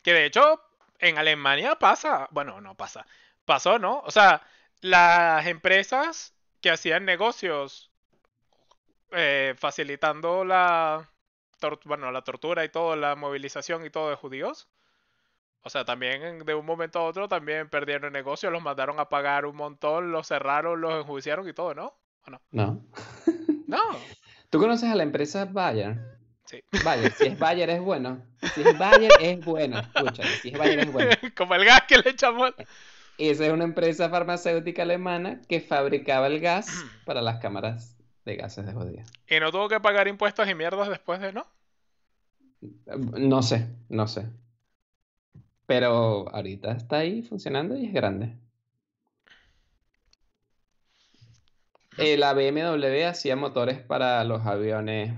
Que 0.02 0.12
de 0.14 0.24
hecho, 0.24 0.62
en 0.98 1.18
Alemania 1.18 1.76
pasa, 1.78 2.28
bueno, 2.30 2.62
no 2.62 2.76
pasa, 2.76 3.06
pasó, 3.44 3.78
¿no? 3.78 4.00
O 4.06 4.10
sea, 4.10 4.42
las 4.80 5.46
empresas 5.46 6.34
que 6.62 6.70
hacían 6.70 7.04
negocios 7.04 7.92
eh, 9.12 9.54
facilitando 9.58 10.46
la, 10.46 11.08
bueno, 11.84 12.10
la 12.12 12.22
tortura 12.22 12.64
y 12.64 12.68
todo, 12.68 12.96
la 12.96 13.16
movilización 13.16 13.84
y 13.84 13.90
todo 13.90 14.10
de 14.10 14.16
judíos. 14.16 14.68
O 15.62 15.70
sea, 15.70 15.84
también 15.84 16.44
de 16.44 16.54
un 16.54 16.64
momento 16.64 17.00
a 17.00 17.04
otro 17.04 17.28
también 17.28 17.68
perdieron 17.68 18.04
el 18.04 18.12
negocio, 18.12 18.50
los 18.50 18.62
mandaron 18.62 19.00
a 19.00 19.08
pagar 19.08 19.46
un 19.46 19.56
montón, 19.56 20.12
los 20.12 20.28
cerraron, 20.28 20.80
los 20.80 20.94
enjuiciaron 20.94 21.48
y 21.48 21.52
todo, 21.52 21.74
¿no? 21.74 21.92
¿O 22.26 22.30
no? 22.30 22.40
No. 22.50 22.82
No. 23.66 23.82
¿Tú 24.48 24.60
conoces 24.60 24.88
a 24.88 24.94
la 24.94 25.02
empresa 25.02 25.44
Bayer? 25.44 25.98
Sí. 26.44 26.62
Bayer, 26.84 27.10
si 27.10 27.26
es 27.26 27.36
Bayer 27.36 27.68
es 27.68 27.80
bueno. 27.80 28.24
Si 28.54 28.62
es 28.62 28.78
Bayer 28.78 29.10
es 29.20 29.44
bueno. 29.44 29.80
Escucha, 29.80 30.22
si 30.40 30.50
es 30.50 30.56
Bayer 30.56 30.78
es 30.78 30.92
bueno. 30.92 31.10
Como 31.36 31.56
el 31.56 31.64
gas 31.64 31.82
que 31.88 31.98
le 31.98 32.10
echamos. 32.10 32.54
Esa 33.18 33.46
es 33.46 33.52
una 33.52 33.64
empresa 33.64 34.08
farmacéutica 34.08 34.82
alemana 34.82 35.40
que 35.48 35.60
fabricaba 35.60 36.28
el 36.28 36.38
gas 36.38 36.68
para 37.04 37.22
las 37.22 37.40
cámaras 37.40 37.95
de 38.26 38.36
gases 38.36 38.66
de 38.66 38.72
judíos. 38.72 39.08
¿Y 39.28 39.40
no 39.40 39.50
tuvo 39.50 39.68
que 39.68 39.80
pagar 39.80 40.08
impuestos 40.08 40.48
y 40.48 40.54
mierdas 40.54 40.88
después 40.88 41.20
de, 41.20 41.32
no? 41.32 41.46
No 42.84 43.42
sé, 43.42 43.68
no 43.88 44.06
sé. 44.08 44.26
Pero 45.66 46.28
ahorita 46.28 46.72
está 46.72 46.98
ahí 46.98 47.22
funcionando 47.22 47.76
y 47.76 47.86
es 47.86 47.92
grande. 47.92 48.36
Eh, 51.98 52.16
la 52.18 52.34
BMW 52.34 53.06
hacía 53.06 53.36
motores 53.36 53.78
para 53.78 54.22
los 54.24 54.44
aviones 54.44 55.14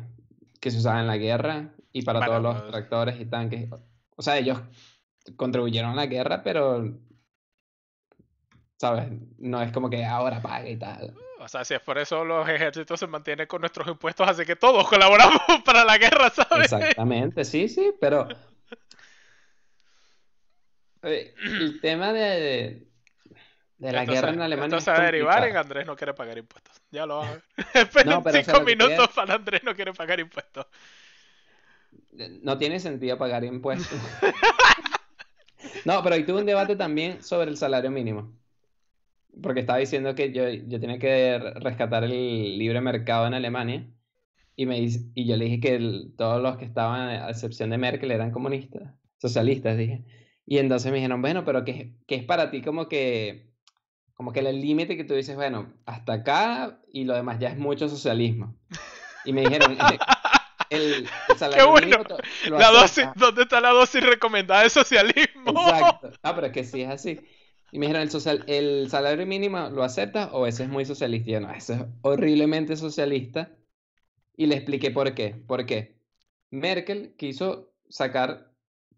que 0.61 0.71
se 0.71 0.79
usaban 0.79 1.01
en 1.01 1.07
la 1.09 1.16
guerra 1.16 1.73
y 1.92 2.03
para 2.03 2.25
todos 2.25 2.42
los 2.42 2.61
pues- 2.61 2.71
tractores 2.71 3.21
y 3.21 3.25
tanques. 3.25 3.68
O 4.16 4.23
sea, 4.23 4.38
ellos 4.38 4.61
contribuyeron 5.37 5.92
a 5.92 5.94
la 5.94 6.07
guerra, 6.07 6.42
pero, 6.42 6.99
¿sabes? 8.77 9.09
No 9.38 9.62
es 9.62 9.73
como 9.73 9.88
que 9.88 10.05
ahora 10.05 10.42
pague 10.42 10.73
y 10.73 10.77
tal. 10.77 11.14
O 11.49 11.51
sea, 11.51 11.65
si 11.65 11.73
es 11.73 11.81
por 11.81 11.97
eso 11.97 12.27
los 12.27 12.47
ejércitos 12.47 13.01
se 13.01 13.07
mantienen 13.07 13.47
con 13.47 13.63
nuestros 13.63 13.89
impuestos, 13.89 14.29
así 14.29 14.45
que 14.45 14.55
todos 14.55 14.87
colaboramos 14.91 15.41
para 15.65 15.83
la 15.83 15.97
guerra, 15.97 16.29
¿sabes? 16.29 16.71
Exactamente, 16.71 17.43
sí, 17.43 17.71
sí, 17.71 17.95
pero 17.99 18.29
eh, 21.05 21.35
el 21.43 21.81
tema 21.81 22.13
de, 22.13 22.87
de, 23.79 23.93
la 23.93 24.05
guerra 24.05 24.29
en 24.29 24.43
Alemania 24.43 24.77
Esto 24.77 24.77
es 24.77 24.85
se 24.85 24.91
va 24.91 24.99
a 24.99 25.11
derivar 25.11 25.49
en. 25.49 25.57
Andrés 25.57 25.87
no 25.87 25.97
quiere 25.97 26.13
pagar 26.13 26.37
impuestos. 26.37 26.83
Ya 26.91 27.07
lo 27.07 27.21
vas 27.21 27.29
a 27.29 27.33
ver. 27.33 27.43
Esperen 27.73 28.11
No, 28.11 28.23
pero, 28.23 28.41
o 28.41 28.43
sea, 28.43 28.55
cinco 28.55 28.67
minutos 28.67 29.09
para 29.15 29.35
Andrés 29.35 29.65
no 29.65 29.75
quiere 29.75 29.95
pagar 29.95 30.21
impuestos. 30.21 30.67
No 32.43 32.59
tiene 32.59 32.79
sentido 32.79 33.17
pagar 33.17 33.43
impuestos. 33.43 33.99
No, 35.87 36.03
pero 36.03 36.15
hoy 36.15 36.25
tuve 36.25 36.41
un 36.41 36.47
debate 36.47 36.77
también 36.77 37.23
sobre 37.23 37.49
el 37.51 37.57
salario 37.57 37.91
mínimo. 37.91 38.38
Porque 39.43 39.61
estaba 39.61 39.79
diciendo 39.79 40.14
que 40.14 40.33
yo, 40.33 40.49
yo 40.49 40.81
tenía 40.81 40.99
que 40.99 41.38
re- 41.38 41.55
rescatar 41.55 42.05
el 42.05 42.59
libre 42.59 42.81
mercado 42.81 43.27
en 43.27 43.35
Alemania. 43.35 43.87
Y, 44.57 44.67
me, 44.67 44.79
y 44.81 45.27
yo 45.27 45.37
le 45.37 45.45
dije 45.45 45.61
que 45.61 45.75
el- 45.77 46.14
todos 46.17 46.43
los 46.43 46.57
que 46.57 46.64
estaban, 46.64 47.09
a 47.09 47.31
excepción 47.31 47.71
de 47.71 47.79
Merkel, 47.79 48.11
eran 48.11 48.33
comunistas, 48.33 48.95
socialistas, 49.19 49.77
dije. 49.79 50.05
Y 50.45 50.59
entonces 50.59 50.91
me 50.91 50.99
dijeron, 50.99 51.21
bueno, 51.23 51.45
pero 51.45 51.64
¿qué, 51.64 51.95
qué 52.07 52.17
es 52.17 52.25
para 52.25 52.51
ti 52.51 52.62
como 52.62 52.88
que, 52.88 53.53
como 54.14 54.33
que 54.33 54.41
el 54.41 54.61
límite 54.61 54.97
que 54.97 55.05
tú 55.05 55.14
dices, 55.14 55.37
bueno, 55.37 55.73
hasta 55.87 56.14
acá 56.14 56.81
y 56.93 57.05
lo 57.05 57.14
demás 57.14 57.38
ya 57.38 57.51
es 57.51 57.59
mucho 57.59 57.88
socialismo? 57.88 58.57
Y 59.25 59.33
me 59.33 59.43
dijeron, 59.43 59.73
eh, 59.73 59.99
el, 60.71 61.07
el 61.29 61.37
salario 61.38 61.71
bueno! 61.71 61.87
mínimo 61.87 62.05
La 62.59 62.71
dosis. 62.71 63.07
¿dónde 63.14 63.43
está 63.43 63.61
la 63.61 63.71
dosis 63.71 64.03
recomendada 64.05 64.62
de 64.62 64.71
socialismo? 64.71 65.51
Exacto. 65.53 66.11
Ah, 66.23 66.35
pero 66.35 66.47
es 66.49 66.53
que 66.53 66.64
sí 66.64 66.83
es 66.83 66.88
así. 66.88 67.21
Y 67.70 67.78
me 67.78 67.87
dijeron, 67.87 68.02
¿el, 68.02 68.11
social, 68.11 68.44
¿el 68.46 68.88
salario 68.90 69.26
mínimo 69.26 69.68
lo 69.70 69.83
aceptas 69.85 70.31
o 70.33 70.46
ese 70.46 70.64
es 70.64 70.68
muy 70.68 70.85
socialista? 70.85 71.31
Y 71.31 71.33
yo, 71.35 71.40
no, 71.40 71.50
eso 71.52 71.74
es 71.74 71.85
horriblemente 72.02 72.76
socialista. 72.76 73.54
Y 74.37 74.46
le 74.46 74.57
expliqué 74.57 74.90
por 74.90 75.14
qué. 75.14 75.35
¿Por 75.46 75.66
qué? 75.66 75.98
Merkel 76.50 77.14
quiso 77.16 77.72
sacar 77.88 78.52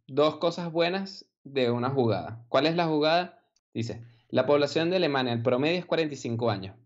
dos 0.06 0.36
cosas 0.36 0.70
buenas 0.70 1.26
de 1.44 1.70
una 1.70 1.90
jugada. 1.90 2.44
¿Cuál 2.48 2.66
es 2.66 2.76
la 2.76 2.86
jugada? 2.86 3.42
Dice, 3.74 4.04
la 4.28 4.46
población 4.46 4.90
de 4.90 4.96
Alemania, 4.96 5.32
el 5.32 5.42
promedio 5.42 5.78
es 5.78 5.86
45 5.86 6.50
años. 6.50 6.76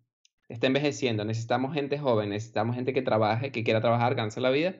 Está 0.48 0.66
envejeciendo, 0.66 1.24
necesitamos 1.24 1.74
gente 1.74 1.98
joven, 1.98 2.30
necesitamos 2.30 2.76
gente 2.76 2.92
que 2.92 3.02
trabaje, 3.02 3.50
que 3.52 3.64
quiera 3.64 3.80
trabajar, 3.80 4.14
ganarse 4.14 4.40
la 4.40 4.50
vida. 4.50 4.76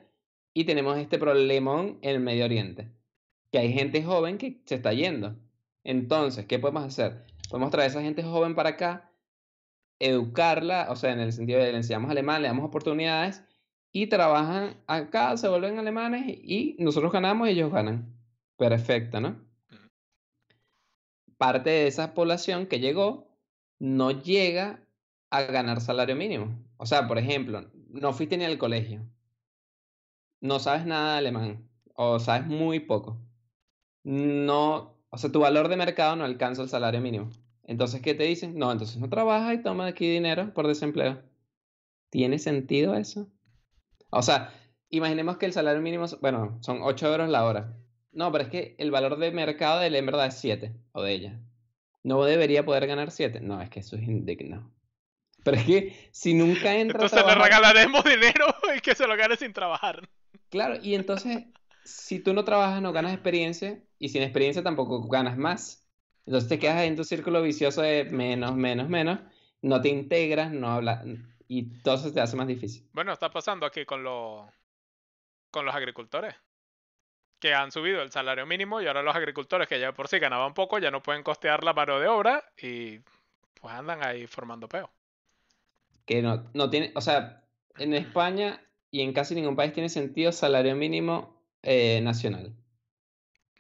Y 0.55 0.65
tenemos 0.65 0.99
este 0.99 1.19
problemón 1.19 1.99
en 2.03 2.11
el 2.11 2.21
Medio 2.21 2.45
Oriente, 2.45 2.91
que 3.51 3.59
hay 3.59 3.73
gente 3.73 4.03
joven 4.03 4.39
que 4.39 4.63
se 4.67 4.77
está 4.77 4.93
yendo. 4.93 5.37
Entonces, 5.85 6.47
¿qué 6.47 6.59
podemos 6.59 6.85
hacer? 6.85 7.25
Podemos 7.51 7.71
traer 7.71 7.89
a 7.89 7.91
esa 7.91 8.03
gente 8.03 8.23
joven 8.23 8.55
para 8.55 8.71
acá, 8.71 9.13
educarla, 9.99 10.89
o 10.91 10.97
sea, 10.97 11.13
en 11.13 11.21
el 11.21 11.33
sentido 11.33 11.61
de 11.61 11.71
le 11.71 11.77
enseñamos 11.77 12.11
alemán, 12.11 12.43
le 12.43 12.49
damos 12.49 12.65
oportunidades 12.65 13.45
y 13.93 14.09
trabajan 14.09 14.77
acá, 14.87 15.37
se 15.37 15.49
vuelven 15.49 15.79
alemanes 15.79 16.25
y 16.27 16.77
nosotros 16.81 17.13
ganamos 17.13 17.49
y 17.49 17.53
ellos 17.53 17.73
ganan. 17.73 18.13
Perfecto, 18.57 19.21
¿no? 19.21 19.37
Parte 21.37 21.71
de 21.71 21.87
esa 21.87 22.15
población 22.15 22.67
que 22.67 22.81
llegó 22.81 23.29
no 23.79 24.11
llega 24.11 24.81
a 25.31 25.43
ganar 25.43 25.81
salario 25.81 26.17
mínimo. 26.17 26.59
O 26.77 26.87
sea, 26.87 27.07
por 27.07 27.19
ejemplo, 27.19 27.71
no 27.89 28.13
fuiste 28.13 28.37
ni 28.37 28.45
al 28.45 28.59
colegio, 28.59 29.07
no 30.41 30.59
sabes 30.59 30.87
nada 30.87 31.13
de 31.13 31.19
alemán 31.19 31.69
o 31.95 32.19
sabes 32.19 32.47
muy 32.47 32.81
poco. 32.81 33.19
No, 34.03 34.94
o 35.15 35.19
sea, 35.19 35.31
tu 35.31 35.39
valor 35.39 35.69
de 35.69 35.77
mercado 35.77 36.17
no 36.17 36.25
alcanza 36.25 36.63
el 36.63 36.69
salario 36.69 37.01
mínimo. 37.01 37.31
Entonces, 37.63 38.03
¿qué 38.03 38.15
te 38.15 38.25
dicen? 38.25 38.59
No, 38.59 38.73
entonces 38.73 38.99
no 38.99 39.09
trabaja 39.09 39.55
y 39.55 39.63
toma 39.63 39.87
aquí 39.87 40.11
dinero 40.11 40.53
por 40.53 40.67
desempleo. 40.67 41.23
¿Tiene 42.11 42.41
sentido 42.41 42.97
eso? 42.97 43.29
O 44.11 44.23
sea, 44.23 44.53
imaginemos 44.91 45.37
que 45.37 45.47
el 45.47 45.53
salario 45.53 45.81
mínimo, 45.81 46.07
bueno, 46.21 46.59
son 46.63 46.81
8 46.83 47.13
euros 47.13 47.29
la 47.29 47.45
hora. 47.45 47.77
No, 48.11 48.33
pero 48.33 48.43
es 48.45 48.51
que 48.51 48.75
el 48.79 48.91
valor 48.91 49.17
de 49.19 49.31
mercado 49.31 49.79
de 49.79 49.87
él 49.87 49.95
en 49.95 50.07
verdad 50.07 50.27
es 50.27 50.35
7, 50.35 50.75
o 50.91 51.03
de 51.03 51.13
ella. 51.13 51.41
¿No 52.03 52.25
debería 52.25 52.65
poder 52.65 52.89
ganar 52.89 53.13
7? 53.13 53.41
No, 53.41 53.63
es 53.63 53.71
que 53.71 53.81
eso 53.81 53.95
es 53.95 54.03
indigno. 54.03 54.69
Pero 55.45 55.59
es 55.59 55.65
que 55.65 56.09
si 56.11 56.35
nunca 56.35 56.75
entra 56.75 56.99
a 56.99 57.05
Entonces 57.05 57.25
le 57.25 57.41
regalaremos 57.41 58.03
dinero 58.03 58.47
y 58.77 58.81
que 58.81 58.97
se 58.97 59.07
lo 59.07 59.17
gane 59.17 59.37
sin 59.37 59.53
trabajar. 59.53 60.09
Claro, 60.49 60.77
y 60.83 60.97
entonces, 60.97 61.45
si 61.85 62.21
tú 62.21 62.33
no 62.33 62.45
trabajas, 62.45 62.81
no 62.83 62.93
ganas 62.93 63.13
experiencia, 63.13 63.83
y 63.99 64.09
sin 64.09 64.23
experiencia 64.23 64.63
tampoco 64.63 65.03
ganas 65.09 65.37
más. 65.37 65.87
Entonces 66.27 66.49
te 66.49 66.59
quedas 66.59 66.83
en 66.83 66.97
tu 66.97 67.05
círculo 67.05 67.43
vicioso 67.43 67.83
de 67.83 68.05
menos, 68.05 68.55
menos, 68.57 68.89
menos, 68.89 69.21
no 69.61 69.81
te 69.81 69.89
integras, 69.89 70.51
no 70.51 70.69
hablas, 70.69 71.05
y 71.49 71.81
todo 71.83 71.99
se 71.99 72.13
te 72.13 72.21
hace 72.21 72.37
más 72.37 72.47
difícil. 72.47 72.89
Bueno, 72.93 73.13
está 73.13 73.31
pasando 73.31 73.67
aquí 73.67 73.85
con 73.85 74.03
los 74.03 74.47
con 75.51 75.65
los 75.65 75.75
agricultores. 75.75 76.35
Que 77.39 77.55
han 77.55 77.71
subido 77.71 78.03
el 78.03 78.11
salario 78.11 78.47
mínimo 78.47 78.81
y 78.81 78.87
ahora 78.87 79.03
los 79.03 79.15
agricultores 79.15 79.69
que 79.69 79.79
ya 79.79 79.93
por 79.93 80.09
sí 80.09 80.19
ganaban 80.19 80.55
poco 80.55 80.79
ya 80.79 80.91
no 80.91 81.03
pueden 81.03 81.23
costear 81.23 81.63
la 81.63 81.75
mano 81.75 82.01
de 82.01 82.09
obra 82.09 82.43
y 82.61 83.01
pues 83.61 83.75
andan 83.75 84.03
ahí 84.03 84.27
formando 84.27 84.69
peo. 84.69 84.91
Que 86.07 86.23
no, 86.23 86.51
no 86.55 86.71
tiene, 86.71 86.93
o 86.95 87.01
sea, 87.01 87.45
en 87.77 87.95
España 87.95 88.61
y 88.91 89.03
en 89.03 89.13
casi 89.13 89.35
ningún 89.35 89.57
país 89.57 89.73
tiene 89.73 89.89
sentido 89.89 90.33
salario 90.33 90.75
mínimo 90.75 91.34
eh, 91.65 92.01
nacional. 92.03 92.53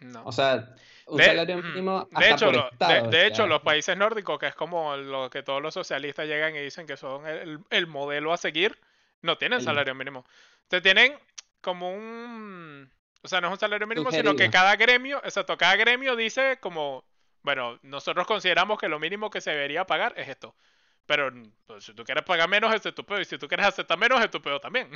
No. 0.00 0.24
O 0.26 0.32
sea, 0.32 0.74
un 1.06 1.18
De- 1.18 1.24
salario 1.24 1.58
mm, 1.58 1.66
mínimo 1.66 2.08
de 2.10 2.16
hasta 2.16 2.28
hecho, 2.34 2.46
por 2.46 2.54
de- 2.54 2.68
estado, 2.72 3.10
de, 3.10 3.26
hecho, 3.26 3.46
los 3.46 3.62
países 3.62 3.96
nórdicos, 3.96 4.38
que 4.38 4.46
es 4.46 4.54
como 4.54 4.96
lo 4.96 5.30
que 5.30 5.42
todos 5.42 5.62
los 5.62 5.72
socialistas 5.74 6.26
llegan 6.26 6.54
y 6.56 6.60
dicen 6.60 6.86
que 6.86 6.96
son 6.96 7.26
el, 7.26 7.58
el 7.70 7.86
modelo 7.86 8.32
a 8.32 8.36
seguir, 8.36 8.78
no 9.22 9.38
tienen 9.38 9.58
El- 9.60 9.64
salario 9.64 9.94
mínimo. 9.94 10.24
Te 10.68 10.80
tienen 10.80 11.18
como 11.60 11.92
un... 11.92 12.90
O 13.22 13.28
sea, 13.28 13.40
no 13.40 13.46
es 13.48 13.52
un 13.54 13.58
salario 13.58 13.86
mínimo, 13.86 14.10
sino 14.12 14.36
que 14.36 14.50
cada 14.50 14.76
gremio, 14.76 15.18
exacto, 15.24 15.56
cada 15.56 15.76
gremio 15.76 16.14
dice 16.14 16.58
como, 16.60 17.04
bueno, 17.42 17.78
nosotros 17.82 18.26
consideramos 18.26 18.78
que 18.78 18.88
lo 18.88 18.98
mínimo 18.98 19.30
que 19.30 19.40
se 19.40 19.50
debería 19.52 19.86
pagar 19.86 20.12
es 20.18 20.28
esto. 20.28 20.54
Pero 21.06 21.30
pues, 21.66 21.84
si 21.84 21.94
tú 21.94 22.04
quieres 22.04 22.24
pagar 22.24 22.48
menos, 22.50 22.74
es 22.74 22.82
tu 22.94 23.04
pedo. 23.04 23.20
Y 23.20 23.24
si 23.24 23.38
tú 23.38 23.48
quieres 23.48 23.66
aceptar 23.66 23.98
menos, 23.98 24.22
es 24.22 24.30
tu 24.30 24.42
pedo 24.42 24.60
también. 24.60 24.90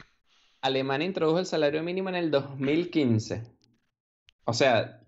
Alemania 0.61 1.07
introdujo 1.07 1.39
el 1.39 1.47
salario 1.47 1.83
mínimo 1.83 2.09
en 2.09 2.17
el 2.17 2.31
2015. 2.31 3.43
O 4.45 4.53
sea, 4.53 5.05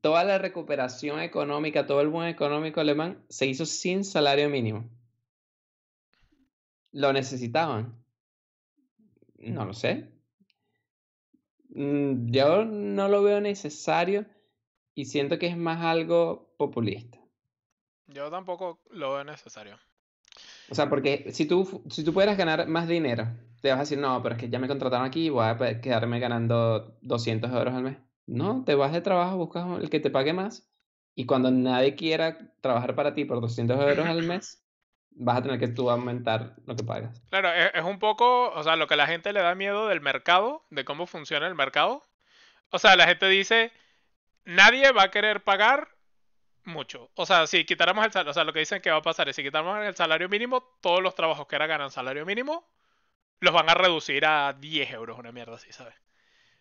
toda 0.00 0.24
la 0.24 0.38
recuperación 0.38 1.20
económica, 1.20 1.86
todo 1.86 2.00
el 2.00 2.08
buen 2.08 2.28
económico 2.28 2.80
alemán 2.80 3.24
se 3.28 3.46
hizo 3.46 3.66
sin 3.66 4.04
salario 4.04 4.48
mínimo. 4.48 4.88
¿Lo 6.92 7.12
necesitaban? 7.12 8.04
No 9.38 9.64
lo 9.64 9.72
sé. 9.72 10.12
Mm, 11.70 12.30
Yo 12.30 12.64
no 12.64 13.08
lo 13.08 13.22
veo 13.22 13.40
necesario 13.40 14.26
y 14.94 15.06
siento 15.06 15.38
que 15.38 15.48
es 15.48 15.56
más 15.56 15.84
algo 15.84 16.54
populista. 16.56 17.18
Yo 18.06 18.30
tampoco 18.30 18.80
lo 18.90 19.14
veo 19.14 19.24
necesario. 19.24 19.78
O 20.70 20.74
sea, 20.74 20.88
porque 20.88 21.30
si 21.32 21.46
tú, 21.46 21.82
si 21.90 22.04
tú 22.04 22.12
pudieras 22.12 22.38
ganar 22.38 22.66
más 22.68 22.88
dinero, 22.88 23.28
te 23.60 23.70
vas 23.70 23.78
a 23.78 23.82
decir, 23.82 23.98
no, 23.98 24.22
pero 24.22 24.34
es 24.34 24.40
que 24.40 24.48
ya 24.48 24.58
me 24.58 24.68
contrataron 24.68 25.06
aquí 25.06 25.26
y 25.26 25.30
voy 25.30 25.44
a 25.44 25.80
quedarme 25.80 26.20
ganando 26.20 26.96
200 27.02 27.50
euros 27.52 27.74
al 27.74 27.82
mes. 27.82 27.96
No, 28.26 28.64
te 28.64 28.74
vas 28.74 28.92
de 28.92 29.00
trabajo, 29.00 29.36
buscas 29.36 29.66
el 29.80 29.90
que 29.90 30.00
te 30.00 30.10
pague 30.10 30.32
más 30.32 30.70
y 31.14 31.26
cuando 31.26 31.50
nadie 31.50 31.94
quiera 31.94 32.38
trabajar 32.60 32.94
para 32.94 33.14
ti 33.14 33.24
por 33.24 33.40
200 33.40 33.78
euros 33.80 34.06
al 34.06 34.22
mes, 34.22 34.64
vas 35.10 35.38
a 35.38 35.42
tener 35.42 35.60
que 35.60 35.68
tú 35.68 35.90
aumentar 35.90 36.56
lo 36.66 36.74
que 36.74 36.84
pagas. 36.84 37.22
Claro, 37.30 37.52
es, 37.52 37.70
es 37.74 37.84
un 37.84 37.98
poco, 37.98 38.50
o 38.50 38.62
sea, 38.62 38.76
lo 38.76 38.86
que 38.86 38.96
la 38.96 39.06
gente 39.06 39.32
le 39.32 39.40
da 39.40 39.54
miedo 39.54 39.88
del 39.88 40.00
mercado, 40.00 40.64
de 40.70 40.84
cómo 40.84 41.06
funciona 41.06 41.46
el 41.46 41.54
mercado. 41.54 42.04
O 42.70 42.78
sea, 42.78 42.96
la 42.96 43.06
gente 43.06 43.28
dice, 43.28 43.70
nadie 44.44 44.90
va 44.92 45.04
a 45.04 45.10
querer 45.10 45.44
pagar 45.44 45.93
mucho. 46.64 47.10
O 47.14 47.26
sea, 47.26 47.46
si 47.46 47.64
quitáramos 47.64 48.04
el 48.04 48.12
salario, 48.12 48.30
o 48.30 48.34
sea, 48.34 48.44
lo 48.44 48.52
que 48.52 48.60
dicen 48.60 48.80
que 48.80 48.90
va 48.90 48.98
a 48.98 49.02
pasar 49.02 49.28
es 49.28 49.36
si 49.36 49.42
quitáramos 49.42 49.84
el 49.84 49.94
salario 49.94 50.28
mínimo, 50.28 50.76
todos 50.80 51.02
los 51.02 51.14
trabajos 51.14 51.46
que 51.46 51.56
ahora 51.56 51.66
ganan 51.66 51.90
salario 51.90 52.24
mínimo, 52.26 52.66
los 53.40 53.52
van 53.52 53.68
a 53.68 53.74
reducir 53.74 54.24
a 54.26 54.52
10 54.52 54.90
euros, 54.92 55.18
una 55.18 55.32
mierda 55.32 55.56
así, 55.56 55.72
¿sabes? 55.72 55.94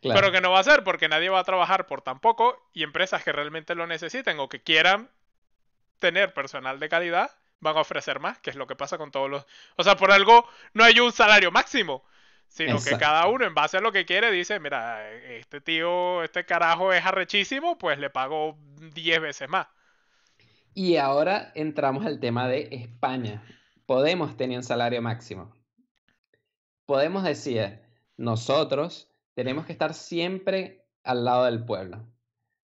Claro. 0.02 0.20
Pero 0.20 0.32
que 0.34 0.42
no 0.42 0.52
va 0.52 0.60
a 0.60 0.64
ser 0.64 0.84
porque 0.84 1.08
nadie 1.08 1.30
va 1.30 1.40
a 1.40 1.44
trabajar 1.46 1.86
por 1.86 2.02
tan 2.02 2.20
poco 2.20 2.70
y 2.74 2.84
empresas 2.84 3.24
que 3.24 3.32
realmente 3.32 3.74
lo 3.76 3.88
necesiten 3.88 4.40
o 4.40 4.50
que 4.50 4.62
quieran 4.62 5.10
tener 6.00 6.34
personal 6.34 6.80
de 6.80 6.90
calidad 6.90 7.32
van 7.62 7.78
a 7.78 7.82
ofrecer 7.82 8.20
más, 8.20 8.40
que 8.40 8.50
es 8.50 8.58
lo 8.58 8.68
que 8.68 8.76
pasa 8.76 8.98
con 8.98 9.12
todos 9.12 9.30
los... 9.30 9.46
O 9.78 9.84
sea, 9.84 9.96
por 9.96 10.12
algo 10.12 10.48
no 10.74 10.84
hay 10.84 11.00
un 11.00 11.14
salario 11.14 11.50
máximo, 11.52 12.04
sino 12.50 12.84
que 12.84 12.98
cada 12.98 13.26
uno 13.28 13.46
en 13.46 13.54
base 13.54 13.78
a 13.78 13.82
lo 13.82 13.94
que 13.94 14.06
quiere 14.06 14.30
dice, 14.30 14.60
mira, 14.60 15.10
este 15.12 15.62
tío, 15.62 16.22
este 16.24 16.46
carajo 16.46 16.92
es 16.92 17.06
arrechísimo, 17.06 17.78
pues 17.78 17.98
le 17.98 18.10
pago 18.10 18.58
10 18.94 19.22
veces 19.22 19.48
más. 19.48 19.68
Y 20.74 20.98
ahora 20.98 21.52
entramos 21.56 22.06
al 22.06 22.20
tema 22.20 22.48
de 22.48 22.70
España. 22.72 23.44
Podemos 23.86 24.36
tener 24.38 24.58
un 24.58 24.64
salario 24.64 25.02
máximo. 25.02 25.54
Podemos 26.86 27.24
decir, 27.24 27.80
nosotros 28.18 29.12
tenemos 29.36 29.66
que 29.66 29.72
estar 29.74 29.94
siempre 29.94 30.86
al 31.04 31.26
lado 31.26 31.46
del 31.46 31.66
pueblo. 31.66 32.08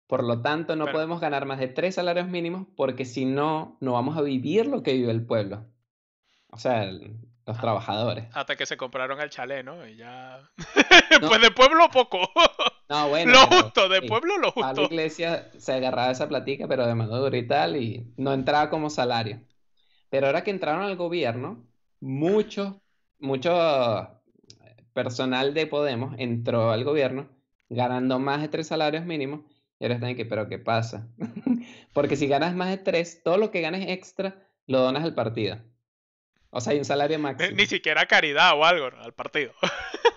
Por 0.06 0.24
lo 0.24 0.40
tanto, 0.40 0.74
no 0.74 0.86
Pero- 0.86 0.96
podemos 0.96 1.20
ganar 1.20 1.44
más 1.44 1.58
de 1.58 1.68
tres 1.68 1.96
salarios 1.96 2.28
mínimos 2.28 2.66
porque 2.76 3.04
si 3.04 3.24
no, 3.26 3.76
no 3.80 3.92
vamos 3.92 4.16
a 4.16 4.22
vivir 4.22 4.66
lo 4.66 4.82
que 4.82 4.94
vive 4.94 5.10
el 5.10 5.26
pueblo. 5.26 5.66
O 6.50 6.58
sea, 6.58 6.84
el- 6.84 7.16
los 7.46 7.56
Ah. 7.56 7.60
trabajadores. 7.60 8.26
Hasta 8.34 8.56
que 8.56 8.66
se 8.66 8.76
compraron 8.76 9.20
el 9.20 9.30
chalet, 9.30 9.64
¿no? 9.64 9.86
Y 9.86 9.96
ya... 9.96 10.40
No. 11.22 11.28
pues 11.28 11.40
de 11.40 11.50
pueblo 11.50 11.88
poco. 11.90 12.18
No, 12.90 13.10
bueno, 13.10 13.32
lo 13.32 13.48
pero 13.50 13.62
justo, 13.64 13.88
de 13.90 14.00
sí, 14.00 14.08
pueblo 14.08 14.38
lo 14.38 14.54
Pablo 14.54 14.82
justo. 14.84 14.94
Iglesias 14.94 15.44
se 15.58 15.72
agarraba 15.74 16.10
esa 16.10 16.26
platica, 16.26 16.66
pero 16.66 16.86
de 16.86 16.94
Maduro 16.94 17.36
y 17.36 17.46
tal, 17.46 17.76
y 17.76 18.14
no 18.16 18.32
entraba 18.32 18.70
como 18.70 18.88
salario. 18.88 19.42
Pero 20.08 20.26
ahora 20.26 20.42
que 20.42 20.50
entraron 20.50 20.80
al 20.80 20.96
gobierno, 20.96 21.66
mucho, 22.00 22.80
mucho 23.18 23.52
personal 24.94 25.52
de 25.54 25.66
Podemos 25.66 26.14
entró 26.18 26.70
al 26.70 26.84
gobierno 26.84 27.28
ganando 27.68 28.18
más 28.18 28.40
de 28.40 28.48
tres 28.48 28.68
salarios 28.68 29.04
mínimos. 29.04 29.40
Y 29.78 29.84
ahora 29.84 29.96
están 29.96 30.16
que, 30.16 30.24
pero 30.24 30.48
¿qué 30.48 30.58
pasa? 30.58 31.08
Porque 31.92 32.16
si 32.16 32.26
ganas 32.26 32.54
más 32.54 32.70
de 32.70 32.78
tres, 32.78 33.22
todo 33.22 33.36
lo 33.36 33.50
que 33.50 33.60
ganes 33.60 33.86
extra 33.90 34.48
lo 34.66 34.80
donas 34.80 35.04
al 35.04 35.14
partido. 35.14 35.58
O 36.50 36.60
sea, 36.60 36.72
hay 36.72 36.78
un 36.78 36.84
salario 36.84 37.18
máximo. 37.18 37.54
ni 37.56 37.66
siquiera 37.66 38.06
caridad 38.06 38.56
o 38.58 38.64
algo 38.64 38.90
¿no? 38.90 39.02
al 39.02 39.12
partido. 39.12 39.52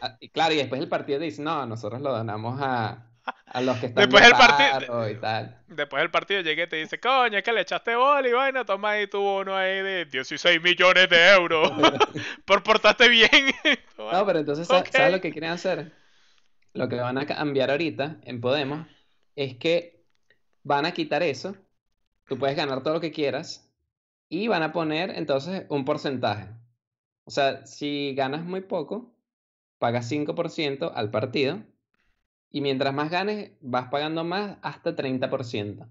Ah, 0.02 0.18
y 0.20 0.30
Claro, 0.30 0.54
y 0.54 0.58
después 0.58 0.80
el 0.82 0.88
partido 0.90 1.20
dice, 1.20 1.42
no, 1.42 1.66
nosotros 1.66 2.02
lo 2.02 2.12
donamos 2.12 2.60
a, 2.62 3.06
a 3.46 3.62
los 3.62 3.78
que 3.78 3.88
están 3.88 4.04
Después 4.10 4.24
de 4.24 4.30
el 4.30 4.36
parti- 4.36 4.64
paro 4.88 5.10
y 5.10 5.16
tal. 5.20 5.62
Después 5.68 6.02
del 6.02 6.10
partido 6.12 6.42
llegué 6.42 6.64
y 6.64 6.68
te 6.68 6.76
dice, 6.78 7.00
coño, 7.00 7.38
es 7.38 7.44
que 7.44 7.52
le 7.52 7.62
echaste 7.62 7.96
bola 7.96 8.28
y 8.28 8.32
vaina, 8.32 8.64
toma 8.66 8.92
ahí 8.92 9.08
tu 9.08 9.20
bono 9.20 9.56
ahí 9.56 9.82
de 9.82 10.06
16 10.06 10.62
millones 10.62 11.10
de 11.10 11.30
euros 11.34 11.72
por 12.46 12.64
portarte 12.64 13.10
bien. 13.10 13.30
No, 13.98 14.26
pero 14.26 14.40
entonces, 14.40 14.68
¿sa- 14.68 14.80
Ok. 14.80 14.88
¿sabes 14.92 15.12
lo 15.12 15.22
que 15.22 15.32
quieren 15.32 15.52
hacer? 15.52 15.92
Lo 16.74 16.88
que 16.88 16.96
van 16.96 17.18
a 17.18 17.26
cambiar 17.26 17.70
ahorita 17.72 18.18
en 18.24 18.40
Podemos 18.40 18.88
es 19.36 19.58
que 19.58 20.02
van 20.64 20.86
a 20.86 20.94
quitar 20.94 21.22
eso. 21.24 21.56
Tú 22.28 22.38
puedes 22.40 22.56
ganar 22.56 22.82
todo 22.82 22.94
lo 22.96 23.02
que 23.02 23.12
quieras 23.12 23.70
y 24.32 24.48
van 24.48 24.64
a 24.64 24.72
poner 24.72 25.12
entonces 25.18 25.66
un 25.68 25.84
porcentaje. 25.84 26.48
O 27.26 27.32
sea, 27.32 27.66
si 27.66 28.16
ganas 28.16 28.46
muy 28.46 28.62
poco, 28.62 29.14
pagas 29.78 30.10
5% 30.10 30.94
al 30.96 31.12
partido 31.12 31.62
y 32.50 32.62
mientras 32.62 32.94
más 32.94 33.12
ganes, 33.12 33.52
vas 33.60 33.90
pagando 33.90 34.24
más 34.24 34.58
hasta 34.62 34.96
30%. 34.96 35.86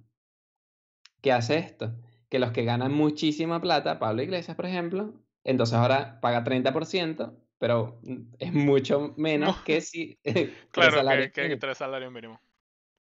¿Qué 1.20 1.33
hace 1.33 1.59
esto? 1.59 1.92
Que 2.31 2.38
los 2.38 2.53
que 2.53 2.64
ganan 2.64 2.94
muchísima 2.94 3.61
plata, 3.61 3.98
Pablo 3.98 4.22
Iglesias, 4.22 4.57
por 4.57 4.64
ejemplo, 4.64 5.12
entonces 5.44 5.74
ahora 5.74 6.18
paga 6.22 6.42
30%, 6.42 7.37
pero 7.59 8.00
mm, 8.03 8.37
es 8.38 8.53
mucho 8.55 9.12
menos 9.18 9.61
que 9.66 9.83
si 9.83 10.18
Claro, 10.70 10.96
salarios 10.96 11.31
que, 11.33 11.46
que 11.46 11.57
tres 11.59 11.76
salarios 11.76 12.11
mínimos. 12.11 12.40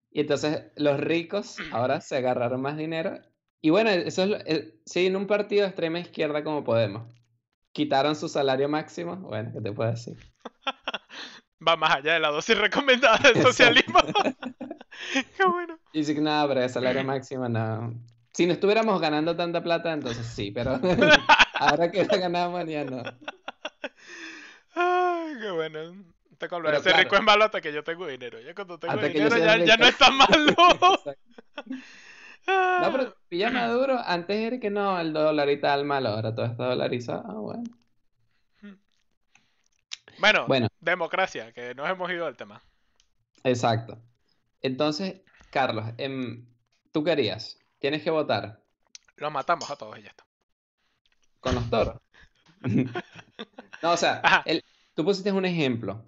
Y 0.09 0.19
entonces 0.19 0.73
los 0.75 0.99
ricos 0.99 1.55
ahora 1.71 2.01
se 2.01 2.17
agarraron 2.17 2.61
más 2.61 2.75
dinero. 2.75 3.17
Y 3.61 3.69
bueno, 3.69 3.89
eso 3.91 4.23
es 4.23 4.29
lo- 4.29 4.37
eh, 4.37 4.75
sí, 4.85 5.05
en 5.07 5.15
un 5.15 5.27
partido 5.27 5.61
de 5.63 5.67
extrema 5.69 5.99
izquierda 5.99 6.43
como 6.43 6.63
Podemos. 6.63 7.13
Quitaron 7.73 8.15
su 8.15 8.27
salario 8.27 8.67
máximo. 8.67 9.15
Bueno, 9.17 9.51
¿qué 9.53 9.61
te 9.61 9.71
puedo 9.71 9.91
decir? 9.91 10.17
Va 11.67 11.75
más 11.75 11.95
allá 11.95 12.13
de 12.13 12.19
la 12.19 12.29
dosis 12.29 12.57
recomendada 12.57 13.17
del 13.17 13.37
Exacto. 13.37 13.49
socialismo. 13.49 13.99
Qué 15.37 15.45
bueno. 15.45 15.77
Y 15.93 16.03
que 16.05 16.19
nada, 16.21 16.47
pero 16.47 16.63
el 16.63 16.69
salario 16.69 17.03
máximo 17.03 17.47
no. 17.47 17.93
Si 18.33 18.45
no 18.45 18.53
estuviéramos 18.53 18.99
ganando 18.99 19.35
tanta 19.35 19.61
plata, 19.61 19.93
entonces 19.93 20.25
sí, 20.25 20.51
pero 20.51 20.79
ahora 21.59 21.91
que 21.91 22.05
la 22.05 22.17
ganamos 22.17 22.65
ya 22.67 22.83
no. 22.83 23.03
Ay, 24.73 25.35
qué 25.39 25.51
bueno. 25.51 25.79
Te 26.37 26.47
rico 26.93 27.15
es 27.15 27.21
malo 27.21 27.45
hasta 27.45 27.61
que 27.61 27.71
yo 27.71 27.83
tengo 27.83 28.07
dinero. 28.07 28.39
Ya 28.39 28.55
cuando 28.55 28.79
tengo 28.79 28.93
Hasta 28.95 29.07
dinero 29.09 29.37
ya, 29.37 29.57
ya 29.57 29.77
no 29.77 29.85
rico. 29.85 29.89
es 29.89 29.97
tan 29.97 30.17
malo. 30.17 30.55
No, 32.47 32.91
pero 32.91 33.15
pilla 33.31 33.49
Maduro, 33.49 33.97
antes 34.05 34.35
era 34.35 34.59
que 34.59 34.69
no, 34.69 34.99
el 34.99 35.13
dólar 35.13 35.49
y 35.49 35.57
tal 35.61 35.85
malo, 35.85 36.09
ahora 36.09 36.35
todo 36.35 36.45
está 36.47 36.65
dolarizado. 36.65 37.23
Ah, 37.25 37.39
bueno. 37.39 37.63
Bueno, 40.19 40.45
Bueno. 40.47 40.67
democracia, 40.81 41.53
que 41.53 41.73
nos 41.73 41.89
hemos 41.89 42.11
ido 42.11 42.25
del 42.25 42.35
tema. 42.35 42.61
Exacto. 43.45 43.97
Entonces, 44.61 45.21
Carlos, 45.49 45.85
em, 45.97 46.45
tú 46.91 47.05
querías, 47.05 47.57
tienes 47.79 48.03
que 48.03 48.11
votar 48.11 48.61
Los 49.15 49.31
matamos 49.31 49.71
a 49.71 49.77
todos 49.77 49.97
y 49.97 50.01
ya 50.03 50.09
está. 50.09 50.25
con 51.39 51.55
los 51.55 51.69
toros. 51.69 51.95
No, 53.81 53.93
o 53.93 53.97
sea, 53.97 54.43
el- 54.45 54.63
tú 54.93 55.03
pusiste 55.03 55.31
un 55.31 55.45
ejemplo. 55.45 56.05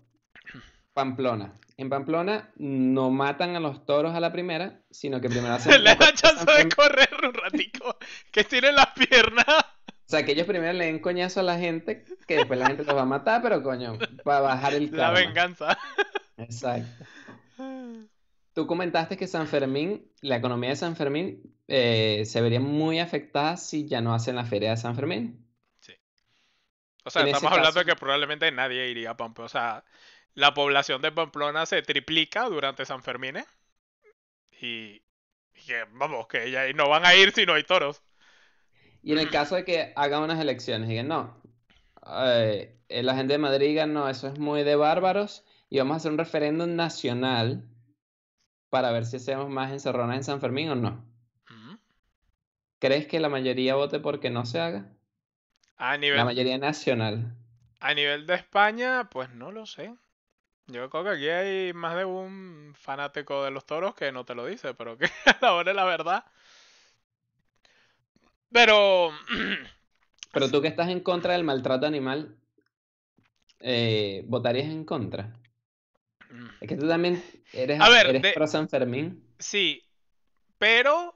Pamplona. 0.93 1.59
En 1.77 1.89
Pamplona 1.89 2.51
no 2.57 3.09
matan 3.09 3.55
a 3.55 3.59
los 3.59 3.85
toros 3.85 4.13
a 4.15 4.19
la 4.19 4.31
primera, 4.31 4.81
sino 4.91 5.19
que 5.19 5.29
primero 5.29 5.53
hacen 5.55 5.71
Le 5.71 5.79
una 5.79 5.95
da 5.95 5.97
cosa 5.97 6.13
chance 6.13 6.45
de 6.45 6.69
correr 6.69 7.09
un 7.23 7.33
ratico. 7.33 7.97
Que 8.31 8.43
tienen 8.43 8.75
las 8.75 8.87
piernas. 8.91 9.45
O 9.47 10.09
sea, 10.15 10.23
que 10.23 10.33
ellos 10.33 10.45
primero 10.45 10.73
le 10.73 10.85
den 10.85 10.99
coñazo 10.99 11.39
a 11.39 11.43
la 11.43 11.57
gente, 11.57 12.05
que 12.27 12.35
después 12.37 12.59
la 12.59 12.67
gente 12.67 12.83
los 12.83 12.95
va 12.95 13.01
a 13.01 13.05
matar, 13.05 13.41
pero 13.41 13.63
coño, 13.63 13.97
para 14.23 14.41
bajar 14.41 14.73
el 14.75 14.91
La 14.91 15.13
karma. 15.13 15.19
venganza. 15.19 15.77
Exacto. 16.37 17.05
Tú 18.53 18.67
comentaste 18.67 19.17
que 19.17 19.25
San 19.25 19.47
Fermín, 19.47 20.11
la 20.21 20.35
economía 20.35 20.69
de 20.69 20.75
San 20.75 20.95
Fermín, 20.95 21.41
eh, 21.67 22.21
se 22.25 22.39
vería 22.41 22.59
muy 22.59 22.99
afectada 22.99 23.57
si 23.57 23.87
ya 23.87 23.99
no 24.01 24.13
hacen 24.13 24.35
la 24.35 24.45
feria 24.45 24.69
de 24.71 24.77
San 24.77 24.95
Fermín. 24.95 25.39
O 27.05 27.09
sea, 27.09 27.23
En 27.23 27.29
estamos 27.29 27.51
hablando 27.51 27.79
de 27.79 27.85
que 27.85 27.95
probablemente 27.95 28.49
nadie 28.51 28.87
iría 28.89 29.11
a 29.11 29.17
Pamplona. 29.17 29.45
O 29.47 29.49
sea, 29.49 29.83
la 30.35 30.53
población 30.53 31.01
de 31.01 31.11
Pamplona 31.11 31.65
se 31.65 31.81
triplica 31.81 32.45
durante 32.49 32.85
San 32.85 33.03
Fermín. 33.03 33.37
¿eh? 33.37 33.45
Y, 34.61 35.03
y 35.53 35.65
que, 35.65 35.85
vamos, 35.93 36.27
que 36.27 36.49
ya 36.51 36.71
no 36.73 36.89
van 36.89 37.05
a 37.05 37.15
ir 37.15 37.31
si 37.31 37.45
no 37.45 37.53
hay 37.53 37.63
toros. 37.63 38.01
Y 39.01 39.11
en 39.11 39.19
el 39.19 39.29
caso 39.29 39.55
de 39.55 39.65
que 39.65 39.93
hagan 39.95 40.23
unas 40.23 40.39
elecciones, 40.39 40.87
digan, 40.89 41.07
no, 41.09 41.41
eh, 42.07 42.79
eh, 42.89 43.03
la 43.03 43.15
gente 43.15 43.33
de 43.33 43.39
Madrid 43.39 43.67
diga, 43.67 43.85
no, 43.85 44.09
eso 44.09 44.27
es 44.27 44.39
muy 44.39 44.63
de 44.63 44.75
bárbaros, 44.75 45.45
y 45.69 45.77
vamos 45.79 45.95
a 45.95 45.97
hacer 45.97 46.11
un 46.11 46.17
referéndum 46.17 46.75
nacional 46.75 47.67
para 48.69 48.91
ver 48.91 49.05
si 49.05 49.17
hacemos 49.17 49.49
más 49.49 49.71
encerronas 49.71 50.17
en 50.17 50.23
San 50.23 50.41
Fermín 50.41 50.69
o 50.69 50.75
no. 50.75 51.05
Mm. 51.49 51.75
¿Crees 52.79 53.07
que 53.07 53.19
la 53.19 53.29
mayoría 53.29 53.73
vote 53.73 53.99
porque 53.99 54.29
no 54.29 54.45
se 54.45 54.59
haga? 54.59 54.95
A 55.77 55.97
La 56.13 56.23
nivel, 56.23 56.23
mayoría 56.23 56.57
nacional. 56.57 57.35
a 57.79 57.93
nivel 57.93 58.25
de 58.25 58.33
España, 58.33 59.09
pues 59.11 59.29
no 59.29 59.51
lo 59.51 59.67
sé. 59.67 59.93
Yo 60.67 60.89
creo 60.89 61.03
que 61.03 61.09
aquí 61.09 61.29
hay 61.29 61.73
más 61.73 61.95
de 61.95 62.05
un 62.05 62.73
fanático 62.77 63.43
de 63.43 63.51
los 63.51 63.65
toros 63.65 63.95
que 63.95 64.11
no 64.11 64.23
te 64.25 64.33
lo 64.35 64.45
dice, 64.45 64.73
pero 64.73 64.97
que 64.97 65.05
a 65.25 65.37
la 65.41 65.53
hora 65.53 65.71
de 65.71 65.75
la 65.75 65.83
verdad. 65.85 66.25
Pero 68.51 69.11
Pero 70.31 70.49
tú 70.49 70.61
que 70.61 70.67
estás 70.67 70.89
en 70.89 70.99
contra 71.01 71.33
del 71.33 71.43
maltrato 71.43 71.85
animal, 71.85 72.35
eh, 73.59 74.23
¿votarías 74.27 74.65
en 74.67 74.83
contra? 74.85 75.39
Es 76.59 76.67
que 76.67 76.75
tú 76.75 76.87
también 76.87 77.23
eres, 77.51 77.79
A 77.79 77.89
ver, 77.89 78.07
eres 78.07 78.21
de- 78.23 78.33
pro 78.33 78.47
San 78.47 78.67
Fermín. 78.67 79.23
Sí, 79.37 79.83
pero 80.57 81.13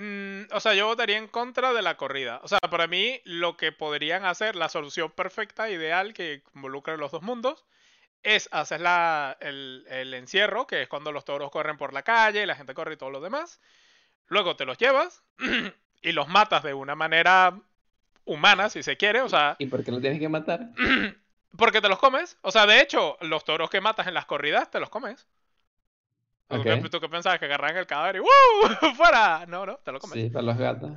Mm, 0.00 0.44
o 0.52 0.60
sea, 0.60 0.72
yo 0.72 0.86
votaría 0.86 1.18
en 1.18 1.28
contra 1.28 1.74
de 1.74 1.82
la 1.82 1.98
corrida. 1.98 2.40
O 2.42 2.48
sea, 2.48 2.58
para 2.58 2.86
mí 2.86 3.20
lo 3.24 3.58
que 3.58 3.70
podrían 3.70 4.24
hacer, 4.24 4.56
la 4.56 4.70
solución 4.70 5.10
perfecta, 5.10 5.68
ideal, 5.68 6.14
que 6.14 6.42
involucre 6.54 6.96
los 6.96 7.10
dos 7.10 7.22
mundos, 7.22 7.66
es 8.22 8.48
hacer 8.50 8.80
la, 8.80 9.36
el, 9.40 9.84
el 9.90 10.14
encierro, 10.14 10.66
que 10.66 10.80
es 10.80 10.88
cuando 10.88 11.12
los 11.12 11.26
toros 11.26 11.50
corren 11.50 11.76
por 11.76 11.92
la 11.92 12.02
calle, 12.02 12.46
la 12.46 12.54
gente 12.56 12.72
corre 12.72 12.94
y 12.94 12.96
todo 12.96 13.10
lo 13.10 13.20
demás. 13.20 13.60
Luego 14.28 14.56
te 14.56 14.64
los 14.64 14.78
llevas 14.78 15.22
y 16.00 16.12
los 16.12 16.28
matas 16.28 16.62
de 16.62 16.72
una 16.72 16.94
manera 16.94 17.60
humana, 18.24 18.70
si 18.70 18.82
se 18.82 18.96
quiere. 18.96 19.20
O 19.20 19.28
sea, 19.28 19.56
¿Y 19.58 19.66
por 19.66 19.84
qué 19.84 19.90
lo 19.90 20.00
tienes 20.00 20.18
que 20.18 20.30
matar? 20.30 20.70
porque 21.58 21.82
te 21.82 21.90
los 21.90 21.98
comes. 21.98 22.38
O 22.40 22.50
sea, 22.50 22.64
de 22.64 22.80
hecho, 22.80 23.18
los 23.20 23.44
toros 23.44 23.68
que 23.68 23.82
matas 23.82 24.06
en 24.06 24.14
las 24.14 24.24
corridas, 24.24 24.70
te 24.70 24.80
los 24.80 24.88
comes. 24.88 25.26
¿Tú, 26.50 26.56
Ok. 26.56 26.64
qué, 26.64 26.88
tú 26.90 27.00
qué 27.00 27.08
pensabas? 27.08 27.38
Que 27.38 27.44
agarran 27.44 27.76
el 27.76 27.86
cadáver 27.86 28.16
y 28.16 28.20
¡uh! 28.20 28.24
¡Fuera! 28.96 29.46
No, 29.46 29.64
no, 29.64 29.76
te 29.76 29.92
lo 29.92 30.00
comes. 30.00 30.20
Sí, 30.20 30.30
para 30.30 30.42
los 30.42 30.58
gatos. 30.58 30.90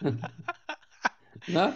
¿No? 1.48 1.74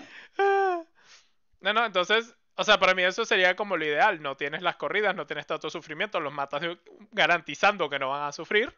No, 1.61 1.73
no, 1.73 1.87
entonces, 1.87 2.35
o 2.57 2.65
sea, 2.65 2.79
para 2.79 2.95
mí 2.95 3.03
eso 3.03 3.25
sería 3.25 3.57
como 3.57 3.79
lo 3.79 3.87
ideal. 3.87 4.21
No 4.21 4.37
tienes 4.37 4.61
las 4.61 4.77
corridas, 4.77 5.17
no 5.17 5.27
tienes 5.27 5.47
tanto 5.47 5.71
sufrimiento, 5.71 6.21
los 6.21 6.33
matas 6.33 6.63
garantizando 7.11 7.89
que 7.89 7.99
no 7.99 8.11
van 8.11 8.25
a 8.25 8.33
sufrir 8.33 8.73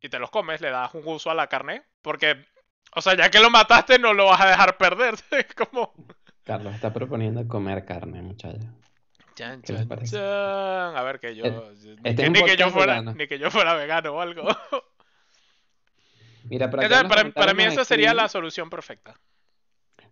y 0.00 0.08
te 0.08 0.18
los 0.18 0.30
comes, 0.30 0.60
le 0.60 0.70
das 0.70 0.94
un 0.94 1.02
uso 1.06 1.30
a 1.30 1.34
la 1.34 1.46
carne, 1.48 1.82
porque, 2.02 2.46
o 2.94 3.00
sea, 3.00 3.16
ya 3.16 3.30
que 3.30 3.40
lo 3.40 3.50
mataste, 3.50 3.98
no 3.98 4.12
lo 4.12 4.26
vas 4.26 4.40
a 4.40 4.48
dejar 4.50 4.76
perder. 4.76 5.14
Como. 5.56 5.94
Carlos 6.44 6.74
está 6.74 6.92
proponiendo 6.92 7.48
comer 7.48 7.84
carne, 7.84 8.22
muchachos. 8.22 8.66
Chan, 9.34 9.62
¿Qué 9.62 9.72
les 9.72 9.88
chan, 9.88 10.04
chan. 10.04 10.96
A 10.96 11.02
ver, 11.02 11.18
que 11.20 11.34
yo. 11.34 11.44
Ni, 11.44 12.10
este 12.10 12.22
que, 12.24 12.30
ni 12.30 12.44
que 12.44 12.56
yo 12.56 12.70
fuera, 12.70 12.94
vegano. 13.00 13.14
ni 13.14 13.26
que 13.26 13.38
yo 13.38 13.50
fuera 13.50 13.74
vegano 13.74 14.12
o 14.12 14.20
algo. 14.20 14.46
Mira, 16.44 16.66
aquí 16.66 16.76
Entonces, 16.80 17.08
para, 17.08 17.30
para 17.30 17.54
mí 17.54 17.62
esa 17.64 17.84
sería 17.84 18.12
la 18.14 18.28
solución 18.28 18.68
perfecta. 18.70 19.18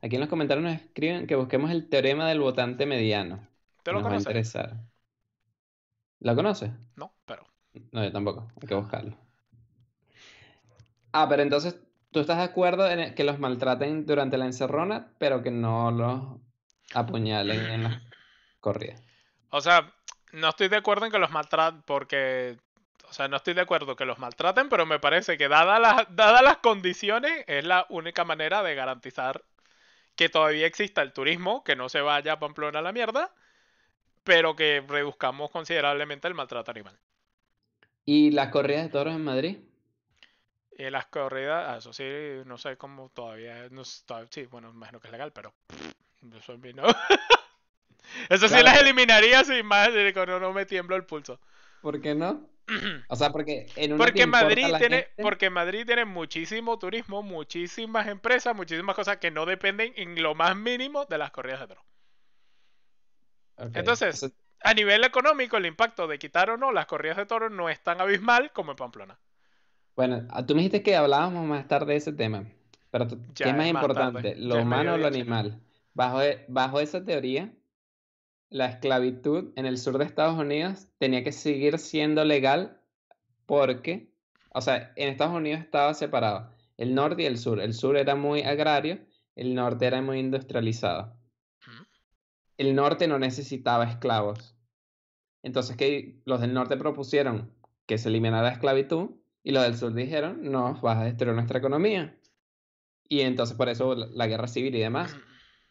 Aquí 0.01 0.17
en 0.17 0.21
los 0.21 0.29
comentarios 0.31 0.65
nos 0.65 0.75
escriben 0.75 1.27
que 1.27 1.37
busquemos 1.37 1.71
el 1.71 1.89
teorema 1.89 2.29
del 2.29 2.41
votante 2.41 2.87
mediano. 2.87 3.47
¿Te 3.83 3.93
lo 3.93 3.99
nos 3.99 4.05
va 4.05 4.09
a 4.09 4.11
conoces? 4.13 4.27
interesar. 4.27 4.77
¿Lo 6.21 6.35
conoces? 6.35 6.71
No, 6.97 7.15
pero. 7.25 7.47
No, 7.93 8.03
yo 8.03 8.13
tampoco. 8.13 8.51
Hay 8.61 8.69
que 8.69 8.75
buscarlo. 8.75 9.17
Ah, 11.13 11.27
pero 11.29 11.43
entonces, 11.43 11.79
¿tú 12.11 12.21
estás 12.21 12.39
de 12.39 12.45
acuerdo 12.45 12.89
en 12.91 13.15
que 13.15 13.25
los 13.25 13.39
maltraten 13.39 14.07
durante 14.07 14.39
la 14.39 14.47
encerrona, 14.47 15.13
pero 15.19 15.43
que 15.43 15.51
no 15.51 15.91
los 15.91 16.41
apuñalen 16.95 17.61
en 17.71 17.83
las 17.85 18.03
corridas? 18.61 19.03
O 19.53 19.61
sea, 19.61 19.93
no 20.33 20.49
estoy 20.49 20.69
de 20.69 20.77
acuerdo 20.77 21.05
en 21.05 21.13
que 21.13 21.19
los 21.19 21.31
maltraten 21.31 21.83
porque... 21.83 22.59
O 23.09 23.13
sea, 23.13 23.29
no 23.29 23.37
estoy 23.37 23.53
de 23.53 23.61
acuerdo 23.61 23.95
que 23.95 24.07
los 24.07 24.19
maltraten, 24.19 24.71
pero 24.71 24.87
me 24.87 24.99
parece 24.99 25.37
que 25.37 25.47
dadas 25.47 25.79
las, 25.79 26.17
dadas 26.17 26.43
las 26.43 26.57
condiciones 26.57 27.45
es 27.47 27.63
la 27.63 27.85
única 27.91 28.25
manera 28.25 28.63
de 28.63 28.75
garantizar 28.75 29.43
que 30.17 30.31
todavía 30.31 30.67
exista 30.67 31.03
el 31.03 31.13
turismo, 31.13 31.63
que 31.63 31.77
no 31.77 31.91
se 31.91 32.01
vaya 32.01 32.33
a 32.33 32.39
Pamplona 32.39 32.79
a 32.79 32.83
la 32.83 32.93
mierda, 32.93 33.31
pero 34.25 34.57
que 34.57 34.83
reduzcamos 34.89 35.51
considerablemente 35.51 36.27
el 36.29 36.35
maltrato 36.35 36.71
animal. 36.71 36.99
¿Y 38.07 38.31
las 38.31 38.49
corridas 38.49 38.85
de 38.85 38.89
toros 38.89 39.15
en 39.15 39.25
Madrid? 39.25 39.59
Y 40.79 40.89
las 40.89 41.07
corridas, 41.07 41.67
ah, 41.69 41.77
eso 41.77 41.93
sí, 41.93 42.05
no 42.47 42.57
sé 42.57 42.79
cómo 42.79 43.11
todavía, 43.11 43.69
no 43.71 43.83
todavía- 44.07 44.29
sí, 44.33 44.47
bueno, 44.47 44.71
imagino 44.71 45.01
que 45.01 45.09
es 45.09 45.13
legal, 45.13 45.31
pero 45.33 45.53
pff, 45.67 46.35
eso 46.35 46.53
a 46.55 46.57
mí 46.57 46.73
no. 46.73 46.85
Eso 48.29 48.49
sí 48.49 48.63
las 48.63 48.81
eliminaría 48.81 49.45
sin 49.45 49.65
más, 49.67 49.91
no, 49.91 50.41
no 50.41 50.53
me 50.53 50.67
tiemblo 50.67 50.97
el 50.97 51.05
pulso. 51.05 51.39
¿Por 51.81 52.01
qué 52.01 52.15
no? 52.15 52.49
O 53.09 53.17
sea, 53.17 53.31
porque 53.31 53.67
en 53.77 53.93
una 53.93 54.05
Porque 54.05 54.27
Madrid 54.27 54.67
tiene, 54.79 54.97
gente. 54.99 55.23
porque 55.23 55.51
Madrid 55.51 55.85
tiene 55.87 56.05
muchísimo 56.05 56.79
turismo, 56.79 57.23
muchísimas 57.23 58.07
empresas, 58.07 58.55
muchísimas 58.55 58.97
cosas 58.97 59.19
que 59.19 59.31
no 59.31 59.47
dependen 59.47 59.93
en 59.97 60.23
lo 60.23 60.35
más 60.35 60.57
mínimo 60.57 61.05
de 61.07 61.19
las 61.19 61.31
corridas 61.31 61.61
de 61.61 61.67
toros. 61.69 61.85
Ok, 63.59 63.77
Entonces- 63.77 64.33
A 64.65 64.75
nivel 64.75 65.03
económico, 65.03 65.57
el 65.57 65.67
impacto 65.67 66.07
de 66.07 66.21
quitar 66.21 66.49
o 66.51 66.57
no 66.57 66.71
las 66.71 66.87
corridas 66.87 67.17
de 67.17 67.27
toros 67.27 67.51
no 67.51 67.69
es 67.69 67.81
tan 67.83 68.01
abismal 68.01 68.53
como 68.53 68.71
en 68.73 68.77
Pamplona. 68.77 69.19
Bueno, 69.97 70.27
ah, 70.31 70.47
tú 70.47 70.55
me 70.55 70.61
dijiste 70.61 70.83
que 70.83 70.97
hablábamos 70.97 71.45
más 71.47 71.67
tarde 71.69 71.93
de 71.93 71.99
ese 71.99 72.13
tema, 72.13 72.45
pero 72.93 73.09
¿qué 73.35 73.47
más 73.47 73.57
más 73.57 73.67
importante, 73.67 74.23
tarde, 74.23 74.37
lo 74.41 74.55
ya 74.55 74.63
humano 74.63 74.95
o 74.95 74.99
lo 74.99 75.07
animal? 75.09 75.61
Bajo, 75.95 76.23
e- 76.23 76.45
bajo 76.49 76.81
esa 76.81 77.05
teoría, 77.05 77.53
la 78.53 78.67
esclavitud 78.67 79.53
en 79.57 79.65
el 79.65 79.79
sur 79.79 79.97
de 79.97 80.05
Estados 80.05 80.39
Unidos 80.39 80.87
tenía 80.99 81.25
que 81.25 81.33
seguir 81.33 81.79
siendo 81.79 82.23
legal 82.25 82.79
porque, 83.47 84.13
o 84.51 84.61
sea, 84.61 84.93
en 84.97 85.09
Estados 85.09 85.35
Unidos 85.35 85.61
estaba 85.61 85.95
separado 85.95 86.51
el 86.77 86.95
norte 86.95 87.23
y 87.23 87.27
el 87.27 87.39
sur. 87.39 87.61
El 87.61 87.73
sur 87.73 87.97
era 87.97 88.15
muy 88.15 88.43
agrario, 88.43 89.01
el 89.37 89.55
norte 89.55 89.87
era 89.87 90.03
muy 90.03 90.19
industrializado. 90.19 91.17
El 92.59 92.75
norte 92.75 93.09
no 93.09 93.19
necesitaba 93.19 93.85
esclavos. 93.85 94.55
Entonces, 95.43 95.77
que 95.77 96.21
los 96.27 96.41
del 96.41 96.53
norte 96.53 96.77
propusieron 96.77 97.51
que 97.87 97.97
se 97.97 98.11
eliminara 98.11 98.43
la 98.43 98.53
esclavitud 98.53 99.11
y 99.43 99.53
los 99.53 99.63
del 99.63 99.77
sur 99.77 99.95
dijeron, 99.95 100.41
no, 100.43 100.79
vas 100.83 100.99
a 100.99 101.05
destruir 101.05 101.35
nuestra 101.35 101.59
economía. 101.59 102.19
Y 103.09 103.23
entonces 103.23 103.57
por 103.57 103.71
eso 103.71 103.95
la 103.95 104.27
guerra 104.27 104.47
civil 104.47 104.75
y 104.75 104.81
demás. 104.81 105.17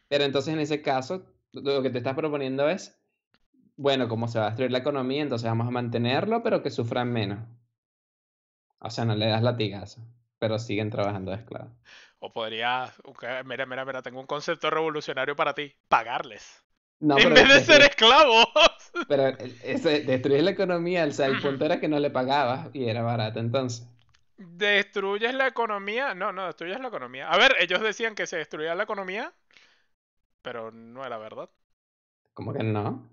Pero 0.07 0.23
entonces 0.23 0.53
en 0.53 0.59
ese 0.59 0.81
caso, 0.81 1.31
lo 1.53 1.81
que 1.81 1.89
te 1.89 1.99
estás 1.99 2.15
proponiendo 2.15 2.69
es, 2.69 2.97
bueno, 3.75 4.07
como 4.07 4.27
se 4.27 4.39
va 4.39 4.45
a 4.45 4.49
destruir 4.49 4.71
la 4.71 4.79
economía, 4.79 5.21
entonces 5.21 5.49
vamos 5.49 5.67
a 5.67 5.71
mantenerlo, 5.71 6.43
pero 6.43 6.61
que 6.63 6.69
sufran 6.69 7.11
menos. 7.11 7.39
O 8.79 8.89
sea, 8.89 9.05
no 9.05 9.15
le 9.15 9.27
das 9.27 9.43
latigazo, 9.43 10.01
pero 10.39 10.57
siguen 10.59 10.89
trabajando 10.89 11.31
de 11.31 11.37
esclavos. 11.37 11.71
O 12.19 12.31
podría, 12.31 12.91
ok, 13.03 13.23
mira, 13.45 13.65
mira, 13.65 13.85
mira, 13.85 14.01
tengo 14.01 14.19
un 14.19 14.27
concepto 14.27 14.69
revolucionario 14.69 15.35
para 15.35 15.53
ti, 15.53 15.73
pagarles. 15.87 16.63
No, 16.99 17.17
en 17.17 17.33
vez 17.33 17.47
de 17.47 17.55
destruir- 17.55 17.65
ser 17.65 17.81
esclavos. 17.81 18.45
Pero 19.07 19.27
ese, 19.63 20.01
destruir 20.01 20.43
la 20.43 20.51
economía, 20.51 21.05
o 21.05 21.11
sea, 21.11 21.25
el 21.27 21.41
punto 21.41 21.65
era 21.65 21.79
que 21.79 21.87
no 21.87 21.99
le 21.99 22.11
pagabas 22.11 22.69
y 22.73 22.87
era 22.87 23.01
barato 23.01 23.39
entonces. 23.39 23.87
¿Destruyes 24.37 25.33
la 25.33 25.47
economía? 25.47 26.13
No, 26.13 26.31
no, 26.31 26.45
destruyes 26.45 26.79
la 26.79 26.87
economía. 26.89 27.29
A 27.29 27.37
ver, 27.37 27.55
ellos 27.59 27.81
decían 27.81 28.15
que 28.15 28.27
se 28.27 28.37
destruía 28.37 28.75
la 28.75 28.83
economía, 28.83 29.33
pero 30.41 30.71
no 30.71 31.05
era 31.05 31.17
verdad. 31.17 31.49
¿Cómo 32.33 32.53
que 32.53 32.63
no? 32.63 33.09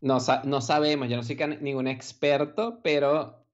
No, 0.00 0.20
sa- 0.20 0.42
no 0.44 0.60
sabemos, 0.60 1.08
yo 1.08 1.16
no 1.16 1.22
soy 1.22 1.36
ningún 1.60 1.88
experto, 1.88 2.80
pero 2.82 3.44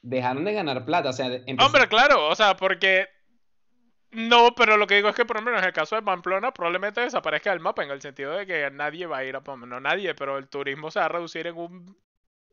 dejaron 0.00 0.44
de 0.44 0.52
ganar 0.54 0.84
plata, 0.84 1.10
o 1.10 1.12
sea, 1.12 1.26
Hombre, 1.58 1.88
claro, 1.88 2.28
o 2.28 2.34
sea, 2.34 2.56
porque... 2.56 3.08
No, 4.10 4.54
pero 4.54 4.76
lo 4.76 4.86
que 4.86 4.96
digo 4.96 5.08
es 5.08 5.14
que 5.16 5.24
por 5.24 5.36
lo 5.36 5.42
menos 5.42 5.60
en 5.62 5.68
el 5.68 5.72
caso 5.72 5.96
de 5.96 6.02
Pamplona 6.02 6.52
probablemente 6.52 7.00
desaparezca 7.00 7.50
del 7.50 7.60
mapa 7.60 7.82
en 7.82 7.90
el 7.90 8.02
sentido 8.02 8.32
de 8.32 8.44
que 8.46 8.70
nadie 8.70 9.06
va 9.06 9.18
a 9.18 9.24
ir 9.24 9.34
a 9.36 9.42
Pamplona, 9.42 9.76
no 9.76 9.80
nadie, 9.80 10.14
pero 10.14 10.36
el 10.36 10.48
turismo 10.48 10.90
se 10.90 10.98
va 10.98 11.06
a 11.06 11.08
reducir 11.08 11.46
en 11.46 11.56
un 11.56 11.96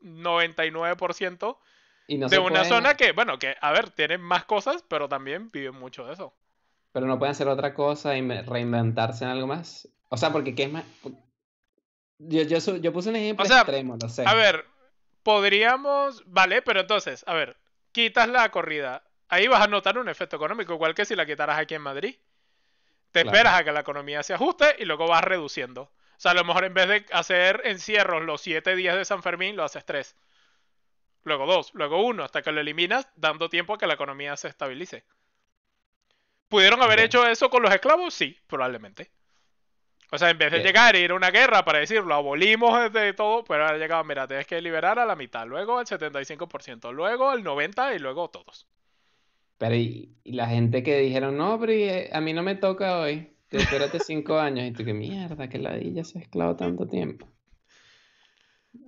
99% 0.02 1.60
y 2.08 2.18
no 2.18 2.30
de 2.30 2.40
una 2.40 2.50
pueden- 2.62 2.70
zona 2.70 2.96
que, 2.96 3.12
bueno, 3.12 3.38
que, 3.40 3.56
a 3.60 3.72
ver, 3.72 3.90
tienen 3.90 4.22
más 4.22 4.46
cosas, 4.46 4.84
pero 4.88 5.10
también 5.10 5.52
viven 5.52 5.76
mucho 5.76 6.06
de 6.06 6.14
eso. 6.14 6.34
pero 6.92 7.06
no 7.06 7.20
pueden 7.20 7.32
hacer 7.32 7.48
otra 7.48 7.74
cosa 7.74 8.18
y 8.18 8.22
reinventarse 8.42 9.24
en 9.26 9.32
algo 9.32 9.48
más. 9.48 9.88
O 10.10 10.18
sea, 10.18 10.32
porque 10.32 10.56
qué 10.56 10.64
es 10.64 10.72
más... 10.72 10.84
Yo, 12.20 12.42
yo, 12.44 12.76
yo 12.78 12.92
puse 12.92 13.10
un 13.10 13.16
ejemplo 13.16 13.46
O 13.46 13.48
sea, 13.48 13.62
extremo, 13.62 13.96
lo 13.96 14.10
sé. 14.10 14.26
A 14.28 14.34
ver, 14.34 14.66
podríamos. 15.24 16.24
Vale, 16.26 16.62
pero 16.62 16.82
entonces, 16.82 17.24
a 17.28 17.34
ver, 17.34 17.58
quitas 17.92 18.28
la 18.28 18.50
corrida. 18.52 19.04
Ahí 19.30 19.48
vas 19.48 19.62
a 19.62 19.68
notar 19.68 19.98
un 19.98 20.10
efecto 20.10 20.36
económico, 20.36 20.74
igual 20.74 20.96
que 20.96 21.06
si 21.06 21.16
la 21.16 21.26
quitaras 21.26 21.58
aquí 21.58 21.76
en 21.76 21.82
Madrid. 21.82 22.16
Te 23.12 23.22
Claro. 23.22 23.38
esperas 23.38 23.60
a 23.60 23.64
que 23.64 23.72
la 23.72 23.80
economía 23.80 24.22
se 24.24 24.34
ajuste 24.34 24.76
y 24.80 24.86
luego 24.86 25.08
vas 25.08 25.24
reduciendo. 25.24 25.84
O 25.84 25.92
sea, 26.22 26.32
a 26.32 26.36
lo 26.36 26.44
mejor 26.44 26.66
en 26.66 26.74
vez 26.74 26.88
de 26.90 27.06
hacer 27.12 27.62
encierros 27.64 28.24
los 28.24 28.42
siete 28.42 28.76
días 28.76 28.98
de 28.98 29.06
San 29.06 29.24
Fermín, 29.24 29.56
lo 29.56 29.64
haces 29.64 29.86
tres. 29.86 30.16
Luego 31.24 31.46
dos, 31.46 31.72
luego 31.74 32.04
uno, 32.06 32.24
hasta 32.24 32.42
que 32.42 32.52
lo 32.52 32.60
eliminas, 32.60 33.08
dando 33.16 33.50
tiempo 33.50 33.74
a 33.74 33.78
que 33.78 33.88
la 33.88 33.94
economía 33.94 34.36
se 34.36 34.48
estabilice. 34.48 35.06
¿Pudieron 36.50 36.82
haber 36.82 37.00
hecho 37.00 37.26
eso 37.28 37.50
con 37.50 37.62
los 37.64 37.74
esclavos? 37.74 38.14
Sí, 38.14 38.38
probablemente. 38.48 39.12
O 40.12 40.18
sea, 40.18 40.30
en 40.32 40.38
vez 40.40 40.52
de 40.52 40.60
llegar 40.60 40.96
y 40.96 41.00
ir 41.00 41.12
a 41.12 41.16
una 41.16 41.30
guerra 41.30 41.64
para 41.64 41.80
decir, 41.80 42.02
lo 42.04 42.16
abolimos 42.16 42.92
de 42.92 43.14
todo, 43.14 43.44
pues 43.44 43.60
ahora 43.60 43.78
llegado, 43.78 44.04
mira, 44.04 44.28
tienes 44.28 44.48
que 44.48 44.60
liberar 44.62 44.98
a 44.98 45.06
la 45.06 45.16
mitad, 45.16 45.46
luego 45.46 45.78
al 45.78 45.86
75%, 45.86 46.92
luego 46.94 47.30
al 47.30 47.44
90% 47.44 47.96
y 47.96 48.00
luego 48.00 48.30
todos. 48.30 48.68
Pero 49.60 49.76
y, 49.76 50.16
y 50.24 50.32
la 50.34 50.48
gente 50.48 50.82
que 50.84 50.98
dijeron, 51.00 51.38
no, 51.38 51.60
pero 51.60 51.74
y, 51.74 51.84
eh, 51.84 52.10
a 52.12 52.22
mí 52.22 52.34
no 52.34 52.42
me 52.42 52.56
toca 52.56 53.00
hoy. 53.00 53.36
Te 53.50 53.58
espérate 53.58 54.00
cinco 54.06 54.40
años. 54.40 54.66
Y 54.66 54.72
tú, 54.72 54.86
que 54.86 54.94
mierda, 54.94 55.50
que 55.50 55.60
ladilla 55.60 56.04
se 56.04 56.20
esclavo 56.20 56.56
tanto 56.56 56.88
tiempo. 56.88 57.28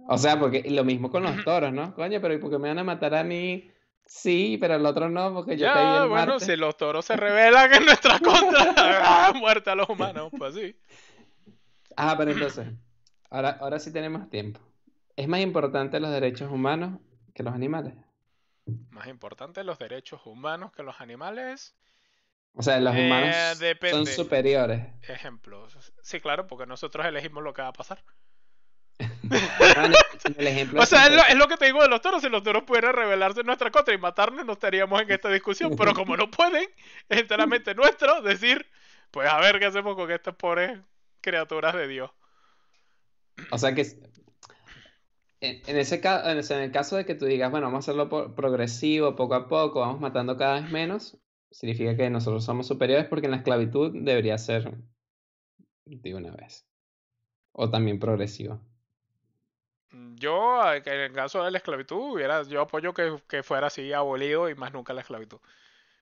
O 0.08 0.18
sea, 0.18 0.40
porque 0.40 0.64
lo 0.70 0.84
mismo 0.84 1.10
con 1.12 1.24
los 1.24 1.44
toros, 1.44 1.74
¿no? 1.74 1.94
Coño, 1.94 2.20
pero 2.22 2.34
¿y 2.34 2.38
por 2.38 2.50
qué 2.50 2.58
me 2.58 2.70
van 2.70 2.80
a 2.80 2.84
matar 2.84 3.14
a 3.16 3.24
mí? 3.24 3.70
Sí, 4.06 4.58
pero 4.60 4.76
el 4.76 4.86
otro 4.86 5.10
no, 5.10 5.34
porque 5.34 5.58
yo 5.58 5.72
caí 5.72 5.92
Ya, 5.96 6.04
el 6.04 6.10
bueno, 6.10 6.34
martes. 6.34 6.44
si 6.44 6.56
los 6.56 6.76
toros 6.78 7.06
se 7.06 7.16
rebelan 7.16 7.74
en 7.74 7.86
nuestra 7.86 8.20
contra, 8.20 8.74
¡ah! 9.04 9.34
muerte 9.36 9.70
a 9.70 9.76
los 9.76 9.90
humanos, 9.90 10.32
pues 10.38 10.56
sí. 10.56 10.76
Ah, 11.98 12.16
pero 12.18 12.32
entonces, 12.32 12.68
ahora, 13.30 13.58
ahora 13.60 13.80
sí 13.80 13.92
tenemos 13.92 14.30
tiempo. 14.30 14.60
¿Es 15.16 15.28
más 15.28 15.42
importante 15.42 16.00
los 16.00 16.12
derechos 16.12 16.52
humanos 16.52 17.00
que 17.34 17.44
los 17.44 17.54
animales? 17.54 17.94
Más 18.90 19.08
importante 19.08 19.64
los 19.64 19.80
derechos 19.80 20.22
humanos 20.26 20.72
que 20.72 20.84
los 20.84 21.00
animales. 21.02 21.76
O 22.54 22.64
sea, 22.64 22.80
los 22.80 22.94
Eh, 22.96 23.06
humanos 23.06 23.36
son 23.90 24.06
superiores. 24.06 24.86
Ejemplos. 25.04 25.94
Sí, 26.02 26.20
claro, 26.20 26.48
porque 26.48 26.66
nosotros 26.66 27.06
elegimos 27.06 27.44
lo 27.44 27.54
que 27.54 27.62
va 27.62 27.70
a 27.70 27.74
pasar. 27.74 28.04
Bueno, 29.24 29.96
el 30.38 30.48
ejemplo 30.48 30.82
O 30.84 30.86
sea, 30.86 31.08
es 31.08 31.16
lo, 31.16 31.24
es 31.24 31.36
lo 31.36 31.48
que 31.48 31.58
te 31.58 31.66
digo 31.66 31.82
de 31.82 31.88
los 31.90 32.02
toros. 32.02 32.22
Si 32.22 32.30
los 32.30 32.44
toros 32.44 32.64
pudieran 32.64 32.94
rebelarse 32.94 33.40
en 33.42 33.46
nuestra 33.48 33.72
contra 33.72 33.94
y 33.94 33.98
matarnos, 33.98 34.46
no 34.46 34.54
estaríamos 34.54 35.02
en 35.02 35.12
esta 35.12 35.30
discusión. 35.30 35.76
Pero 35.76 35.94
como 35.94 36.18
no 36.18 36.30
pueden, 36.30 36.70
es 37.10 37.20
enteramente 37.20 37.74
nuestro 37.74 38.22
decir, 38.22 38.66
pues 39.12 39.30
a 39.30 39.40
ver 39.40 39.60
qué 39.60 39.66
hacemos 39.66 39.96
con 39.96 40.12
estas 40.12 40.36
pobres 40.36 40.80
criaturas 41.22 41.74
de 41.76 41.88
Dios. 41.88 42.12
O 43.52 43.58
sea 43.58 43.74
que 43.74 43.84
en, 45.42 45.62
en 45.66 45.78
ese 45.78 46.00
caso, 46.00 46.30
en, 46.30 46.62
el 46.62 46.72
caso 46.72 46.96
de 46.96 47.06
que 47.06 47.16
tú 47.16 47.26
digas, 47.26 47.50
bueno, 47.52 47.68
vamos 47.68 47.80
a 47.80 47.92
hacerlo 47.92 48.10
por- 48.10 48.36
progresivo, 48.36 49.16
poco 49.16 49.34
a 49.36 49.48
poco, 49.48 49.80
vamos 49.80 50.00
matando 50.00 50.38
cada 50.38 50.62
vez 50.62 50.72
menos, 50.72 51.18
significa 51.50 51.98
que 51.98 52.10
nosotros 52.10 52.46
somos 52.46 52.68
superiores 52.68 53.08
porque 53.08 53.26
en 53.26 53.32
la 53.32 53.38
esclavitud 53.38 53.92
debería 54.04 54.38
ser 54.38 54.72
de 55.86 56.16
una 56.16 56.32
vez. 56.32 56.66
O 57.54 57.70
también 57.70 58.00
progresivo. 58.00 58.62
Yo, 60.16 60.62
eh, 60.72 60.82
en 60.86 61.00
el 61.02 61.12
caso 61.12 61.44
de 61.44 61.52
la 61.52 61.58
esclavitud, 61.58 62.14
hubiera, 62.14 62.44
yo 62.44 62.62
apoyo 62.62 62.94
que, 62.94 63.18
que 63.28 63.44
fuera 63.44 63.68
así 63.68 63.92
abolido 63.92 64.50
y 64.50 64.56
más 64.56 64.72
nunca 64.72 64.94
la 64.94 65.02
esclavitud. 65.02 65.40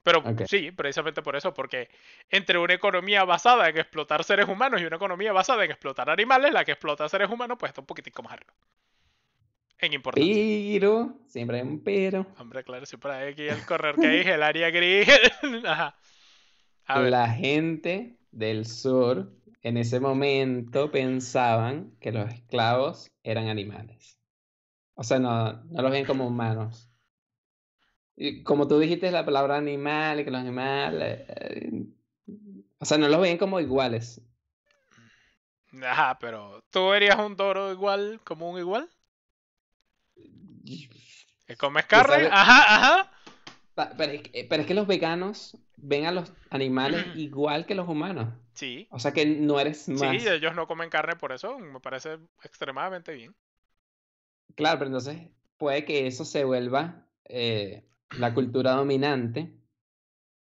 Pero 0.06 0.22
sí, 0.46 0.70
precisamente 0.70 1.20
por 1.20 1.34
eso, 1.34 1.52
porque 1.52 1.88
entre 2.30 2.58
una 2.58 2.74
economía 2.74 3.24
basada 3.24 3.68
en 3.68 3.76
explotar 3.76 4.22
seres 4.22 4.48
humanos 4.48 4.80
y 4.80 4.84
una 4.84 4.94
economía 4.94 5.32
basada 5.32 5.64
en 5.64 5.72
explotar 5.72 6.08
animales, 6.08 6.52
la 6.52 6.64
que 6.64 6.70
explota 6.70 7.08
seres 7.08 7.28
humanos, 7.28 7.56
pues 7.58 7.70
está 7.70 7.80
un 7.80 7.88
poquitico 7.88 8.22
más 8.22 8.34
arriba. 8.34 8.52
En 9.80 9.94
importancia. 9.94 10.32
Pero, 10.32 11.18
siempre 11.26 11.56
hay 11.56 11.66
un 11.66 11.82
pero. 11.82 12.24
Hombre, 12.38 12.62
claro, 12.62 12.86
siempre 12.86 13.10
hay 13.10 13.32
aquí 13.32 13.48
el 13.48 13.66
correr 13.66 13.96
que 13.96 14.06
dije, 14.06 14.34
el 14.34 14.44
área 14.44 14.70
gris. 14.70 15.08
Ajá. 15.66 15.96
A 16.84 17.00
ver, 17.00 17.10
La 17.10 17.28
gente 17.28 18.16
del 18.30 18.64
sur 18.64 19.32
en 19.62 19.76
ese 19.76 19.98
momento 19.98 20.92
pensaban 20.92 21.96
que 21.98 22.12
los 22.12 22.32
esclavos 22.32 23.10
eran 23.24 23.48
animales. 23.48 24.20
O 24.94 25.02
sea, 25.02 25.18
no, 25.18 25.64
no 25.64 25.82
los 25.82 25.90
ven 25.90 26.04
como 26.04 26.28
humanos. 26.28 26.85
Como 28.44 28.66
tú 28.66 28.78
dijiste 28.78 29.10
la 29.10 29.24
palabra 29.24 29.56
animal 29.56 30.20
y 30.20 30.24
que 30.24 30.30
los 30.30 30.40
animales... 30.40 31.24
eh, 31.28 31.84
o 32.78 32.84
sea, 32.84 32.98
no 32.98 33.08
los 33.08 33.20
ven 33.20 33.38
como 33.38 33.60
iguales. 33.60 34.20
ajá, 35.82 36.18
pero 36.18 36.62
¿tú 36.70 36.88
verías 36.88 37.18
un 37.18 37.36
toro 37.36 37.72
igual 37.72 38.20
como 38.24 38.50
un 38.50 38.58
igual? 38.58 38.88
¿Que 41.46 41.56
comes 41.56 41.86
carne? 41.86 42.28
Ajá, 42.30 42.74
ajá. 42.76 43.10
Pa- 43.74 43.92
Pero 43.96 44.12
es, 44.12 44.22
que, 44.22 44.44
pero 44.48 44.62
es 44.62 44.66
que 44.66 44.74
los 44.74 44.86
veganos 44.86 45.56
ven 45.76 46.06
a 46.06 46.12
los 46.12 46.32
animales 46.50 47.04
igual 47.16 47.66
que 47.66 47.74
los 47.74 47.88
humanos. 47.88 48.28
Sí. 48.54 48.88
O 48.90 48.98
sea 48.98 49.12
que 49.12 49.26
no 49.26 49.60
eres 49.60 49.88
más. 49.88 50.22
Sí, 50.22 50.28
ellos 50.28 50.54
no 50.54 50.66
comen 50.66 50.88
carne 50.90 51.16
por 51.16 51.32
eso, 51.32 51.58
me 51.58 51.80
parece 51.80 52.18
extremadamente 52.42 53.12
bien. 53.12 53.34
Claro, 54.54 54.78
pero 54.78 54.88
entonces 54.88 55.18
puede 55.58 55.84
que 55.84 56.06
eso 56.06 56.24
se 56.24 56.44
vuelva 56.44 57.06
eh, 57.28 57.84
la 58.10 58.34
cultura 58.34 58.72
dominante 58.72 59.54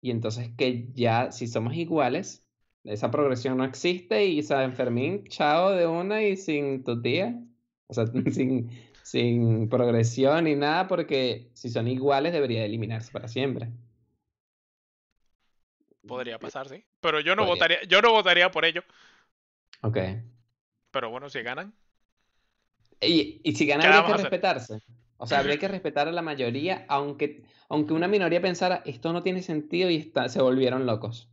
y 0.02 0.12
entonces 0.12 0.52
que 0.58 0.90
ya 0.94 1.32
si 1.32 1.48
somos 1.48 1.76
iguales, 1.76 2.46
esa 2.84 3.12
progresión 3.12 3.58
no 3.58 3.66
existe 3.66 4.26
y 4.28 4.44
San 4.44 4.76
Fermín, 4.76 5.26
chao 5.28 5.72
de 5.72 5.88
una 5.88 6.24
y 6.24 6.38
sin 6.38 6.84
tu 6.84 7.02
tía, 7.02 7.42
o 7.88 7.94
sea, 7.94 8.08
sin, 8.32 8.72
sin 9.04 9.70
progresión 9.70 10.46
ni 10.46 10.56
nada 10.56 10.88
porque 10.88 11.52
si 11.54 11.70
son 11.70 11.88
iguales 11.88 12.34
debería 12.34 12.66
eliminarse 12.66 13.12
para 13.12 13.28
siempre. 13.28 13.72
Podría 16.08 16.40
pasar, 16.40 16.68
sí. 16.68 16.84
Pero 17.02 17.20
yo 17.20 17.36
no 17.36 17.46
Podría. 17.46 17.46
votaría, 17.46 17.84
yo 17.84 18.02
no 18.02 18.12
votaría 18.12 18.52
por 18.52 18.66
ello. 18.66 18.84
Ok. 19.82 19.98
Pero 20.92 21.10
bueno, 21.10 21.30
si 21.30 21.42
ganan. 21.42 21.74
Y, 23.02 23.42
y 23.44 23.56
si 23.56 23.66
gana 23.66 23.84
¿Qué 23.84 23.88
habría 23.88 24.04
vamos 24.04 24.06
que 24.06 24.14
respetarse. 24.14 24.80
O 25.22 25.28
sea, 25.28 25.40
habría 25.40 25.60
que 25.60 25.68
respetar 25.68 26.08
a 26.08 26.14
la 26.14 26.22
mayoría, 26.22 26.86
aunque, 26.88 27.44
aunque 27.68 27.92
una 27.94 28.08
minoría 28.08 28.42
pensara, 28.42 28.82
esto 28.86 29.12
no 29.12 29.22
tiene 29.22 29.44
sentido 29.44 29.90
y 29.90 29.98
está- 29.98 30.30
se 30.30 30.42
volvieron 30.42 30.86
locos. 30.86 31.30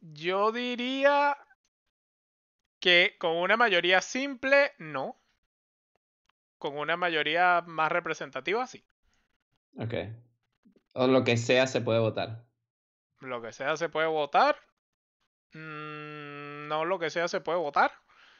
Yo 0.00 0.52
diría 0.52 1.36
que 2.80 3.16
con 3.18 3.36
una 3.36 3.58
mayoría 3.58 4.00
simple, 4.00 4.72
no. 4.78 5.16
Con 6.56 6.78
una 6.78 6.96
mayoría 6.96 7.62
más 7.66 7.92
representativa, 7.92 8.66
sí. 8.66 8.82
Ok. 9.78 9.94
O 10.94 11.06
lo 11.06 11.24
que 11.24 11.36
sea 11.36 11.66
se 11.66 11.82
puede 11.82 11.98
votar. 11.98 12.44
Lo 13.20 13.42
que 13.42 13.52
sea 13.52 13.76
se 13.76 13.90
puede 13.90 14.06
votar. 14.06 14.56
Mm, 15.52 16.68
no 16.68 16.86
lo 16.86 16.98
que 16.98 17.10
sea 17.10 17.28
se 17.28 17.40
puede 17.42 17.58
votar. 17.58 17.92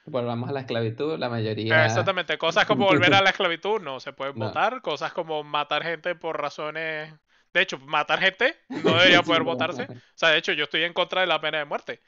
Volvamos 0.07 0.49
a 0.49 0.53
la 0.53 0.61
esclavitud, 0.61 1.19
la 1.19 1.29
mayoría. 1.29 1.85
Exactamente, 1.85 2.37
cosas 2.39 2.67
como 2.67 2.85
volver 2.85 3.15
a 3.15 3.23
la 3.23 3.31
esclavitud 3.31 3.81
no 3.81 3.99
se 4.01 4.13
pueden 4.13 4.37
No. 4.37 4.51
votar. 4.51 4.83
Cosas 4.83 5.13
como 5.13 5.43
matar 5.45 5.83
gente 5.83 6.15
por 6.15 6.41
razones... 6.41 7.13
De 7.53 7.63
hecho, 7.63 7.79
matar 7.79 8.19
gente 8.21 8.57
no 8.83 8.97
debería 8.97 9.23
Sí, 9.23 9.23
poder 9.23 9.43
no. 9.43 9.45
votarse. 9.45 9.85
O 9.85 9.89
sea, 10.15 10.31
de 10.31 10.39
hecho, 10.39 10.53
yo 10.53 10.65
estoy 10.65 10.83
en 10.85 10.93
contra 10.93 11.21
de 11.23 11.27
la 11.29 11.41
pena 11.41 11.59
de 11.59 11.65
muerte. 11.65 12.01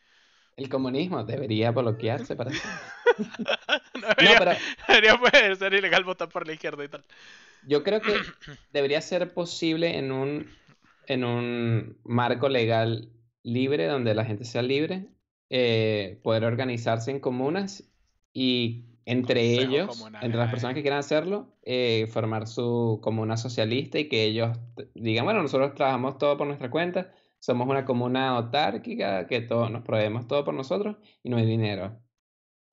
El 0.54 0.68
comunismo 0.68 1.24
debería 1.24 1.70
bloquearse 1.70 2.36
para 2.36 2.50
No 3.94 4.08
No, 4.18 4.36
debería, 4.36 4.38
pero 4.38 4.52
debería 4.88 5.16
poder 5.16 5.56
ser 5.56 5.74
ilegal 5.74 6.04
votar 6.04 6.28
por 6.28 6.46
la 6.46 6.52
izquierda 6.52 6.84
y 6.84 6.88
tal. 6.88 7.04
yo 7.62 7.82
creo 7.82 8.04
que 8.04 8.34
debería 8.72 9.00
ser 9.00 9.32
posible 9.34 9.98
en 9.98 10.12
un, 10.12 10.58
en 11.06 11.24
un 11.24 11.98
marco 12.04 12.48
legal 12.48 13.10
libre, 13.42 13.86
donde 13.86 14.14
la 14.14 14.24
gente 14.24 14.44
sea 14.44 14.62
libre, 14.62 15.08
eh, 15.50 16.20
poder 16.22 16.44
organizarse 16.44 17.10
en 17.10 17.20
comunas 17.20 17.84
y 18.32 18.84
entre 19.06 19.52
ellos, 19.52 20.04
entre 20.20 20.36
las 20.36 20.48
eh. 20.48 20.50
personas 20.50 20.74
que 20.74 20.82
quieran 20.82 20.98
hacerlo, 20.98 21.54
eh, 21.62 22.08
formar 22.10 22.48
su 22.48 22.98
comuna 23.02 23.36
socialista 23.36 24.00
y 24.00 24.08
que 24.08 24.24
ellos 24.24 24.58
digan, 24.94 25.24
bueno, 25.24 25.42
nosotros 25.42 25.74
trabajamos 25.74 26.18
todo 26.18 26.36
por 26.36 26.48
nuestra 26.48 26.70
cuenta, 26.70 27.12
somos 27.38 27.68
una 27.68 27.84
comuna 27.84 28.30
autárquica, 28.30 29.28
que 29.28 29.40
todo, 29.42 29.68
nos 29.68 29.82
proveemos 29.82 30.26
todo 30.26 30.44
por 30.44 30.54
nosotros 30.54 30.96
y 31.22 31.30
no 31.30 31.36
hay 31.36 31.46
dinero. 31.46 31.96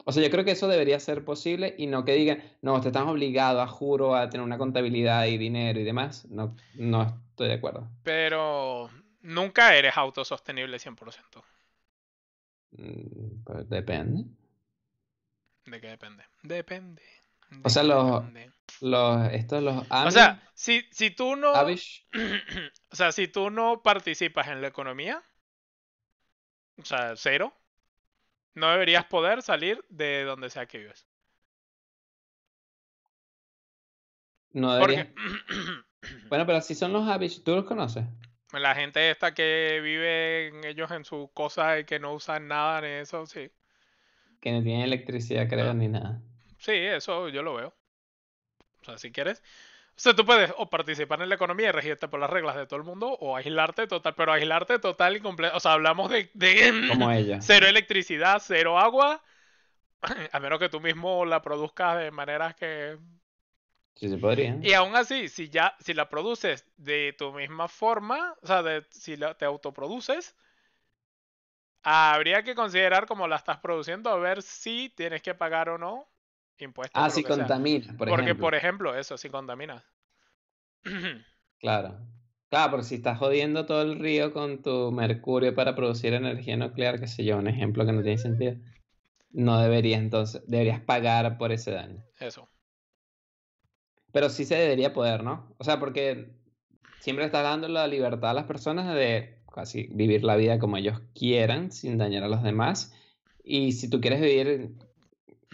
O 0.06 0.12
sea, 0.12 0.24
yo 0.24 0.32
creo 0.32 0.44
que 0.44 0.52
eso 0.52 0.68
debería 0.68 1.00
ser 1.00 1.24
posible 1.24 1.76
y 1.78 1.86
no 1.86 2.04
que 2.04 2.14
digan, 2.14 2.44
no, 2.62 2.82
te 2.82 2.88
estás 2.88 3.04
obligado 3.04 3.62
a 3.62 3.68
juro 3.68 4.16
a 4.16 4.30
tener 4.30 4.44
una 4.44 4.58
contabilidad 4.58 5.28
y 5.28 5.38
dinero 5.38 5.80
y 5.80 5.84
demás. 5.84 6.26
No, 6.30 6.56
no 6.76 7.04
estoy 7.30 7.48
de 7.48 7.54
acuerdo. 7.54 7.88
Pero 8.04 8.90
nunca 9.22 9.76
eres 9.76 9.96
autosostenible 9.96 10.78
100%. 10.78 11.44
Mm, 12.78 13.44
Pues 13.46 13.68
depende. 13.70 14.26
¿De 15.66 15.82
qué 15.82 15.88
depende? 15.88 16.24
Depende. 16.44 17.04
O 17.64 17.70
¿De 17.70 17.70
sea, 17.70 17.84
los-? 17.84 18.24
Los, 18.82 19.32
estos, 19.32 19.64
los 19.64 19.86
O 19.90 20.12
sea, 20.12 20.42
si, 20.54 20.84
si 20.92 21.12
tú 21.12 21.36
no... 21.36 21.54
O 22.92 22.96
sea, 22.96 23.12
si 23.12 23.28
tú 23.28 23.50
no 23.50 23.82
participas 23.82 24.48
en 24.50 24.62
la 24.62 24.68
economía, 24.68 25.24
o 26.78 26.86
sea, 26.86 27.16
cero, 27.16 27.54
no 28.56 28.72
deberías 28.72 29.06
poder 29.06 29.44
salir 29.44 29.86
de 29.90 30.24
donde 30.24 30.50
sea 30.50 30.66
que 30.68 30.80
vives. 30.80 31.08
no 34.54 34.74
Porque 34.78 34.96
debería. 34.96 35.14
Bueno, 36.30 36.46
pero 36.46 36.60
si 36.62 36.76
son 36.76 36.92
los 36.94 37.08
Amish, 37.08 37.44
¿tú 37.44 37.56
los 37.56 37.66
conoces? 37.66 38.06
La 38.62 38.76
gente 38.76 39.10
esta 39.12 39.34
que 39.34 39.80
vive 39.84 40.48
en 40.48 40.64
ellos 40.66 40.92
en 40.92 41.06
su 41.06 41.32
cosa 41.34 41.80
y 41.80 41.86
que 41.86 42.00
no 42.00 42.14
usan 42.14 42.48
nada 42.48 42.82
ni 42.82 42.88
eso, 42.88 43.26
sí. 43.26 43.52
Que 44.42 44.52
no 44.52 44.62
tienen 44.62 44.84
electricidad, 44.84 45.50
creo, 45.50 45.74
ni 45.74 45.88
nada. 45.88 46.22
Sí, 46.58 46.72
eso 46.74 47.30
yo 47.30 47.44
lo 47.44 47.54
veo. 47.56 47.76
O 48.82 48.86
sea, 48.86 48.98
si 48.98 49.12
quieres. 49.12 49.40
O 49.96 50.00
sea, 50.02 50.16
tú 50.16 50.26
puedes 50.26 50.52
o 50.58 50.70
participar 50.70 51.22
en 51.22 51.30
la 51.30 51.36
economía 51.36 51.70
y 51.70 51.72
regirte 51.72 52.08
por 52.08 52.20
las 52.20 52.30
reglas 52.30 52.56
de 52.56 52.66
todo 52.66 52.78
el 52.80 52.86
mundo 52.86 53.10
o 53.20 53.36
aislarte 53.36 53.88
total, 53.88 54.16
pero 54.16 54.34
aislarte 54.34 54.80
total 54.80 55.18
y 55.18 55.22
completo. 55.22 55.56
O 55.58 55.60
sea, 55.60 55.74
hablamos 55.74 56.10
de, 56.10 56.32
de 56.34 56.74
Como 56.88 57.12
ella. 57.12 57.40
cero 57.40 57.68
electricidad, 57.68 58.42
cero 58.44 58.80
agua, 58.80 59.24
a 60.32 60.40
menos 60.40 60.60
que 60.60 60.70
tú 60.70 60.82
mismo 60.82 61.26
la 61.26 61.42
produzcas 61.42 62.00
de 62.00 62.12
maneras 62.12 62.56
que... 62.56 62.98
Sí, 63.96 64.10
se 64.10 64.18
podría. 64.18 64.58
Y 64.62 64.74
aún 64.74 64.96
así, 64.96 65.30
si 65.30 65.50
ya, 65.50 65.76
si 65.80 65.94
la 65.94 66.10
produces 66.10 66.66
de 66.78 67.14
tu 67.18 67.32
misma 67.32 67.68
forma, 67.68 68.36
o 68.42 68.48
sea, 68.48 68.64
de, 68.64 68.84
si 68.90 69.16
la, 69.16 69.36
te 69.36 69.46
autoproduces, 69.46 70.36
habría 71.84 72.44
que 72.44 72.56
considerar 72.56 73.06
cómo 73.06 73.28
la 73.28 73.36
estás 73.36 73.58
produciendo, 73.60 74.10
a 74.10 74.18
ver 74.18 74.42
si 74.42 74.90
tienes 74.96 75.22
que 75.22 75.36
pagar 75.36 75.70
o 75.70 75.78
no 75.78 76.08
impuestos. 76.58 77.02
Ah, 77.04 77.10
si 77.10 77.24
que 77.24 77.30
contamina, 77.30 77.96
por 77.98 78.08
Porque, 78.08 78.24
ejemplo. 78.24 78.42
por 78.42 78.56
ejemplo, 78.56 78.96
eso, 78.96 79.18
si 79.18 79.30
contaminas. 79.30 79.84
Claro. 81.60 81.98
Claro, 82.50 82.72
porque 82.72 82.86
si 82.86 82.96
estás 82.96 83.18
jodiendo 83.18 83.66
todo 83.66 83.82
el 83.84 83.98
río 83.98 84.34
con 84.34 84.62
tu 84.62 84.92
mercurio 84.92 85.56
para 85.56 85.76
producir 85.76 86.14
energía 86.14 86.58
nuclear, 86.58 87.00
qué 87.00 87.08
sé 87.08 87.24
yo, 87.24 87.38
un 87.38 87.48
ejemplo 87.48 87.86
que 87.86 87.94
no 87.94 88.04
tiene 88.04 88.18
sentido, 88.18 88.58
no 89.32 89.60
deberías 89.60 90.02
entonces, 90.02 90.44
deberías 90.46 90.82
pagar 90.82 91.38
por 91.38 91.52
ese 91.52 91.72
daño. 91.72 92.04
Eso. 92.20 92.48
Pero 94.14 94.30
sí 94.30 94.46
se 94.46 94.56
debería 94.56 94.94
poder, 94.94 95.24
¿no? 95.24 95.54
O 95.58 95.66
sea, 95.66 95.80
porque 95.80 96.32
siempre 97.00 97.26
está 97.26 97.42
dando 97.42 97.68
la 97.68 97.88
libertad 97.88 98.30
a 98.30 98.34
las 98.34 98.46
personas 98.46 98.96
de 98.96 99.40
casi 99.54 99.88
vivir 99.88 100.24
la 100.24 100.36
vida 100.38 100.60
como 100.60 100.78
ellos 100.78 101.02
quieran, 101.14 101.72
sin 101.72 101.98
dañar 101.98 102.24
a 102.24 102.30
los 102.30 102.44
demás. 102.44 102.94
Y 103.44 103.74
si 103.74 103.90
tú 103.90 104.00
quieres 104.00 104.22
vivir 104.22 104.76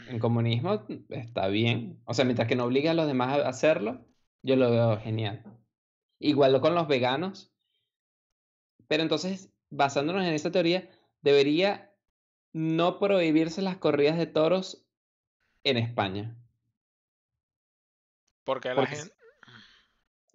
en 0.10 0.20
comunismo, 0.20 0.86
está 1.10 1.48
bien. 1.48 2.02
O 2.06 2.14
sea, 2.14 2.26
mientras 2.26 2.48
que 2.48 2.56
no 2.56 2.66
obligue 2.66 2.90
a 2.90 2.94
los 2.94 3.08
demás 3.08 3.40
a 3.40 3.48
hacerlo, 3.48 4.06
yo 4.44 4.56
lo 4.58 4.70
veo 4.70 5.00
genial. 5.00 5.44
Igual 6.20 6.60
con 6.60 6.76
los 6.76 6.88
veganos. 6.88 7.54
Pero 8.88 9.04
entonces, 9.04 9.54
basándonos 9.70 10.26
en 10.26 10.34
esa 10.34 10.52
teoría, 10.52 10.90
debería 11.22 11.94
no 12.52 13.00
prohibirse 13.00 13.62
las 13.62 13.78
corridas 13.78 14.18
de 14.18 14.28
toros 14.28 14.86
en 15.64 15.78
España. 15.78 16.36
Porque 18.50 18.70
la 18.70 18.76
Porque, 18.76 18.96
gente... 18.96 19.14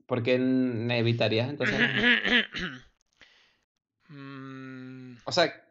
porque 0.06 0.34
n- 0.36 0.96
evitarías 0.96 1.50
entonces. 1.50 1.76
Mm, 4.06 5.16
O 5.24 5.32
sea, 5.32 5.66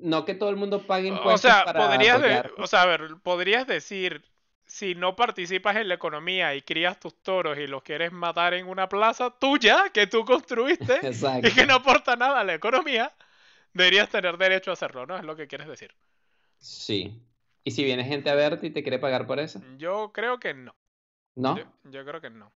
no 0.00 0.24
que 0.24 0.34
todo 0.34 0.48
el 0.48 0.56
mundo 0.56 0.86
pague 0.86 1.10
O 1.10 1.14
impuestos 1.14 1.52
sea, 1.52 1.64
para 1.64 1.78
podrías, 1.78 2.20
de- 2.20 2.50
o 2.56 2.66
sea, 2.66 2.82
a 2.82 2.86
ver, 2.86 3.16
podrías 3.22 3.66
decir, 3.66 4.24
si 4.64 4.94
no 4.94 5.14
participas 5.14 5.76
en 5.76 5.88
la 5.88 5.94
economía 5.94 6.54
y 6.54 6.62
crías 6.62 6.98
tus 6.98 7.14
toros 7.22 7.58
y 7.58 7.66
los 7.66 7.82
quieres 7.82 8.10
matar 8.12 8.54
en 8.54 8.66
una 8.66 8.88
plaza 8.88 9.30
tuya 9.30 9.90
que 9.92 10.06
tú 10.06 10.24
construiste 10.24 10.98
y 11.42 11.52
que 11.52 11.66
no 11.66 11.74
aporta 11.74 12.16
nada 12.16 12.40
a 12.40 12.44
la 12.44 12.54
economía, 12.54 13.12
deberías 13.74 14.08
tener 14.08 14.38
derecho 14.38 14.70
a 14.70 14.74
hacerlo, 14.74 15.06
¿no? 15.06 15.16
Es 15.18 15.22
lo 15.22 15.36
que 15.36 15.46
quieres 15.46 15.68
decir. 15.68 15.94
Sí. 16.58 17.22
¿Y 17.62 17.72
si 17.72 17.84
viene 17.84 18.04
gente 18.04 18.30
a 18.30 18.34
verte 18.34 18.66
y 18.68 18.70
te 18.70 18.82
quiere 18.82 18.98
pagar 18.98 19.26
por 19.26 19.38
eso? 19.38 19.60
Yo 19.76 20.12
creo 20.14 20.40
que 20.40 20.54
no. 20.54 20.74
¿No? 21.36 21.56
Yo, 21.56 21.64
yo 21.84 22.04
creo 22.04 22.20
que 22.20 22.30
no. 22.30 22.52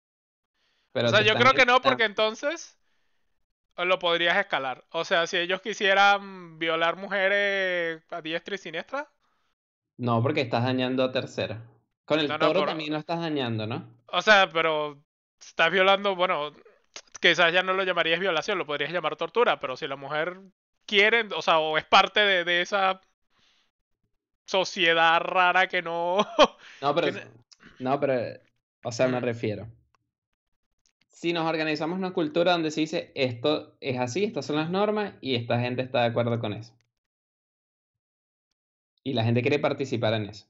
Pero 0.93 1.09
O 1.09 1.11
sea, 1.11 1.23
yo 1.23 1.35
creo 1.37 1.55
que 1.55 1.67
no 1.67 1.81
porque 1.81 2.05
entonces 2.05 2.79
lo 3.77 3.99
podrías 3.99 4.37
escalar. 4.39 4.85
O 4.91 5.05
sea, 5.05 5.27
si 5.27 5.37
ellos 5.39 5.61
quisieran 5.61 6.59
violar 6.59 6.97
mujeres 6.97 8.03
a 8.11 8.23
diestra 8.23 8.55
y 8.55 8.59
siniestra, 8.59 9.11
No, 9.99 10.23
porque 10.23 10.41
estás 10.41 10.65
dañando 10.65 11.05
a 11.05 11.13
terceros. 11.13 11.59
Con 12.07 12.21
el 12.21 12.29
No, 12.29 12.39
no, 12.39 12.47
toro 12.47 12.61
por- 12.61 12.69
también 12.69 12.93
lo 12.95 12.99
estás 12.99 13.21
dañando, 13.21 13.67
¿no? 13.67 13.87
O 14.09 14.23
sea, 14.23 14.49
pero 14.53 15.03
estás 15.41 15.71
violando, 15.71 16.15
bueno, 16.17 16.53
quizás 17.21 17.53
ya 17.53 17.63
no 17.63 17.73
lo 17.75 17.83
llamarías 17.85 18.21
violación, 18.21 18.59
lo 18.59 18.67
podrías 18.67 18.93
llamar 18.93 19.17
tortura, 19.17 19.61
pero 19.61 19.77
si 19.77 19.87
la 19.89 19.97
mujer 19.97 20.41
quiere, 20.87 21.29
o 21.35 21.43
sea, 21.43 21.59
o 21.59 21.79
es 21.79 21.85
parte 21.85 22.21
de, 22.21 22.45
de 22.45 22.63
esa 22.63 23.01
sociedad 24.47 25.21
rara 25.21 25.69
que 25.69 25.83
no... 25.83 26.19
No, 26.81 26.95
pero, 26.95 27.09
no, 27.79 28.01
pero, 28.01 28.41
o 28.87 28.93
sea, 28.93 29.09
me 29.09 29.19
Mm. 29.21 29.25
refiero. 29.25 29.69
Si 31.09 31.33
nos 31.33 31.47
organizamos 31.49 31.99
una 31.99 32.13
cultura 32.13 32.53
donde 32.53 32.71
se 32.71 32.81
dice 32.83 33.11
esto 33.15 33.77
es 33.81 33.99
así, 33.99 34.25
estas 34.25 34.45
son 34.47 34.57
las 34.57 34.71
normas 34.71 35.15
y 35.21 35.35
esta 35.35 35.59
gente 35.61 35.83
está 35.83 36.01
de 36.03 36.07
acuerdo 36.09 36.39
con 36.39 36.53
eso. 36.53 36.73
Y 39.03 39.13
la 39.15 39.25
gente 39.25 39.41
quiere 39.43 39.59
participar 39.59 40.15
en 40.15 40.29
eso. 40.29 40.47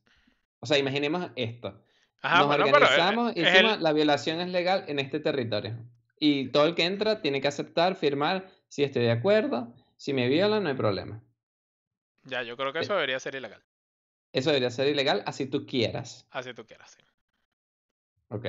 O 0.60 0.66
sea, 0.66 0.78
imaginemos 0.78 1.30
esto. 1.36 1.82
Ajá, 2.22 2.38
Nos 2.38 2.46
bueno, 2.48 2.66
eh, 2.66 2.72
organizamos 2.72 3.36
y 3.36 3.40
decimos 3.42 3.74
el- 3.76 3.82
la 3.82 3.92
violación 3.92 4.40
es 4.40 4.48
legal 4.48 4.84
en 4.88 4.98
este 4.98 5.20
territorio. 5.20 5.76
Y 6.18 6.48
todo 6.48 6.66
el 6.66 6.74
que 6.74 6.84
entra 6.84 7.20
tiene 7.20 7.40
que 7.40 7.48
aceptar, 7.48 7.94
firmar, 7.94 8.48
si 8.68 8.82
estoy 8.82 9.02
de 9.02 9.10
acuerdo, 9.12 9.72
si 9.96 10.12
me 10.14 10.28
violan, 10.28 10.62
no 10.62 10.70
hay 10.70 10.74
problema. 10.74 11.22
Ya, 12.24 12.42
yo 12.42 12.56
creo 12.56 12.72
que 12.72 12.80
Eh. 12.80 12.82
eso 12.82 12.94
debería 12.94 13.20
ser 13.20 13.34
ilegal, 13.34 13.62
Eso 14.32 14.50
debería 14.50 14.70
ser 14.70 14.88
ilegal, 14.88 15.22
así 15.26 15.46
tú 15.46 15.66
quieras. 15.66 16.26
así 16.30 16.52
tú 16.54 16.66
quieras. 16.66 16.90
sí. 16.98 17.02
Ok. 18.28 18.46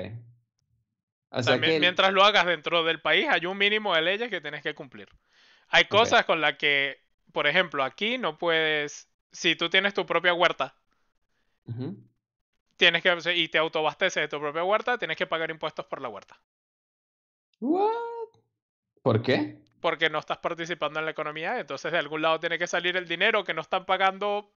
O 1.29 1.43
sea, 1.43 1.59
que, 1.59 1.79
mientras 1.79 2.13
lo 2.13 2.23
hagas 2.23 2.45
dentro 2.45 2.83
del 2.83 3.01
país, 3.01 3.27
hay 3.29 3.45
un 3.45 3.57
mínimo 3.57 3.93
de 3.93 4.01
leyes 4.01 4.29
que 4.29 4.41
tienes 4.41 4.63
que 4.63 4.73
cumplir. 4.73 5.09
Hay 5.69 5.85
cosas 5.85 6.25
con 6.25 6.39
las 6.39 6.57
que, 6.57 6.97
por 7.33 7.47
ejemplo, 7.47 7.83
aquí 7.83 8.17
no 8.17 8.37
puedes, 8.37 9.09
si 9.31 9.55
tú 9.55 9.69
tienes 9.69 9.93
tu 9.93 10.05
propia 10.05 10.33
huerta, 10.33 10.73
tienes 12.77 13.03
que, 13.03 13.35
y 13.35 13.49
te 13.49 13.57
autoabasteces 13.57 14.21
de 14.21 14.27
tu 14.29 14.39
propia 14.39 14.63
huerta, 14.63 14.97
tienes 14.97 15.17
que 15.17 15.27
pagar 15.27 15.51
impuestos 15.51 15.85
por 15.85 16.01
la 16.01 16.07
huerta. 16.07 16.39
What? 17.59 17.91
¿Por 19.01 19.21
qué? 19.21 19.57
porque 19.79 20.09
no 20.09 20.19
estás 20.19 20.39
participando 20.39 20.99
en 20.99 21.05
la 21.05 21.11
economía, 21.11 21.59
entonces 21.59 21.91
de 21.91 21.97
algún 21.97 22.21
lado 22.21 22.39
tiene 22.39 22.57
que 22.57 22.67
salir 22.67 22.97
el 22.97 23.07
dinero 23.07 23.43
que 23.43 23.53
no 23.53 23.61
están 23.61 23.85
pagando 23.85 24.51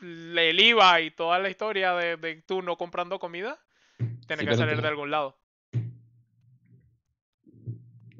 el 0.00 0.60
IVA 0.60 1.00
y 1.00 1.10
toda 1.10 1.38
la 1.38 1.50
historia 1.50 1.94
de, 1.94 2.16
de 2.16 2.42
tú 2.42 2.62
no 2.62 2.76
comprando 2.76 3.18
comida, 3.18 3.58
tiene 4.36 4.42
Sí, 4.42 4.48
que 4.48 4.56
salir 4.56 4.80
de 4.80 4.86
algún 4.88 5.10
lado. 5.10 5.36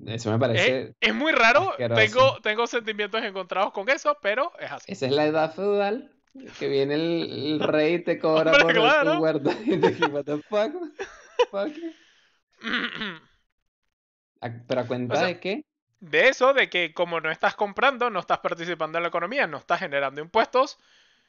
Eso 0.07 0.31
me 0.33 0.39
parece. 0.39 0.95
es 1.01 1.15
muy 1.15 1.31
raro, 1.33 1.71
asqueroso. 1.71 2.01
tengo, 2.01 2.41
tengo 2.41 2.67
sentimientos 2.67 3.23
encontrados 3.23 3.73
con 3.73 3.89
eso, 3.89 4.17
pero 4.23 4.53
es 4.59 4.73
así. 4.73 4.91
Esa 4.93 5.07
es 5.07 5.13
la 5.13 5.27
edad 5.27 5.55
feudal. 5.55 6.11
Que 6.59 6.69
viene 6.69 6.95
el, 6.95 7.31
el 7.31 7.61
rey 7.61 7.95
y 7.95 8.05
te 8.05 8.19
cobra 8.19 8.53
Hombre, 8.53 8.63
por 8.63 8.75
tu 8.75 8.81
claro. 8.81 9.21
huerta. 9.21 9.51
Y 9.65 9.77
te 9.79 9.89
dices, 9.91 10.09
what 10.11 10.25
the 10.25 10.39
fuck? 10.49 10.73
Fuck. 11.51 11.73
¿A- 14.41 14.51
¿Pero 14.67 14.81
a 14.81 14.87
cuenta 14.87 15.15
O 15.15 15.17
sea, 15.17 15.27
de 15.27 15.41
qué? 15.41 15.65
De 16.01 16.29
eso, 16.29 16.55
de 16.55 16.71
que 16.71 16.95
como 16.95 17.21
no 17.21 17.31
estás 17.31 17.55
comprando, 17.57 18.09
no 18.11 18.21
estás 18.21 18.39
participando 18.39 18.97
en 18.99 19.03
la 19.03 19.09
economía, 19.09 19.47
no 19.47 19.59
estás 19.59 19.81
generando 19.81 20.21
impuestos, 20.23 20.79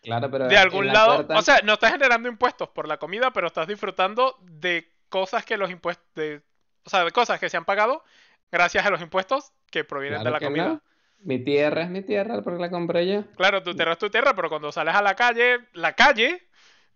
Claro, 0.02 0.32
pero 0.32 0.48
de 0.48 0.58
algún 0.58 0.88
la 0.88 0.94
lado, 0.94 1.16
puerta- 1.16 1.38
o 1.38 1.42
sea, 1.42 1.60
no 1.64 1.74
estás 1.74 1.92
generando 1.92 2.28
impuestos 2.28 2.70
por 2.70 2.88
la 2.88 2.98
comida, 2.98 3.32
pero 3.32 3.48
estás 3.48 3.68
disfrutando 3.68 4.38
de 4.42 4.90
cosas 5.10 5.46
que 5.46 5.58
los 5.58 5.70
impuestos, 5.70 6.06
de, 6.16 6.42
o 6.86 6.90
sea, 6.90 7.04
de 7.06 7.12
cosas 7.12 7.40
que 7.40 7.50
se 7.50 7.58
han 7.58 7.66
pagado 7.66 8.04
gracias 8.52 8.86
a 8.86 8.90
los 8.90 9.02
impuestos 9.02 9.52
que 9.70 9.84
provienen 9.84 10.20
de 10.20 10.24
Claro 10.24 10.34
la 10.34 10.40
que 10.40 10.46
comida. 10.46 10.68
no. 10.68 10.82
Mi 11.24 11.38
tierra 11.38 11.84
es 11.84 11.90
mi 11.90 12.02
tierra 12.02 12.42
porque 12.42 12.60
la 12.60 12.72
compré 12.72 13.06
yo. 13.08 13.24
Claro, 13.38 13.62
tu 13.62 13.76
tierra 13.76 13.92
es 13.92 14.00
tu 14.00 14.10
tierra, 14.10 14.34
pero 14.36 14.50
cuando 14.50 14.72
sales 14.72 14.96
a 14.96 15.04
la 15.04 15.14
calle, 15.16 15.60
la 15.74 15.94
calle, 15.94 16.48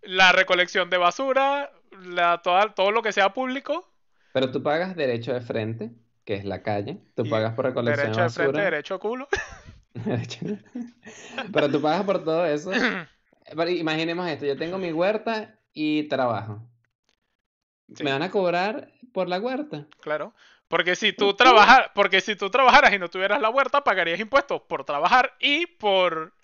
la 0.02 0.32
recolección 0.32 0.90
de 0.90 0.96
basura, 0.98 1.70
la, 2.02 2.42
toda- 2.42 2.74
todo 2.74 2.90
lo 2.90 3.02
que 3.02 3.12
sea 3.12 3.32
público, 3.32 3.88
Pero 4.32 4.50
tú 4.50 4.62
pagas 4.64 4.96
derecho 4.96 5.32
de 5.32 5.40
frente, 5.40 5.90
que 6.24 6.34
es 6.34 6.44
la 6.44 6.62
calle. 6.62 6.98
Tú 7.14 7.22
pagas 7.30 7.54
por 7.54 7.64
recolección 7.66 8.06
derecho 8.06 8.20
de 8.20 8.26
de 8.26 8.30
frente, 8.32 8.52
basura. 8.52 8.64
derecho 8.70 8.98
culo. 8.98 9.28
Pero 11.52 11.70
tú 11.70 11.80
pagas 11.80 12.04
por 12.04 12.24
todo 12.24 12.44
eso. 12.44 12.70
Pero 13.48 13.70
imaginemos 13.70 14.28
esto, 14.28 14.46
yo 14.46 14.56
tengo 14.56 14.78
mi 14.78 14.92
huerta 14.92 15.58
y 15.72 16.04
trabajo. 16.04 16.62
Sí. 17.94 18.02
Me 18.02 18.12
van 18.12 18.22
a 18.22 18.30
cobrar 18.30 18.92
por 19.12 19.28
la 19.28 19.38
huerta. 19.38 19.86
Claro. 20.00 20.34
Porque 20.68 20.96
si 20.96 21.12
tú 21.12 21.34
trabajar, 21.34 21.92
porque 21.94 22.20
si 22.20 22.34
tú 22.34 22.50
trabajaras 22.50 22.92
y 22.92 22.98
no 22.98 23.08
tuvieras 23.08 23.40
la 23.40 23.50
huerta, 23.50 23.84
pagarías 23.84 24.18
impuestos 24.18 24.62
por 24.62 24.84
trabajar 24.84 25.34
y 25.38 25.66
por, 25.66 26.34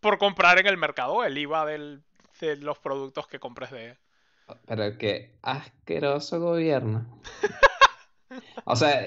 por 0.00 0.16
comprar 0.16 0.58
en 0.58 0.66
el 0.66 0.78
mercado 0.78 1.24
el 1.24 1.36
IVA 1.36 1.66
del, 1.66 2.02
de 2.40 2.56
los 2.56 2.78
productos 2.78 3.26
que 3.26 3.38
compres 3.38 3.70
de. 3.70 3.98
Pero 4.66 4.96
qué 4.96 5.36
asqueroso 5.42 6.40
gobierno. 6.40 7.20
O 8.64 8.76
sea, 8.76 9.06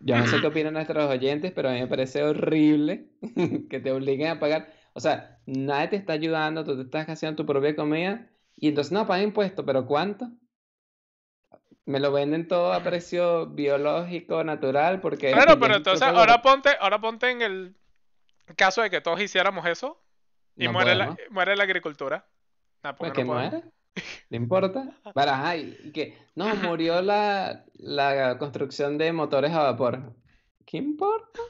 yo 0.00 0.16
no 0.16 0.26
sé 0.26 0.40
qué 0.40 0.46
opinan 0.46 0.74
nuestros 0.74 1.10
oyentes, 1.10 1.52
pero 1.52 1.68
a 1.68 1.72
mí 1.72 1.80
me 1.80 1.86
parece 1.86 2.22
horrible 2.22 3.08
que 3.70 3.80
te 3.80 3.92
obliguen 3.92 4.28
a 4.28 4.40
pagar. 4.40 4.72
O 4.94 5.00
sea, 5.00 5.38
nadie 5.46 5.88
te 5.88 5.96
está 5.96 6.12
ayudando, 6.12 6.64
tú 6.64 6.76
te 6.76 6.82
estás 6.82 7.08
haciendo 7.08 7.36
tu 7.36 7.46
propia 7.46 7.74
comida 7.74 8.28
y 8.56 8.68
entonces 8.68 8.92
no 8.92 9.06
paga 9.06 9.22
impuestos, 9.22 9.64
pero 9.64 9.86
¿cuánto? 9.86 10.28
Me 11.84 11.98
lo 11.98 12.12
venden 12.12 12.46
todo 12.46 12.72
a 12.72 12.82
precio 12.82 13.46
biológico, 13.46 14.44
natural, 14.44 15.00
porque 15.00 15.32
Claro, 15.32 15.58
pero 15.58 15.76
entonces 15.76 16.06
ahora 16.06 16.40
ponte, 16.42 16.70
ahora 16.78 17.00
ponte 17.00 17.30
en 17.30 17.42
el 17.42 17.76
caso 18.56 18.82
de 18.82 18.90
que 18.90 19.00
todos 19.00 19.20
hiciéramos 19.20 19.66
eso 19.66 20.00
y 20.56 20.66
No 20.66 20.72
muere 20.72 20.94
la, 20.94 21.16
muere 21.30 21.56
la 21.56 21.64
agricultura. 21.64 22.26
Ah, 22.82 22.94
Pues 22.96 23.10
porque 23.10 23.22
que 23.22 23.28
no 23.28 23.34
podemos. 23.34 23.64
¿Le 24.30 24.36
importa? 24.36 25.00
Pero, 25.14 25.30
ajá, 25.30 25.56
y 25.56 25.76
y 25.84 25.92
que 25.92 26.16
no, 26.34 26.54
murió 26.56 27.02
la, 27.02 27.64
la 27.74 28.38
construcción 28.38 28.98
de 28.98 29.12
motores 29.12 29.52
a 29.52 29.62
vapor. 29.62 30.14
¿Qué 30.64 30.78
importa? 30.78 31.40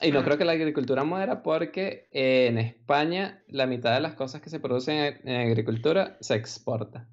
Y 0.00 0.12
no 0.12 0.22
creo 0.22 0.36
que 0.36 0.44
la 0.44 0.52
agricultura 0.52 1.04
muera 1.04 1.42
porque 1.42 2.08
eh, 2.12 2.46
en 2.48 2.58
España 2.58 3.42
la 3.48 3.66
mitad 3.66 3.94
de 3.94 4.00
las 4.00 4.14
cosas 4.14 4.42
que 4.42 4.50
se 4.50 4.60
producen 4.60 4.96
en, 5.24 5.28
en 5.28 5.48
agricultura 5.48 6.18
se 6.20 6.34
exporta. 6.34 7.08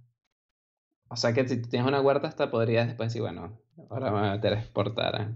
O 1.08 1.16
sea 1.16 1.34
que 1.34 1.48
si 1.48 1.62
tú 1.62 1.70
tienes 1.70 1.88
una 1.88 2.02
huerta 2.02 2.28
hasta 2.28 2.52
podrías 2.52 2.88
después 2.88 3.10
decir, 3.10 3.22
bueno, 3.22 3.60
ahora 3.90 4.12
me 4.12 4.20
voy 4.20 4.28
a 4.30 4.32
meter 4.34 4.54
a 4.54 4.60
exportar. 4.60 5.22
¿eh? 5.22 5.28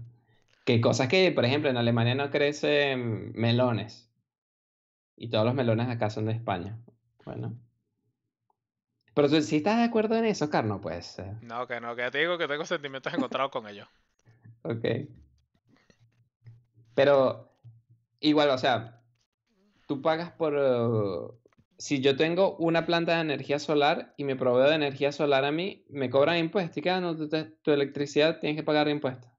Que 0.64 0.80
cosas 0.80 1.08
que, 1.08 1.30
por 1.32 1.44
ejemplo, 1.44 1.70
en 1.70 1.76
Alemania 1.76 2.14
no 2.14 2.30
crecen 2.30 3.32
melones. 3.34 4.07
Y 5.20 5.28
todos 5.28 5.44
los 5.44 5.54
melones 5.54 5.88
acá 5.88 6.10
son 6.10 6.26
de 6.26 6.32
España. 6.32 6.78
Bueno. 7.24 7.58
Pero 9.14 9.28
si 9.28 9.56
estás 9.56 9.78
de 9.78 9.84
acuerdo 9.84 10.16
en 10.16 10.24
eso, 10.26 10.48
Carno, 10.48 10.80
pues. 10.80 11.18
eh, 11.18 11.34
No, 11.42 11.66
que 11.66 11.80
no, 11.80 11.96
que 11.96 12.08
te 12.10 12.18
digo 12.18 12.38
que 12.38 12.46
tengo 12.46 12.64
sentimientos 12.64 13.12
encontrados 13.12 13.50
con 13.50 13.66
ellos. 13.68 13.88
Ok. 14.62 14.84
Pero 16.94 17.48
igual, 18.20 18.50
o 18.50 18.58
sea, 18.58 19.02
tú 19.86 20.02
pagas 20.02 20.32
por, 20.32 20.54
eh, 20.58 21.38
si 21.78 22.00
yo 22.00 22.16
tengo 22.16 22.56
una 22.56 22.86
planta 22.86 23.14
de 23.14 23.20
energía 23.22 23.58
solar 23.58 24.14
y 24.16 24.24
me 24.24 24.36
proveo 24.36 24.68
de 24.68 24.74
energía 24.74 25.12
solar 25.12 25.44
a 25.44 25.52
mí, 25.52 25.84
me 25.88 26.10
cobran 26.10 26.38
impuestos 26.38 26.76
y 26.78 26.82
cada 26.82 27.00
no, 27.00 27.16
tu, 27.16 27.28
tu 27.28 27.70
electricidad 27.70 28.40
tienes 28.40 28.56
que 28.56 28.64
pagar 28.64 28.88
impuestos. 28.88 29.30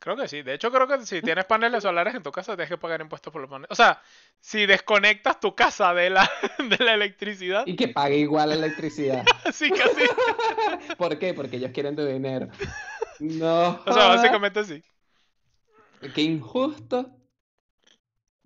Creo 0.00 0.16
que 0.16 0.28
sí. 0.28 0.42
De 0.42 0.54
hecho, 0.54 0.72
creo 0.72 0.88
que 0.88 1.04
si 1.04 1.20
tienes 1.22 1.44
paneles 1.44 1.82
solares 1.82 2.14
en 2.14 2.22
tu 2.22 2.32
casa, 2.32 2.56
tienes 2.56 2.70
que 2.70 2.78
pagar 2.78 3.00
impuestos 3.00 3.32
por 3.32 3.42
los 3.42 3.50
paneles. 3.50 3.70
O 3.70 3.74
sea, 3.74 4.02
si 4.40 4.66
desconectas 4.66 5.38
tu 5.38 5.54
casa 5.54 5.94
de 5.94 6.10
la, 6.10 6.28
de 6.58 6.84
la 6.84 6.94
electricidad. 6.94 7.64
Y 7.66 7.76
que 7.76 7.88
pague 7.88 8.16
igual 8.16 8.48
la 8.48 8.54
electricidad. 8.56 9.24
sí, 9.52 9.70
casi. 9.70 10.94
¿Por 10.96 11.18
qué? 11.18 11.34
Porque 11.34 11.56
ellos 11.56 11.70
quieren 11.72 11.94
tu 11.94 12.04
dinero. 12.04 12.48
No. 13.20 13.80
O 13.86 13.92
sea, 13.92 14.08
básicamente 14.08 14.64
sí. 14.64 14.82
Qué 16.14 16.22
injusto. 16.22 17.10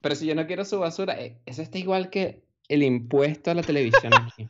Pero 0.01 0.17
si 0.17 0.27
yo 0.27 0.35
no 0.35 0.47
quiero 0.47 0.65
su 0.65 0.81
basura, 0.81 1.19
eh, 1.19 1.41
eso 1.47 1.63
está 1.63 1.79
igual 1.79 2.11
que 2.11 2.45
el 2.69 2.83
impuesto 2.83 3.53
a 3.53 3.55
la 3.55 3.63
televisión 3.63 4.13
aquí. 4.13 4.49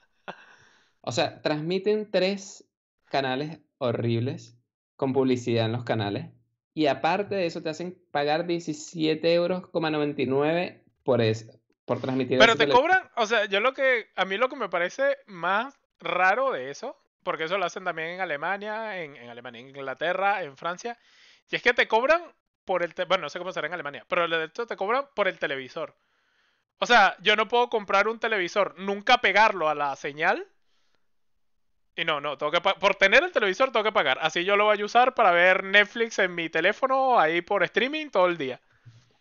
O 1.03 1.13
sea, 1.13 1.43
transmiten 1.43 2.11
tres 2.11 2.65
canales 3.05 3.61
horribles 3.77 4.57
con 4.97 5.13
publicidad 5.13 5.67
en 5.67 5.73
los 5.73 5.85
canales 5.85 6.34
y 6.75 6.87
aparte 6.89 7.37
de 7.37 7.47
eso, 7.47 7.63
te 7.63 7.71
hacen 7.71 7.97
pagar 8.11 8.47
17,99 8.47 9.25
euros 9.33 9.63
por 11.05 11.21
eso, 11.21 11.53
por 11.85 12.01
transmitir 12.01 12.39
Pero 12.39 12.57
te 12.57 12.69
cobran, 12.69 13.09
o 13.15 13.27
sea, 13.27 13.45
yo 13.45 13.61
lo 13.61 13.73
que, 13.73 14.11
a 14.17 14.25
mí 14.25 14.37
lo 14.37 14.49
que 14.49 14.57
me 14.57 14.69
parece 14.69 15.19
más 15.27 15.79
raro 16.01 16.51
de 16.51 16.71
eso, 16.71 16.97
porque 17.23 17.45
eso 17.45 17.59
lo 17.59 17.65
hacen 17.65 17.85
también 17.85 18.09
en 18.11 18.21
Alemania, 18.21 19.01
en, 19.01 19.17
Alemania, 19.31 19.61
en 19.61 19.69
Inglaterra, 19.69 20.43
en 20.43 20.57
Francia, 20.57 20.99
y 21.49 21.57
es 21.57 21.63
que 21.63 21.73
te 21.73 21.87
cobran 21.87 22.23
por 22.65 22.83
el, 22.83 22.93
bueno, 23.07 23.23
no 23.23 23.31
sé 23.31 23.39
cómo 23.39 23.53
será 23.53 23.69
en 23.69 23.75
Alemania, 23.75 24.05
pero 24.09 24.27
de 24.27 24.47
hecho 24.47 24.67
te 24.67 24.77
cobran 24.77 25.07
por 25.15 25.29
el 25.29 25.39
televisor. 25.39 25.95
O 26.81 26.87
sea, 26.87 27.17
yo 27.21 27.37
no 27.37 27.47
puedo 27.47 27.71
comprar 27.71 28.09
un 28.09 28.19
televisor, 28.19 28.75
nunca 28.79 29.19
pegarlo 29.19 29.69
a 29.69 29.77
la 29.77 29.95
señal 29.95 30.49
y 31.97 32.05
no, 32.05 32.21
no, 32.21 32.37
tengo 32.37 32.51
que 32.51 32.61
por 32.61 32.95
tener 32.97 33.23
el 33.23 33.33
televisor 33.33 33.71
tengo 33.71 33.85
que 33.85 33.93
pagar. 33.93 34.19
Así 34.21 34.45
yo 34.45 34.57
lo 34.57 34.65
voy 34.65 34.81
a 34.81 34.85
usar 34.85 35.15
para 35.15 35.31
ver 35.31 35.65
Netflix 35.65 36.19
en 36.19 36.35
mi 36.35 36.49
teléfono 36.49 37.19
ahí 37.19 37.41
por 37.41 37.63
streaming 37.63 38.09
todo 38.09 38.27
el 38.27 38.37
día. 38.37 38.61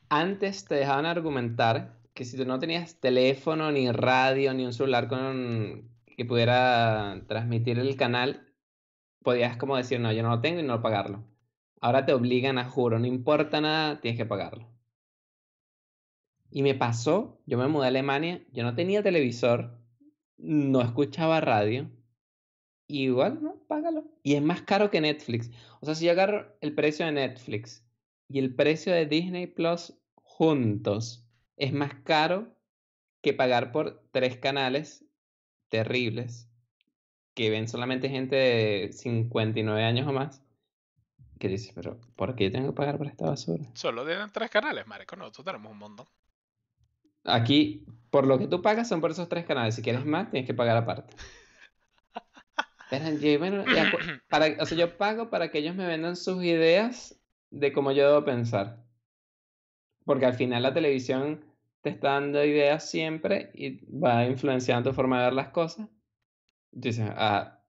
Antes 0.10 0.66
te 0.66 0.76
dejaban 0.76 1.06
argumentar 1.06 1.94
que 2.14 2.26
si 2.26 2.38
tú 2.38 2.46
no 2.46 2.60
tenías 2.60 3.00
teléfono, 3.00 3.72
ni 3.72 3.92
radio, 3.92 4.54
ni 4.54 4.66
un 4.66 4.74
celular 4.74 5.08
con 5.08 5.90
que 6.16 6.26
pudiera 6.26 7.22
transmitir 7.28 7.80
el 7.80 7.96
canal, 7.96 8.48
podías 9.24 9.58
como 9.58 9.78
decir, 9.78 10.00
no, 10.00 10.12
yo 10.12 10.24
no 10.24 10.30
lo 10.30 10.42
tengo 10.42 10.60
y 10.60 10.64
no 10.64 10.82
pagarlo. 10.82 11.24
Ahora 11.82 12.06
te 12.06 12.14
obligan 12.14 12.58
a 12.58 12.66
juro, 12.66 13.00
no 13.00 13.08
importa 13.08 13.62
nada, 13.62 14.00
tienes 14.00 14.18
que 14.18 14.26
pagarlo. 14.26 14.68
Y 16.50 16.62
me 16.62 16.76
pasó, 16.76 17.42
yo 17.46 17.58
me 17.58 17.68
mudé 17.68 17.86
a 17.86 17.88
Alemania, 17.90 18.42
yo 18.52 18.64
no 18.64 18.76
tenía 18.76 19.02
televisor, 19.02 19.80
no 20.38 20.82
escuchaba 20.82 21.42
radio 21.42 21.90
igual, 23.02 23.42
¿no? 23.42 23.56
Págalo. 23.68 24.06
Y 24.24 24.36
es 24.36 24.42
más 24.42 24.62
caro 24.62 24.92
que 24.92 25.02
Netflix. 25.02 25.50
O 25.82 25.86
sea, 25.86 25.96
si 25.96 26.06
yo 26.06 26.12
agarro 26.12 26.56
el 26.62 26.74
precio 26.74 27.06
de 27.06 27.12
Netflix 27.12 27.86
y 28.30 28.40
el 28.40 28.54
precio 28.56 28.94
de 28.94 29.06
Disney 29.06 29.48
Plus 29.48 29.94
juntos, 30.16 31.26
es 31.58 31.74
más 31.74 31.94
caro 32.04 32.56
que 33.22 33.34
pagar 33.34 33.72
por 33.72 34.04
tres 34.12 34.38
canales 34.38 35.06
terribles 35.70 36.50
que 37.34 37.50
ven 37.50 37.68
solamente 37.68 38.10
gente 38.10 38.36
de 38.36 38.94
59 38.94 39.84
años 39.84 40.08
o 40.08 40.14
más. 40.14 40.44
Que 41.40 41.48
dices, 41.48 41.72
pero 41.74 42.00
¿por 42.16 42.36
qué 42.36 42.50
tengo 42.50 42.70
que 42.70 42.76
pagar 42.76 42.98
por 42.98 43.08
esta 43.08 43.26
basura? 43.26 43.64
Solo 43.74 44.06
tienen 44.06 44.32
tres 44.32 44.50
canales, 44.50 44.88
marico. 44.88 45.16
Nosotros 45.16 45.46
tenemos 45.46 45.72
un 45.72 45.78
montón. 45.80 46.06
Aquí, 47.26 47.86
por 48.10 48.28
lo 48.28 48.38
que 48.38 48.48
tú 48.48 48.62
pagas 48.62 48.88
son 48.88 49.02
por 49.02 49.12
esos 49.12 49.28
tres 49.30 49.46
canales. 49.46 49.76
Si 49.76 49.82
quieres 49.82 50.06
más, 50.06 50.30
tienes 50.30 50.48
que 50.48 50.54
pagar 50.54 50.78
aparte. 50.78 51.16
para, 54.30 54.62
o 54.62 54.66
sea, 54.66 54.78
yo 54.78 54.98
pago 54.98 55.30
para 55.30 55.52
que 55.52 55.60
ellos 55.60 55.76
me 55.76 55.88
vendan 55.88 56.16
sus 56.16 56.44
ideas 56.44 57.20
de 57.52 57.72
cómo 57.72 57.92
yo 57.92 58.08
debo 58.08 58.26
pensar. 58.26 58.84
Porque 60.06 60.26
al 60.26 60.34
final 60.34 60.64
la 60.64 60.74
televisión 60.74 61.46
te 61.82 61.90
está 61.90 62.14
dando 62.14 62.44
ideas 62.44 62.90
siempre 62.90 63.52
y 63.54 63.86
va 63.92 64.26
influenciando 64.26 64.90
tu 64.90 64.96
forma 64.96 65.20
de 65.20 65.26
ver 65.26 65.34
las 65.34 65.50
cosas. 65.50 65.90
Dices, 66.72 67.10
ah, 67.16 67.64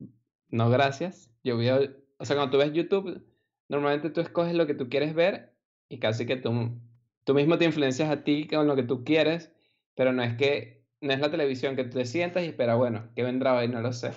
no, 0.49 0.71
gracias. 0.71 1.31
Yo 1.43 1.57
veo, 1.59 1.81
o 2.19 2.25
sea, 2.25 2.37
cuando 2.37 2.53
tú 2.53 2.59
ves 2.59 2.73
YouTube, 2.73 3.25
normalmente 3.69 4.11
tú 4.11 4.21
escoges 4.21 4.55
lo 4.55 4.67
que 4.67 4.75
tú 4.75 4.89
quieres 4.89 5.15
ver 5.15 5.55
y 5.89 5.99
casi 5.99 6.27
que 6.27 6.37
tú, 6.37 6.81
tú 7.25 7.35
mismo 7.35 7.59
te 7.59 7.65
influencias 7.65 8.11
a 8.11 8.25
ti 8.25 8.47
con 8.47 8.67
lo 8.67 8.77
que 8.77 8.85
tú 8.85 9.05
quieres, 9.05 9.53
pero 9.95 10.13
no 10.13 10.23
es 10.23 10.37
que, 10.37 10.85
no 11.01 11.13
es 11.13 11.21
la 11.21 11.31
televisión 11.31 11.77
que 11.77 11.85
tú 11.85 11.99
te 11.99 12.07
sientas 12.07 12.45
y 12.45 12.47
esperas, 12.47 12.77
bueno, 12.77 13.11
¿qué 13.15 13.23
vendrá 13.23 13.55
hoy? 13.57 13.69
No 13.69 13.81
lo 13.81 13.93
sé. 13.93 14.13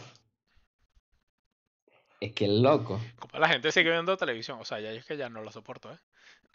Es 2.19 2.33
que 2.33 2.47
loco. 2.47 2.99
Como 3.19 3.39
la 3.39 3.47
gente 3.47 3.71
sigue 3.71 3.91
viendo 3.91 4.17
televisión, 4.17 4.59
o 4.59 4.65
sea, 4.65 4.79
ya 4.79 4.91
es 4.91 5.05
que 5.05 5.17
ya 5.17 5.29
no 5.29 5.41
lo 5.41 5.51
soporto, 5.51 5.91
¿eh? 5.91 5.97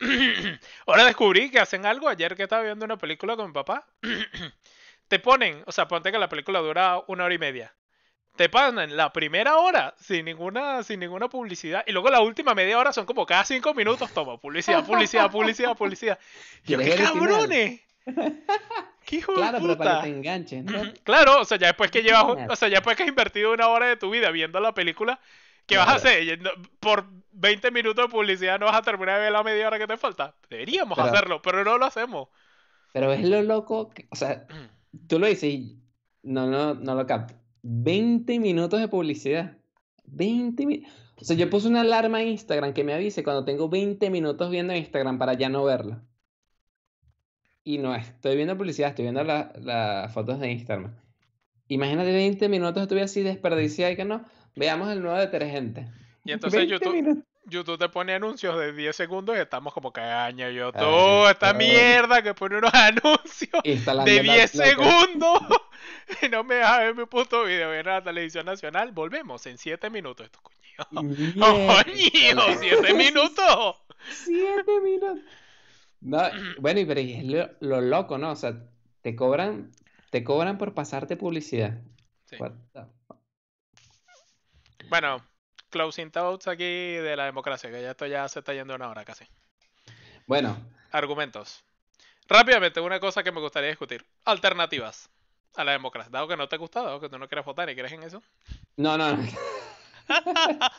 Ahora 0.87 1.05
descubrí 1.05 1.51
que 1.51 1.61
hacen 1.61 1.87
algo. 1.87 2.09
Ayer 2.09 2.35
que 2.35 2.45
estaba 2.45 2.63
viendo 2.63 2.85
una 2.85 2.99
película 2.99 3.37
con 3.37 3.49
mi 3.49 3.53
papá, 3.53 3.87
te 5.09 5.19
ponen, 5.19 5.63
o 5.67 5.73
sea, 5.73 5.87
ponte 5.87 6.11
que 6.11 6.19
la 6.19 6.29
película 6.29 6.61
dura 6.61 7.03
una 7.07 7.25
hora 7.25 7.35
y 7.35 7.39
media. 7.39 7.75
Te 8.37 8.49
ponen 8.49 8.97
la 8.97 9.13
primera 9.13 9.59
hora 9.59 9.95
sin 10.01 10.25
ninguna, 10.25 10.83
sin 10.83 11.01
ninguna 11.01 11.29
publicidad. 11.29 11.85
Y 11.87 11.93
luego 11.93 12.09
la 12.09 12.23
última 12.23 12.55
media 12.55 12.79
hora 12.79 12.93
son 12.93 13.05
como 13.05 13.27
cada 13.27 13.45
cinco 13.45 13.75
minutos. 13.75 14.11
Toma, 14.13 14.39
publicidad, 14.39 14.85
publicidad, 14.85 15.31
publicidad, 15.31 15.77
publicidad. 15.77 16.19
Yo, 16.65 16.79
¡qué 16.79 16.95
cabrones! 16.97 17.83
¡Qué 19.05 19.17
hijo 19.17 19.35
claro, 19.35 19.59
de 19.59 19.61
puta! 19.61 19.77
pero 19.77 19.79
para 19.79 20.03
que 20.03 20.11
te 20.11 20.17
enganches, 20.17 20.65
¿no? 20.65 20.95
Claro, 21.03 21.41
o 21.41 21.45
sea, 21.45 21.59
ya 21.59 21.69
después 21.69 21.91
que 21.91 22.03
llevas, 22.03 22.25
o 22.25 22.57
sea, 22.57 22.69
ya 22.69 22.77
después 22.77 22.97
que 22.97 23.03
has 23.03 23.09
invertido 23.09 23.53
una 23.53 23.69
hora 23.69 23.87
de 23.87 23.97
tu 23.97 24.11
vida 24.11 24.31
viendo 24.31 24.61
la 24.61 24.73
película, 24.73 25.21
¿Qué 25.67 25.77
vas 25.77 25.89
a 25.89 25.95
hacer? 25.95 26.39
Por 26.81 27.07
20 27.33 27.71
minutos 27.71 28.05
de 28.05 28.11
publicidad 28.11 28.59
no 28.59 28.67
vas 28.67 28.77
a 28.77 28.83
terminar 28.83 29.17
de 29.17 29.25
ver 29.25 29.33
la 29.33 29.43
media 29.43 29.67
hora 29.67 29.79
que 29.79 29.87
te 29.87 29.97
falta. 29.97 30.35
Deberíamos 30.49 30.99
hacerlo, 30.99 31.41
pero 31.43 31.65
no 31.65 31.79
lo 31.79 31.85
hacemos. 31.85 32.29
Pero 32.93 33.13
es 33.13 33.27
lo 33.27 33.43
loco, 33.43 33.91
o 34.11 34.17
sea, 34.17 34.47
tú 35.09 35.19
lo 35.19 35.27
dices 35.27 35.45
y 35.45 35.83
no, 36.23 36.47
no, 36.47 36.75
no 36.75 36.95
lo 36.95 37.07
capto. 37.07 37.35
20 37.63 38.39
minutos 38.39 38.81
de 38.81 38.89
publicidad. 38.89 39.57
20 40.05 40.67
minutos. 40.67 40.93
O 41.21 41.25
sea, 41.25 41.37
yo 41.37 41.49
puse 41.49 41.69
una 41.69 41.83
alarma 41.83 42.21
en 42.21 42.29
Instagram 42.29 42.73
que 42.75 42.85
me 42.85 42.95
avise 42.95 43.23
cuando 43.23 43.45
tengo 43.45 43.69
20 43.69 44.11
minutos 44.11 44.51
viendo 44.51 44.75
Instagram 44.75 45.19
para 45.19 45.35
ya 45.35 45.49
no 45.49 45.65
verlo. 45.65 46.03
Y 47.65 47.79
no 47.79 47.95
estoy 47.95 48.35
viendo 48.37 48.59
publicidad, 48.59 48.91
estoy 48.91 49.05
viendo 49.05 49.23
las 49.23 50.13
fotos 50.13 50.41
de 50.41 50.51
Instagram. 50.51 50.97
Imagínate 51.69 52.13
20 52.13 52.49
minutos 52.49 52.83
estuve 52.83 53.03
así 53.03 53.23
desperdiciada 53.23 53.93
y 53.93 53.97
que 53.97 54.05
no. 54.05 54.25
Veamos 54.55 54.91
el 54.91 55.03
nuevo 55.03 55.19
detergente. 55.19 55.89
Y 56.25 56.33
entonces 56.33 56.69
YouTube, 56.69 57.25
YouTube 57.45 57.79
te 57.79 57.89
pone 57.89 58.15
anuncios 58.15 58.59
de 58.59 58.73
10 58.73 58.95
segundos 58.95 59.37
y 59.37 59.41
estamos 59.41 59.73
como 59.73 59.93
caña 59.93 60.51
YouTube, 60.51 61.29
esta 61.29 61.53
mierda 61.53 62.23
que 62.23 62.35
pone 62.35 62.59
unos 62.59 62.73
anuncios 62.75 63.63
de 63.63 64.21
10 64.21 64.51
segundos 64.51 65.41
y 66.23 66.29
no 66.29 66.45
me 66.45 66.57
deja 66.57 66.79
ver 66.79 66.95
mi 66.95 67.07
puto 67.07 67.45
video 67.45 67.75
en 67.75 67.87
la 67.87 68.03
televisión 68.03 68.47
nacional. 68.47 68.93
Volvemos 68.93 69.45
en 69.47 69.59
7 69.59 69.91
minutos. 69.91 70.27
Esto, 70.27 70.41
coño. 70.43 70.63
Coño, 71.39 72.43
7 72.61 72.95
minutos. 72.95 73.77
7 74.25 74.81
minutos. 74.83 75.19
No, 76.01 76.21
bueno, 76.59 76.81
pero 76.87 77.01
es 77.01 77.51
lo, 77.61 77.81
loco, 77.81 78.19
¿no? 78.19 78.33
O 78.33 78.37
sea, 78.37 78.65
te 79.03 79.17
cobran, 79.17 79.73
te 80.11 80.23
cobran 80.25 80.59
por 80.59 80.75
pasarte 80.75 81.17
publicidad. 81.17 81.81
Sí. 82.27 82.37
Bueno, 84.93 85.23
closing 85.71 86.11
thoughts 86.11 86.47
aquí 86.49 86.65
de 86.65 87.17
la 87.17 87.25
democracia, 87.25 87.71
que 87.71 87.81
ya 87.81 87.93
esto 87.93 88.07
ya 88.07 88.29
se 88.29 88.41
está 88.41 88.53
yendo 88.53 88.75
una 88.75 88.91
hora 88.91 89.07
casi. 89.07 89.25
Bueno. 90.27 90.55
Argumentos. 90.91 91.65
Rápidamente, 92.29 92.79
una 92.79 93.01
cosa 93.01 93.23
que 93.23 93.33
me 93.33 93.41
gustaría 93.41 93.71
discutir. 93.71 94.05
Alternativas 94.27 95.09
a 95.57 95.65
la 95.65 95.73
democracia. 95.73 96.11
Dado 96.11 96.29
que 96.29 96.37
no 96.37 96.47
te 96.47 96.59
gusta, 96.59 96.83
dado 96.83 97.01
que 97.01 97.09
tú 97.09 97.19
no 97.19 97.27
quieres 97.27 97.47
votar 97.47 97.71
y 97.71 97.75
crees 97.75 97.93
en 97.93 98.03
eso. 98.03 98.23
No, 98.77 98.99
no, 98.99 99.17
no. 99.17 99.23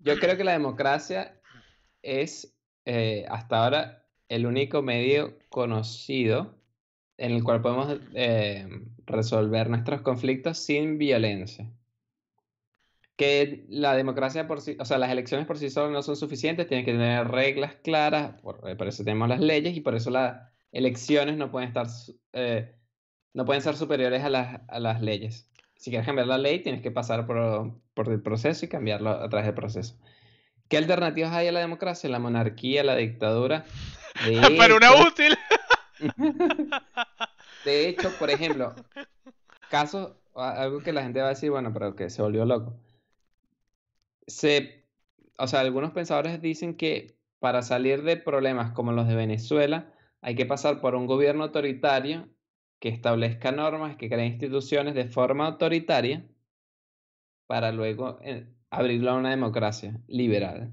Yo 0.00 0.18
creo 0.18 0.36
que 0.36 0.44
la 0.44 0.52
democracia 0.52 1.40
es 2.02 2.54
eh, 2.84 3.24
hasta 3.30 3.64
ahora 3.64 4.04
el 4.28 4.44
único 4.44 4.82
medio 4.82 5.38
conocido 5.48 6.54
en 7.16 7.32
el 7.32 7.42
cual 7.42 7.62
podemos 7.62 7.98
eh, 8.12 8.68
resolver 9.06 9.70
nuestros 9.70 10.02
conflictos 10.02 10.58
sin 10.58 10.98
violencia 10.98 11.72
que 13.18 13.66
la 13.68 13.96
democracia 13.96 14.46
por 14.46 14.60
sí, 14.60 14.76
o 14.78 14.84
sea, 14.84 14.96
las 14.96 15.10
elecciones 15.10 15.44
por 15.44 15.58
sí 15.58 15.70
solas 15.70 15.90
no 15.90 16.02
son 16.02 16.14
suficientes, 16.14 16.68
tienen 16.68 16.86
que 16.86 16.92
tener 16.92 17.26
reglas 17.26 17.74
claras, 17.82 18.36
eh, 18.64 18.76
por, 18.76 18.86
eso 18.86 19.02
tenemos 19.02 19.28
las 19.28 19.40
leyes 19.40 19.76
y 19.76 19.80
por 19.80 19.96
eso 19.96 20.10
las 20.10 20.40
elecciones 20.70 21.36
no 21.36 21.50
pueden 21.50 21.66
estar, 21.66 21.88
eh, 22.32 22.76
no 23.34 23.44
pueden 23.44 23.60
ser 23.60 23.76
superiores 23.76 24.22
a 24.22 24.30
las, 24.30 24.60
a 24.68 24.78
las, 24.78 25.02
leyes. 25.02 25.50
Si 25.74 25.90
quieres 25.90 26.06
cambiar 26.06 26.28
la 26.28 26.38
ley, 26.38 26.62
tienes 26.62 26.80
que 26.80 26.92
pasar 26.92 27.26
por, 27.26 27.80
por, 27.92 28.08
el 28.08 28.22
proceso 28.22 28.64
y 28.64 28.68
cambiarlo 28.68 29.10
a 29.10 29.28
través 29.28 29.46
del 29.46 29.54
proceso. 29.54 29.98
¿Qué 30.68 30.76
alternativas 30.76 31.32
hay 31.32 31.48
a 31.48 31.52
la 31.52 31.60
democracia? 31.60 32.08
La 32.08 32.20
monarquía, 32.20 32.84
la 32.84 32.94
dictadura. 32.94 33.64
Pero 34.58 34.76
una 34.76 34.92
útil. 34.94 35.36
De 37.64 37.88
hecho, 37.88 38.12
por 38.16 38.30
ejemplo, 38.30 38.76
casos, 39.70 40.12
algo 40.36 40.78
que 40.78 40.92
la 40.92 41.02
gente 41.02 41.20
va 41.20 41.26
a 41.26 41.30
decir, 41.30 41.50
bueno, 41.50 41.72
pero 41.72 41.96
que 41.96 42.10
se 42.10 42.22
volvió 42.22 42.44
loco. 42.44 42.76
O 45.38 45.46
sea, 45.46 45.60
algunos 45.60 45.92
pensadores 45.92 46.40
dicen 46.42 46.76
que 46.76 47.16
para 47.38 47.62
salir 47.62 48.02
de 48.02 48.16
problemas 48.16 48.72
como 48.72 48.92
los 48.92 49.08
de 49.08 49.14
Venezuela, 49.16 49.92
hay 50.20 50.34
que 50.34 50.46
pasar 50.46 50.80
por 50.80 50.94
un 50.94 51.06
gobierno 51.06 51.44
autoritario 51.44 52.28
que 52.80 52.88
establezca 52.90 53.52
normas, 53.52 53.96
que 53.96 54.08
cree 54.08 54.26
instituciones 54.26 54.94
de 54.94 55.08
forma 55.08 55.46
autoritaria 55.46 56.28
para 57.46 57.72
luego 57.72 58.18
eh, 58.22 58.46
abrirlo 58.70 59.10
a 59.10 59.16
una 59.16 59.30
democracia 59.30 60.00
liberal. 60.06 60.72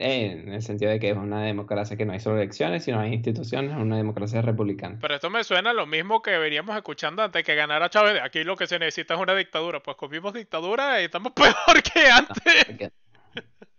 En 0.00 0.52
el 0.52 0.62
sentido 0.62 0.92
de 0.92 1.00
que 1.00 1.10
es 1.10 1.16
una 1.16 1.42
democracia 1.42 1.96
que 1.96 2.06
no 2.06 2.12
hay 2.12 2.20
solo 2.20 2.36
elecciones, 2.36 2.84
sino 2.84 3.00
hay 3.00 3.12
instituciones, 3.12 3.76
una 3.76 3.96
democracia 3.96 4.40
republicana. 4.42 4.96
Pero 5.00 5.16
esto 5.16 5.28
me 5.28 5.42
suena 5.42 5.72
lo 5.72 5.86
mismo 5.86 6.22
que 6.22 6.38
veníamos 6.38 6.76
escuchando 6.76 7.20
antes 7.20 7.42
que 7.42 7.56
ganara 7.56 7.90
Chávez. 7.90 8.22
Aquí 8.22 8.44
lo 8.44 8.56
que 8.56 8.68
se 8.68 8.78
necesita 8.78 9.14
es 9.14 9.20
una 9.20 9.34
dictadura. 9.34 9.82
Pues 9.82 9.96
comimos 9.96 10.34
dictadura 10.34 11.00
y 11.00 11.06
estamos 11.06 11.32
peor 11.34 11.82
que 11.82 12.06
antes. 12.08 12.92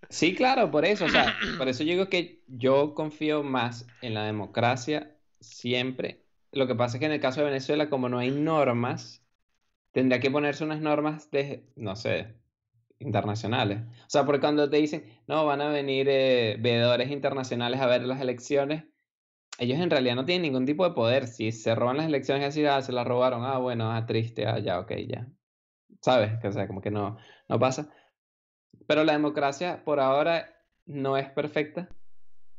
Sí, 0.09 0.35
claro, 0.35 0.69
por 0.69 0.83
eso. 0.83 1.05
O 1.05 1.09
sea, 1.09 1.37
por 1.57 1.69
eso 1.69 1.83
yo 1.83 1.91
digo 1.91 2.09
que 2.09 2.41
yo 2.47 2.93
confío 2.95 3.41
más 3.41 3.87
en 4.01 4.13
la 4.13 4.25
democracia 4.25 5.15
siempre. 5.39 6.25
Lo 6.51 6.67
que 6.67 6.75
pasa 6.75 6.97
es 6.97 6.99
que 6.99 7.05
en 7.05 7.13
el 7.13 7.21
caso 7.21 7.39
de 7.39 7.45
Venezuela, 7.45 7.89
como 7.89 8.09
no 8.09 8.19
hay 8.19 8.31
normas, 8.31 9.23
tendría 9.93 10.19
que 10.19 10.31
ponerse 10.31 10.65
unas 10.65 10.81
normas 10.81 11.31
de, 11.31 11.63
no 11.77 11.95
sé, 11.95 12.38
internacionales. 12.99 13.81
O 14.01 14.09
sea, 14.09 14.25
porque 14.25 14.41
cuando 14.41 14.69
te 14.69 14.77
dicen, 14.77 15.05
no, 15.27 15.45
van 15.45 15.61
a 15.61 15.69
venir 15.69 16.07
eh, 16.09 16.57
veedores 16.59 17.09
internacionales 17.11 17.79
a 17.79 17.87
ver 17.87 18.03
las 18.03 18.21
elecciones, 18.21 18.83
ellos 19.57 19.79
en 19.79 19.89
realidad 19.89 20.15
no 20.15 20.25
tienen 20.25 20.43
ningún 20.43 20.65
tipo 20.65 20.87
de 20.87 20.93
poder. 20.93 21.27
Si 21.27 21.51
se 21.51 21.75
roban 21.75 21.97
las 21.97 22.05
elecciones 22.05 22.47
así, 22.47 22.65
ah, 22.65 22.81
se 22.81 22.91
las 22.91 23.07
robaron, 23.07 23.43
ah, 23.43 23.57
bueno, 23.57 23.91
ah, 23.91 24.05
triste, 24.05 24.47
ah, 24.47 24.59
ya, 24.59 24.79
ok, 24.79 24.93
ya. 25.07 25.27
¿Sabes? 26.01 26.43
O 26.43 26.51
sea, 26.51 26.67
como 26.67 26.81
que 26.81 26.91
no, 26.91 27.17
no 27.47 27.59
pasa. 27.59 27.89
Pero 28.87 29.03
la 29.03 29.13
democracia 29.13 29.83
por 29.83 29.99
ahora 29.99 30.49
no 30.85 31.17
es 31.17 31.29
perfecta, 31.29 31.89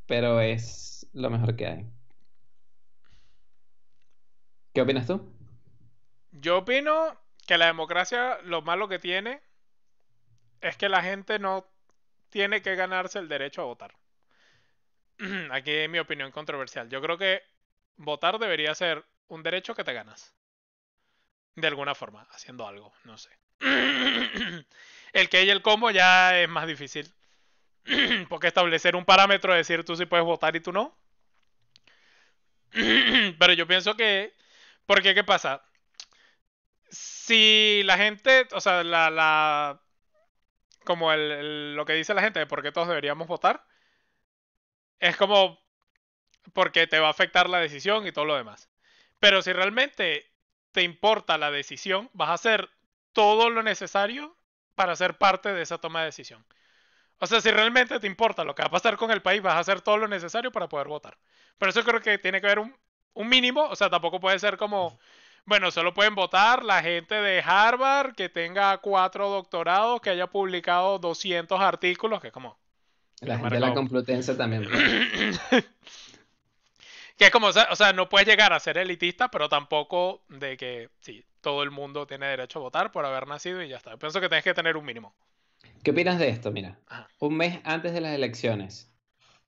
pero 0.06 0.40
es 0.40 1.08
lo 1.12 1.30
mejor 1.30 1.56
que 1.56 1.66
hay. 1.66 1.86
¿Qué 4.72 4.82
opinas 4.82 5.06
tú? 5.06 5.20
Yo 6.32 6.58
opino 6.58 7.18
que 7.46 7.58
la 7.58 7.66
democracia 7.66 8.38
lo 8.44 8.62
malo 8.62 8.88
que 8.88 8.98
tiene 8.98 9.40
es 10.60 10.76
que 10.76 10.88
la 10.88 11.02
gente 11.02 11.38
no 11.38 11.66
tiene 12.30 12.62
que 12.62 12.76
ganarse 12.76 13.18
el 13.18 13.28
derecho 13.28 13.62
a 13.62 13.66
votar. 13.66 13.94
Aquí 15.50 15.70
es 15.70 15.90
mi 15.90 15.98
opinión 15.98 16.30
controversial. 16.30 16.88
Yo 16.88 17.00
creo 17.00 17.18
que 17.18 17.42
votar 17.96 18.38
debería 18.38 18.74
ser 18.74 19.04
un 19.28 19.42
derecho 19.42 19.74
que 19.74 19.84
te 19.84 19.92
ganas. 19.92 20.34
De 21.56 21.66
alguna 21.66 21.94
forma, 21.94 22.26
haciendo 22.30 22.66
algo, 22.66 22.92
no 23.04 23.18
sé. 23.18 23.30
el 25.12 25.28
que 25.28 25.44
y 25.44 25.50
el 25.50 25.62
cómo 25.62 25.90
ya 25.90 26.40
es 26.40 26.48
más 26.48 26.66
difícil. 26.66 27.12
Porque 28.28 28.46
establecer 28.46 28.96
un 28.96 29.04
parámetro, 29.04 29.54
decir 29.54 29.84
tú 29.84 29.96
sí 29.96 30.06
puedes 30.06 30.24
votar 30.24 30.54
y 30.56 30.60
tú 30.60 30.72
no. 30.72 30.96
Pero 32.72 33.52
yo 33.52 33.66
pienso 33.66 33.96
que... 33.96 34.34
Porque, 34.86 35.14
¿qué 35.14 35.24
pasa? 35.24 35.62
Si 36.88 37.82
la 37.84 37.96
gente, 37.96 38.48
o 38.52 38.60
sea, 38.60 38.82
la, 38.82 39.80
como 40.84 41.12
el, 41.12 41.74
lo 41.76 41.84
que 41.84 41.94
dice 41.94 42.14
la 42.14 42.22
gente 42.22 42.40
de 42.40 42.46
por 42.46 42.62
qué 42.62 42.72
todos 42.72 42.88
deberíamos 42.88 43.28
votar, 43.28 43.64
es 44.98 45.16
como 45.16 45.58
porque 46.54 46.86
te 46.86 47.00
va 47.00 47.08
a 47.08 47.10
afectar 47.10 47.48
la 47.48 47.60
decisión 47.60 48.06
y 48.06 48.12
todo 48.12 48.24
lo 48.24 48.36
demás. 48.36 48.70
Pero 49.20 49.42
si 49.42 49.52
realmente 49.52 50.32
te 50.72 50.82
importa 50.82 51.38
la 51.38 51.50
decisión, 51.50 52.10
vas 52.14 52.30
a 52.30 52.34
hacer 52.34 52.70
todo 53.12 53.50
lo 53.50 53.62
necesario 53.62 54.36
para 54.74 54.96
ser 54.96 55.18
parte 55.18 55.52
de 55.52 55.62
esa 55.62 55.78
toma 55.78 56.00
de 56.00 56.06
decisión. 56.06 56.44
O 57.18 57.26
sea, 57.26 57.40
si 57.40 57.50
realmente 57.50 58.00
te 58.00 58.06
importa 58.06 58.44
lo 58.44 58.54
que 58.54 58.62
va 58.62 58.68
a 58.68 58.72
pasar 58.72 58.96
con 58.96 59.10
el 59.10 59.22
país, 59.22 59.42
vas 59.42 59.54
a 59.54 59.60
hacer 59.60 59.80
todo 59.82 59.98
lo 59.98 60.08
necesario 60.08 60.52
para 60.52 60.68
poder 60.68 60.88
votar. 60.88 61.18
Pero 61.58 61.70
eso 61.70 61.84
creo 61.84 62.00
que 62.02 62.18
tiene 62.18 62.40
que 62.40 62.46
haber 62.48 62.60
un, 62.60 62.76
un 63.14 63.28
mínimo, 63.28 63.64
o 63.64 63.76
sea, 63.76 63.90
tampoco 63.90 64.20
puede 64.20 64.38
ser 64.38 64.56
como 64.58 64.98
bueno, 65.46 65.70
solo 65.70 65.94
pueden 65.94 66.14
votar 66.14 66.64
la 66.64 66.82
gente 66.82 67.14
de 67.14 67.42
Harvard 67.44 68.14
que 68.14 68.28
tenga 68.28 68.78
cuatro 68.78 69.28
doctorados, 69.28 70.00
que 70.00 70.10
haya 70.10 70.26
publicado 70.26 70.98
200 70.98 71.60
artículos, 71.60 72.20
que 72.20 72.28
es 72.28 72.32
como... 72.32 72.58
La 73.20 73.38
gente 73.38 73.54
de 73.54 73.60
la 73.60 73.74
Complutense 73.74 74.34
también. 74.34 74.66
que 77.16 77.26
es 77.26 77.30
como, 77.30 77.48
o 77.48 77.52
sea, 77.52 77.92
no 77.92 78.08
puedes 78.08 78.26
llegar 78.26 78.52
a 78.54 78.60
ser 78.60 78.78
elitista, 78.78 79.30
pero 79.30 79.48
tampoco 79.50 80.22
de 80.28 80.56
que, 80.56 80.88
sí, 81.00 81.22
todo 81.42 81.62
el 81.62 81.70
mundo 81.70 82.06
tiene 82.06 82.26
derecho 82.26 82.58
a 82.58 82.62
votar 82.62 82.92
por 82.92 83.04
haber 83.04 83.26
nacido 83.26 83.62
y 83.62 83.68
ya 83.68 83.76
está. 83.76 83.96
Pienso 83.98 84.20
que 84.20 84.28
tienes 84.28 84.44
que 84.44 84.54
tener 84.54 84.76
un 84.76 84.84
mínimo. 84.84 85.14
¿Qué 85.82 85.90
opinas 85.90 86.18
de 86.18 86.28
esto? 86.28 86.50
Mira, 86.50 86.78
un 87.18 87.36
mes 87.36 87.60
antes 87.64 87.92
de 87.92 88.00
las 88.00 88.14
elecciones, 88.14 88.90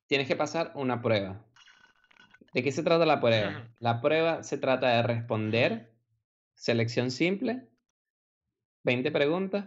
tienes 0.07 0.29
que 0.29 0.37
pasar 0.37 0.73
una 0.75 1.01
prueba. 1.01 1.41
¿De 2.53 2.63
qué 2.63 2.71
se 2.71 2.83
trata 2.83 3.07
la 3.07 3.21
prueba? 3.21 3.69
La 3.79 4.01
prueba 4.01 4.43
se 4.43 4.59
trata 4.59 4.89
de 4.89 5.03
responder, 5.03 5.93
selección 6.55 7.11
simple, 7.11 7.69
20 8.85 9.11
preguntas, 9.11 9.67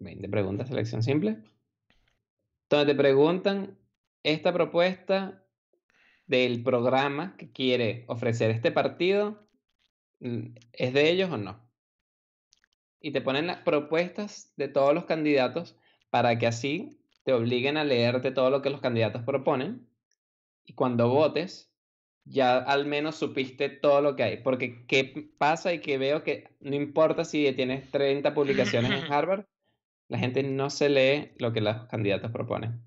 20 0.00 0.28
preguntas, 0.28 0.68
selección 0.68 1.02
simple, 1.02 1.38
donde 2.68 2.92
te 2.92 2.98
preguntan 2.98 3.78
esta 4.24 4.52
propuesta 4.52 5.44
del 6.26 6.62
programa 6.62 7.36
que 7.36 7.52
quiere 7.52 8.04
ofrecer 8.08 8.50
este 8.50 8.72
partido, 8.72 9.46
mm, 10.20 10.56
¿es 10.72 10.92
de 10.92 11.10
ellos 11.10 11.30
o 11.30 11.36
no? 11.36 11.60
Y 13.00 13.12
te 13.12 13.20
ponen 13.20 13.46
las 13.46 13.58
propuestas 13.58 14.52
de 14.56 14.68
todos 14.68 14.94
los 14.94 15.04
candidatos 15.04 15.76
para 16.10 16.38
que 16.38 16.46
así 16.46 16.98
te 17.22 17.32
obliguen 17.32 17.76
a 17.76 17.84
leerte 17.84 18.30
todo 18.30 18.50
lo 18.50 18.62
que 18.62 18.70
los 18.70 18.80
candidatos 18.80 19.22
proponen. 19.22 19.86
Y 20.64 20.72
cuando 20.72 21.10
votes, 21.10 21.73
ya 22.24 22.58
al 22.58 22.86
menos 22.86 23.16
supiste 23.16 23.68
todo 23.68 24.00
lo 24.00 24.16
que 24.16 24.22
hay. 24.22 24.36
Porque 24.38 24.86
qué 24.86 25.30
pasa 25.38 25.72
y 25.72 25.80
que 25.80 25.98
veo 25.98 26.22
que 26.22 26.48
no 26.60 26.74
importa 26.74 27.24
si 27.24 27.52
tienes 27.52 27.90
30 27.90 28.34
publicaciones 28.34 28.90
en 28.90 29.12
Harvard, 29.12 29.44
la 30.08 30.18
gente 30.18 30.42
no 30.42 30.70
se 30.70 30.88
lee 30.88 31.32
lo 31.38 31.52
que 31.52 31.60
los 31.60 31.86
candidatos 31.86 32.30
proponen. 32.30 32.82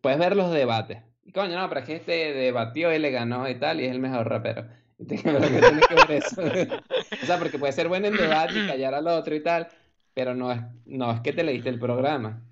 Puedes 0.00 0.18
ver 0.18 0.36
los 0.36 0.50
debates. 0.52 1.02
Y 1.24 1.32
coño, 1.32 1.58
no, 1.58 1.68
pero 1.68 1.80
es 1.80 1.86
que 1.86 1.96
este 1.96 2.32
debatió 2.32 2.94
y 2.94 2.98
le 2.98 3.10
ganó 3.10 3.48
y 3.48 3.58
tal, 3.58 3.80
y 3.80 3.86
es 3.86 3.90
el 3.90 4.00
mejor 4.00 4.28
rapero. 4.28 4.66
Y 4.98 5.04
que 5.06 5.30
ver 5.30 6.10
eso. 6.10 6.40
o 6.40 7.26
sea, 7.26 7.38
porque 7.38 7.58
puede 7.58 7.72
ser 7.72 7.88
bueno 7.88 8.06
en 8.06 8.16
debate 8.16 8.58
y 8.58 8.66
callar 8.66 8.94
al 8.94 9.06
otro 9.08 9.34
y 9.34 9.42
tal, 9.42 9.68
pero 10.14 10.34
no 10.34 10.50
es, 10.50 10.60
no 10.86 11.12
es 11.12 11.20
que 11.20 11.34
te 11.34 11.44
leíste 11.44 11.68
el 11.68 11.78
programa. 11.78 12.42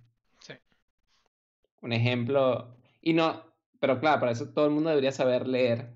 Sí. 0.41 0.53
Un 1.81 1.93
ejemplo. 1.95 2.77
Y 3.01 3.15
no, 3.15 3.54
pero 3.85 4.01
claro, 4.01 4.19
para 4.21 4.33
eso 4.33 4.49
todo 4.49 4.65
el 4.65 4.71
mundo 4.71 4.89
debería 4.89 5.13
saber 5.13 5.47
leer. 5.47 5.93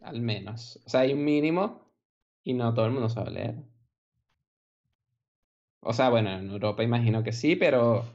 Al 0.00 0.22
menos. 0.22 0.80
O 0.86 0.88
sea, 0.88 1.00
hay 1.00 1.12
un 1.12 1.22
mínimo 1.22 1.92
y 2.42 2.54
no 2.54 2.72
todo 2.72 2.86
el 2.86 2.92
mundo 2.92 3.10
sabe 3.10 3.32
leer. 3.32 3.54
O 5.80 5.92
sea, 5.92 6.08
bueno, 6.08 6.30
en 6.30 6.48
Europa 6.48 6.82
imagino 6.82 7.22
que 7.22 7.32
sí, 7.32 7.54
pero 7.54 8.10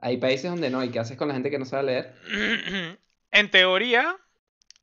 hay 0.00 0.16
países 0.16 0.50
donde 0.50 0.68
no. 0.68 0.82
¿Y 0.82 0.90
qué 0.90 0.98
haces 0.98 1.16
con 1.16 1.28
la 1.28 1.34
gente 1.34 1.48
que 1.48 1.60
no 1.60 1.64
sabe 1.64 1.84
leer? 1.84 2.98
En 3.30 3.50
teoría, 3.50 4.16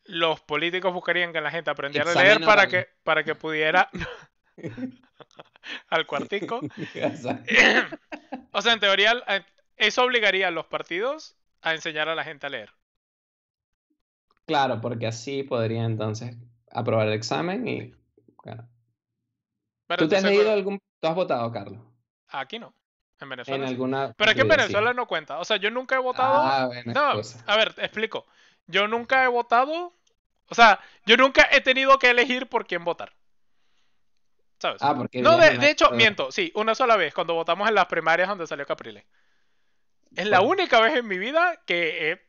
los 0.05 0.39
políticos 0.39 0.93
buscarían 0.93 1.34
que 1.34 1.41
la 1.41 1.51
gente 1.51 1.71
aprendiera 1.71 2.09
a 2.09 2.24
leer 2.24 2.39
para 2.45 2.67
que, 2.67 2.88
para 3.03 3.26
que 3.26 3.36
pudiera... 3.36 3.89
al 5.89 6.05
cuartico. 6.05 6.61
o 8.51 8.61
sea, 8.61 8.74
en 8.74 8.80
teoría, 8.80 9.21
eh, 9.28 9.43
eso 9.76 10.03
obligaría 10.03 10.47
a 10.47 10.51
los 10.51 10.67
partidos 10.67 11.36
a 11.64 11.74
enseñar 11.74 12.09
a 12.09 12.16
la 12.16 12.24
gente 12.24 12.45
a 12.45 12.49
leer. 12.49 12.72
Claro, 14.45 14.82
porque 14.82 15.07
así 15.07 15.43
podría 15.43 15.86
entonces 15.86 16.36
aprobar 16.72 17.07
el 17.07 17.14
examen 17.14 17.68
y. 17.68 17.93
¿Tú 19.97 20.07
te 20.07 20.18
has 20.18 20.24
leído 20.24 20.51
algún. 20.51 20.80
¿Tú 20.99 21.07
has 21.07 21.16
votado, 21.16 21.51
Carlos? 21.51 21.80
Aquí 22.28 22.59
no. 22.59 22.74
En 23.20 23.30
Venezuela. 23.30 23.64
En 23.64 23.70
alguna. 23.70 24.14
Pero 24.18 24.32
es 24.32 24.36
que 24.36 24.41
en 24.41 24.47
Venezuela 24.49 24.93
no 24.93 25.07
cuenta. 25.07 25.39
O 25.39 25.45
sea, 25.45 25.57
yo 25.57 25.72
nunca 25.72 25.95
he 25.95 25.99
votado. 25.99 26.34
Ah, 26.36 26.70
no, 26.86 27.22
a 27.47 27.57
ver, 27.57 27.74
te 27.74 27.86
explico. 27.86 28.26
Yo 28.68 28.88
nunca 28.88 29.24
he 29.24 29.28
votado. 29.28 29.93
O 30.49 30.55
sea, 30.55 30.82
yo 31.05 31.16
nunca 31.16 31.47
he 31.51 31.61
tenido 31.61 31.97
que 31.99 32.09
elegir 32.09 32.47
por 32.47 32.68
quién 32.68 32.84
votar. 32.84 33.14
¿Sabes? 34.59 34.82
Ah, 34.82 34.93
porque. 34.95 35.22
No, 35.22 35.38
de, 35.38 35.57
de 35.57 35.70
hecho, 35.70 35.91
miento. 35.91 36.32
Sí, 36.32 36.51
una 36.55 36.76
sola 36.76 36.97
vez, 36.97 37.14
cuando 37.14 37.34
votamos 37.34 37.70
en 37.70 37.76
las 37.76 37.86
primarias 37.86 38.28
donde 38.28 38.47
salió 38.47 38.66
Capriles. 38.66 39.05
Es 40.16 40.28
la 40.28 40.41
única 40.41 40.80
vez 40.80 40.95
en 40.95 41.07
mi 41.07 41.18
vida 41.18 41.61
que 41.66 42.11
he 42.11 42.22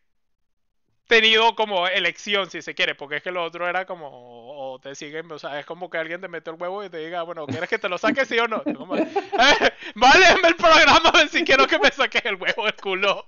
tenido 1.06 1.54
como 1.54 1.86
elección, 1.86 2.50
si 2.50 2.62
se 2.62 2.74
quiere, 2.74 2.94
porque 2.94 3.16
es 3.16 3.22
que 3.22 3.30
lo 3.30 3.44
otro 3.44 3.68
era 3.68 3.84
como, 3.84 4.08
o 4.10 4.78
te 4.78 4.94
siguen, 4.94 5.30
o 5.30 5.38
sea, 5.38 5.60
es 5.60 5.66
como 5.66 5.90
que 5.90 5.98
alguien 5.98 6.20
te 6.20 6.28
mete 6.28 6.50
el 6.50 6.56
huevo 6.56 6.82
y 6.82 6.88
te 6.88 6.98
diga, 6.98 7.22
bueno, 7.22 7.46
¿quieres 7.46 7.68
que 7.68 7.78
te 7.78 7.88
lo 7.88 7.98
saque 7.98 8.24
sí 8.24 8.38
o 8.38 8.48
no? 8.48 8.62
vale, 9.94 10.26
el 10.44 10.56
programa 10.56 11.12
si 11.30 11.44
quiero 11.44 11.66
que 11.66 11.78
me 11.78 11.90
saques 11.90 12.24
el 12.24 12.36
huevo 12.36 12.64
del 12.64 12.76
culo. 12.76 13.26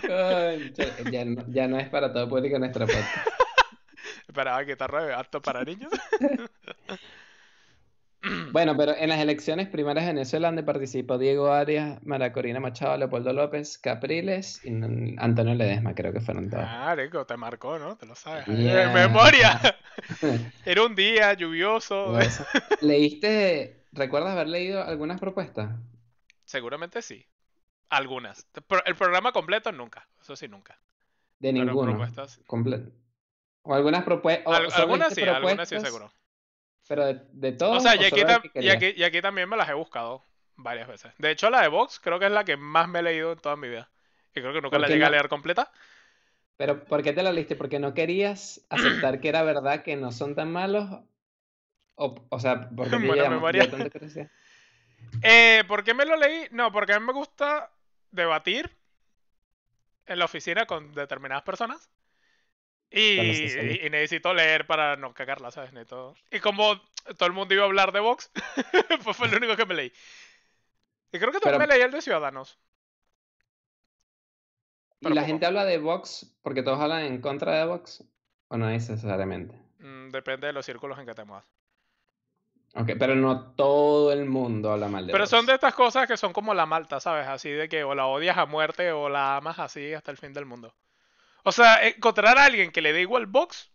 Concha, 0.00 1.10
ya, 1.10 1.24
no, 1.24 1.44
ya 1.48 1.68
no 1.68 1.78
es 1.78 1.88
para 1.88 2.12
todo 2.12 2.28
público 2.28 2.58
nuestra 2.58 2.86
podcast. 2.86 3.28
Esperaba 4.28 4.64
que 4.64 4.72
está 4.72 4.86
re 4.86 5.14
apto 5.14 5.40
para 5.40 5.64
niños. 5.64 5.92
Bueno, 8.52 8.76
pero 8.76 8.96
en 8.96 9.08
las 9.10 9.20
elecciones 9.20 9.68
primarias 9.68 10.06
de 10.06 10.12
Venezuela 10.12 10.48
donde 10.48 10.62
participó 10.62 11.18
Diego 11.18 11.52
Arias, 11.52 11.98
Mara 12.04 12.32
Corina 12.32 12.58
Machado, 12.60 12.96
Leopoldo 12.96 13.32
López, 13.32 13.78
Capriles 13.78 14.60
y 14.64 14.70
Antonio 15.18 15.54
Ledesma, 15.54 15.94
creo 15.94 16.12
que 16.12 16.20
fueron 16.20 16.48
todos. 16.50 16.64
Ah, 16.66 16.94
rico, 16.96 17.24
te 17.26 17.36
marcó, 17.36 17.78
¿no? 17.78 17.96
Te 17.96 18.06
lo 18.06 18.14
sabes. 18.14 18.46
Yeah. 18.46 18.84
En 18.84 18.94
memoria. 18.94 19.60
Era 20.64 20.84
un 20.84 20.94
día 20.94 21.34
lluvioso. 21.34 22.14
¿Leíste, 22.80 23.84
recuerdas 23.92 24.32
haber 24.32 24.48
leído 24.48 24.82
algunas 24.82 25.20
propuestas? 25.20 25.70
Seguramente 26.44 27.02
sí. 27.02 27.26
Algunas. 27.88 28.46
El 28.86 28.94
programa 28.96 29.32
completo 29.32 29.70
nunca. 29.72 30.08
Eso 30.20 30.34
sí, 30.36 30.48
nunca. 30.48 30.78
De 31.38 31.52
Pero 31.52 31.64
ninguno. 31.64 31.90
propuestas. 31.92 32.40
Comple- 32.46 32.90
O 33.62 33.74
algunas 33.74 34.04
propuestas. 34.04 34.46
Al- 34.46 34.72
algunas 34.72 35.14
sí, 35.14 35.22
algunas 35.22 35.68
sí, 35.68 35.78
seguro. 35.80 36.10
Pero 36.88 37.06
de, 37.06 37.20
de 37.32 37.52
todos. 37.52 37.78
O 37.78 37.80
sea, 37.80 37.92
o 37.92 38.02
y 38.02 38.04
aquí, 38.04 38.22
que 38.52 38.62
y, 38.62 38.68
aquí, 38.68 38.92
y 38.96 39.02
aquí 39.02 39.20
también 39.20 39.48
me 39.48 39.56
las 39.56 39.68
he 39.68 39.74
buscado 39.74 40.22
varias 40.56 40.88
veces. 40.88 41.12
De 41.18 41.30
hecho, 41.30 41.50
la 41.50 41.62
de 41.62 41.68
Vox 41.68 42.00
creo 42.00 42.18
que 42.18 42.26
es 42.26 42.32
la 42.32 42.44
que 42.44 42.56
más 42.56 42.88
me 42.88 43.00
he 43.00 43.02
leído 43.02 43.32
en 43.32 43.38
toda 43.38 43.56
mi 43.56 43.68
vida. 43.68 43.90
Y 44.34 44.40
creo 44.40 44.52
que 44.52 44.60
nunca 44.60 44.76
¿Por 44.76 44.80
la 44.80 44.88
llegué 44.88 45.04
a 45.04 45.08
no? 45.08 45.12
leer 45.12 45.28
completa. 45.28 45.70
Pero 46.56 46.84
¿por 46.84 47.02
qué 47.02 47.12
te 47.12 47.22
la 47.22 47.32
leíste? 47.32 47.56
¿Porque 47.56 47.78
no 47.78 47.94
querías 47.94 48.64
aceptar 48.70 49.20
que 49.20 49.28
era 49.28 49.42
verdad 49.42 49.82
que 49.82 49.96
no 49.96 50.12
son 50.12 50.34
tan 50.34 50.52
malos? 50.52 50.88
O, 51.96 52.26
o 52.28 52.40
sea, 52.40 52.68
porque 52.70 52.96
Buena 53.06 53.28
memoria. 53.28 53.68
Eh, 55.22 55.62
¿Por 55.68 55.84
qué 55.84 55.94
me 55.94 56.04
lo 56.04 56.16
leí? 56.16 56.48
No, 56.50 56.72
porque 56.72 56.92
a 56.92 56.98
mí 57.00 57.06
me 57.06 57.12
gusta 57.12 57.70
debatir 58.10 58.76
en 60.06 60.18
la 60.18 60.24
oficina 60.24 60.66
con 60.66 60.92
determinadas 60.94 61.44
personas. 61.44 61.90
Y, 62.90 63.88
necesito 63.90 64.32
leer 64.32 64.66
para 64.66 64.96
no 64.96 65.12
cagarla, 65.12 65.50
¿sabes? 65.50 65.72
Necesito- 65.72 66.14
Y 66.30 66.40
como 66.40 66.80
todo 67.18 67.26
el 67.26 67.32
mundo 67.32 67.52
iba 67.54 67.62
a 67.64 67.66
hablar 67.66 67.92
de 67.92 68.00
Vox, 68.00 68.30
pues 69.04 69.16
fue 69.16 69.28
lo 69.28 69.36
único 69.36 69.56
que 69.56 69.66
me 69.66 69.74
leí. 69.74 69.92
Y 71.12 71.18
creo 71.18 71.32
que 71.32 71.40
también 71.40 71.58
Pero- 71.60 71.68
me 71.68 71.74
leí 71.74 71.82
el 71.82 71.90
de 71.92 72.00
Ciudadanos. 72.02 72.58
¿Y 75.00 75.08
la 75.08 75.14
poco. 75.20 75.26
gente 75.26 75.46
habla 75.46 75.64
de 75.64 75.78
Vox 75.78 76.34
porque 76.42 76.62
todos 76.62 76.80
hablan 76.80 77.02
en 77.04 77.20
contra 77.20 77.58
de 77.58 77.66
Vox? 77.66 78.02
¿O 78.48 78.56
no 78.56 78.66
necesariamente? 78.68 79.54
Mm, 79.78 80.08
depende 80.10 80.46
de 80.46 80.52
los 80.52 80.64
círculos 80.64 80.98
en 80.98 81.06
que 81.06 81.14
te 81.14 81.24
muevas. 81.24 81.44
Ok, 82.74 82.90
pero 82.98 83.14
no 83.14 83.52
todo 83.54 84.12
el 84.12 84.26
mundo 84.26 84.70
habla 84.72 84.88
mal 84.88 85.06
de 85.06 85.12
Pero 85.12 85.24
Vox. 85.24 85.30
son 85.30 85.46
de 85.46 85.54
estas 85.54 85.74
cosas 85.74 86.06
que 86.06 86.16
son 86.16 86.32
como 86.32 86.54
la 86.54 86.66
malta, 86.66 87.00
¿sabes? 87.00 87.26
Así 87.26 87.50
de 87.50 87.68
que 87.68 87.84
o 87.84 87.94
la 87.94 88.06
odias 88.06 88.36
a 88.38 88.46
muerte 88.46 88.92
o 88.92 89.08
la 89.08 89.36
amas 89.36 89.58
así 89.58 89.92
hasta 89.92 90.10
el 90.10 90.16
fin 90.18 90.32
del 90.32 90.44
mundo. 90.46 90.74
O 91.46 91.52
sea, 91.52 91.86
encontrar 91.86 92.38
a 92.38 92.44
alguien 92.44 92.72
que 92.72 92.82
le 92.82 92.92
dé 92.92 93.02
igual 93.02 93.26
Vox 93.26 93.70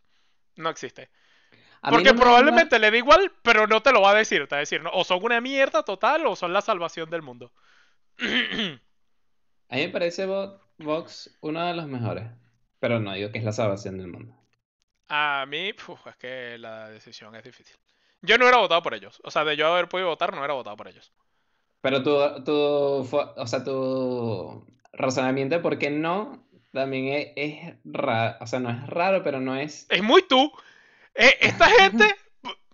no 0.58 0.70
existe. 0.70 1.10
Porque 1.82 2.12
no 2.14 2.20
probablemente 2.20 2.80
le 2.80 2.92
dé 2.92 2.98
igual, 2.98 3.32
pero 3.42 3.66
no 3.66 3.82
te 3.82 3.94
lo 3.94 4.02
va 4.02 4.12
a 4.12 4.16
decir. 4.16 4.48
Te 4.48 4.56
va 4.56 4.58
a 4.58 4.60
decir, 4.60 4.82
no, 4.84 4.92
o 4.94 5.04
son 5.06 5.24
una 5.24 5.40
mierda 5.40 5.84
total 5.84 6.26
o 6.26 6.36
son 6.36 6.52
la 6.52 6.62
salvación 6.62 7.10
del 7.10 7.22
mundo. 7.22 7.52
A 8.20 9.76
mí 9.76 9.82
me 9.84 9.90
parece 9.90 10.28
Vo- 10.28 10.60
Vox 10.78 11.38
uno 11.42 11.66
de 11.66 11.74
los 11.74 11.88
mejores. 11.88 12.30
Pero 12.80 13.00
no 13.00 13.14
digo 13.14 13.32
que 13.32 13.40
es 13.40 13.46
la 13.46 13.54
salvación 13.54 13.98
del 13.98 14.08
mundo. 14.08 14.36
A 15.08 15.46
mí, 15.48 15.70
es 15.70 16.16
que 16.20 16.58
la 16.58 16.90
decisión 16.90 17.36
es 17.36 17.44
difícil. 17.44 17.78
Yo 18.22 18.38
no 18.38 18.46
hubiera 18.46 18.60
votado 18.60 18.82
por 18.84 18.94
ellos. 18.94 19.22
O 19.24 19.32
sea, 19.32 19.46
de 19.46 19.56
yo 19.56 19.68
haber 19.68 19.88
podido 19.88 20.10
votar, 20.10 20.32
no 20.34 20.40
hubiera 20.40 20.56
votado 20.56 20.76
por 20.76 20.88
ellos. 20.88 21.12
Pero 21.82 22.04
tu, 22.04 22.44
tu, 22.44 22.54
o 22.54 23.48
sea, 23.48 23.64
tu 23.64 24.66
razonamiento 24.94 25.56
de 25.56 25.62
por 25.62 25.80
qué 25.80 25.90
no 25.90 26.44
también 26.72 27.08
es, 27.08 27.28
es 27.36 27.76
raro. 27.84 28.38
O 28.42 28.48
sea, 28.48 28.60
no 28.60 28.70
es 28.70 28.88
raro, 28.88 29.24
pero 29.24 29.40
no 29.40 29.56
es. 29.56 29.86
Es 29.90 30.04
muy 30.04 30.24
tú. 30.24 30.52
Eh, 31.16 31.38
esta 31.42 31.66
gente, 31.80 32.16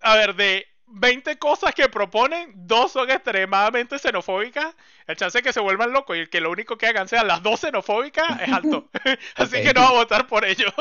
a 0.02 0.16
ver, 0.16 0.36
de 0.36 0.66
20 0.88 1.38
cosas 1.38 1.74
que 1.76 1.90
proponen, 1.90 2.54
dos 2.56 2.92
son 2.92 3.10
extremadamente 3.10 4.00
xenofóbicas. 4.00 4.76
El 5.06 5.18
chance 5.18 5.38
de 5.38 5.44
que 5.44 5.54
se 5.54 5.60
vuelvan 5.60 5.92
locos 5.92 6.18
y 6.18 6.28
que 6.28 6.42
lo 6.42 6.52
único 6.52 6.78
que 6.78 6.88
hagan 6.88 7.08
sean 7.08 7.28
las 7.28 7.44
dos 7.44 7.60
xenofóbicas 7.60 8.42
es 8.42 8.52
alto. 8.52 8.90
Así 9.36 9.62
que 9.62 9.74
no 9.74 9.82
va 9.82 9.90
a 9.90 9.94
votar 9.94 10.28
por 10.28 10.46
ellos. 10.46 10.74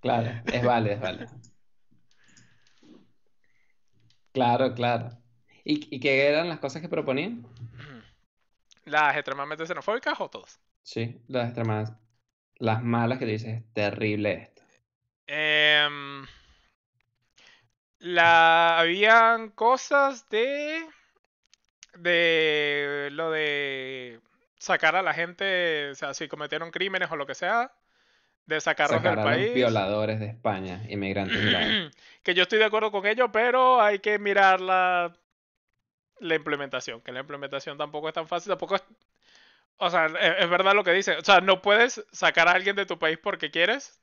Claro, 0.00 0.30
es 0.46 0.64
válido, 0.64 0.94
es 0.94 1.00
válido. 1.00 1.30
Claro, 4.32 4.74
claro. 4.74 5.10
¿Y, 5.64 5.94
y 5.94 5.98
qué 5.98 6.26
eran 6.26 6.48
las 6.48 6.60
cosas 6.60 6.80
que 6.82 6.88
proponían? 6.88 7.46
¿Las 8.84 9.16
extremadamente 9.16 9.66
xenofóbicas 9.66 10.20
o 10.20 10.28
todas? 10.30 10.60
Sí, 10.82 11.20
las 11.26 11.46
extremas. 11.46 11.92
Las 12.58 12.82
malas 12.82 13.18
que 13.18 13.26
dices, 13.26 13.58
es 13.58 13.72
terrible 13.72 14.32
esto. 14.32 14.62
Em, 15.26 16.26
la, 17.98 18.78
habían 18.78 19.50
cosas 19.50 20.28
de 20.28 20.86
de 21.98 23.08
lo 23.12 23.30
de 23.30 24.20
sacar 24.58 24.96
a 24.96 25.02
la 25.02 25.14
gente, 25.14 25.90
o 25.90 25.94
sea, 25.94 26.14
si 26.14 26.28
cometieron 26.28 26.70
crímenes 26.70 27.10
o 27.10 27.16
lo 27.16 27.26
que 27.26 27.34
sea, 27.34 27.72
de 28.46 28.60
sacarlos 28.60 28.98
Sacar 28.98 29.16
del 29.16 29.20
a 29.20 29.30
los 29.30 29.34
país. 29.34 29.54
violadores 29.54 30.20
de 30.20 30.26
España, 30.26 30.82
inmigrantes 30.88 31.36
que 32.22 32.34
yo 32.34 32.42
estoy 32.42 32.58
de 32.58 32.64
acuerdo 32.64 32.90
con 32.90 33.06
ello, 33.06 33.30
pero 33.32 33.80
hay 33.80 33.98
que 33.98 34.18
mirar 34.18 34.60
la, 34.60 35.12
la 36.20 36.34
implementación, 36.34 37.00
que 37.00 37.12
la 37.12 37.20
implementación 37.20 37.76
tampoco 37.76 38.08
es 38.08 38.14
tan 38.14 38.28
fácil, 38.28 38.50
tampoco 38.50 38.76
es... 38.76 38.84
O 39.78 39.90
sea, 39.90 40.06
es, 40.06 40.44
es 40.44 40.50
verdad 40.50 40.74
lo 40.74 40.84
que 40.84 40.92
dice. 40.92 41.16
O 41.16 41.24
sea, 41.24 41.40
no 41.40 41.62
puedes 41.62 42.04
sacar 42.12 42.48
a 42.48 42.52
alguien 42.52 42.76
de 42.76 42.86
tu 42.86 42.98
país 42.98 43.18
porque 43.22 43.50
quieres 43.50 44.00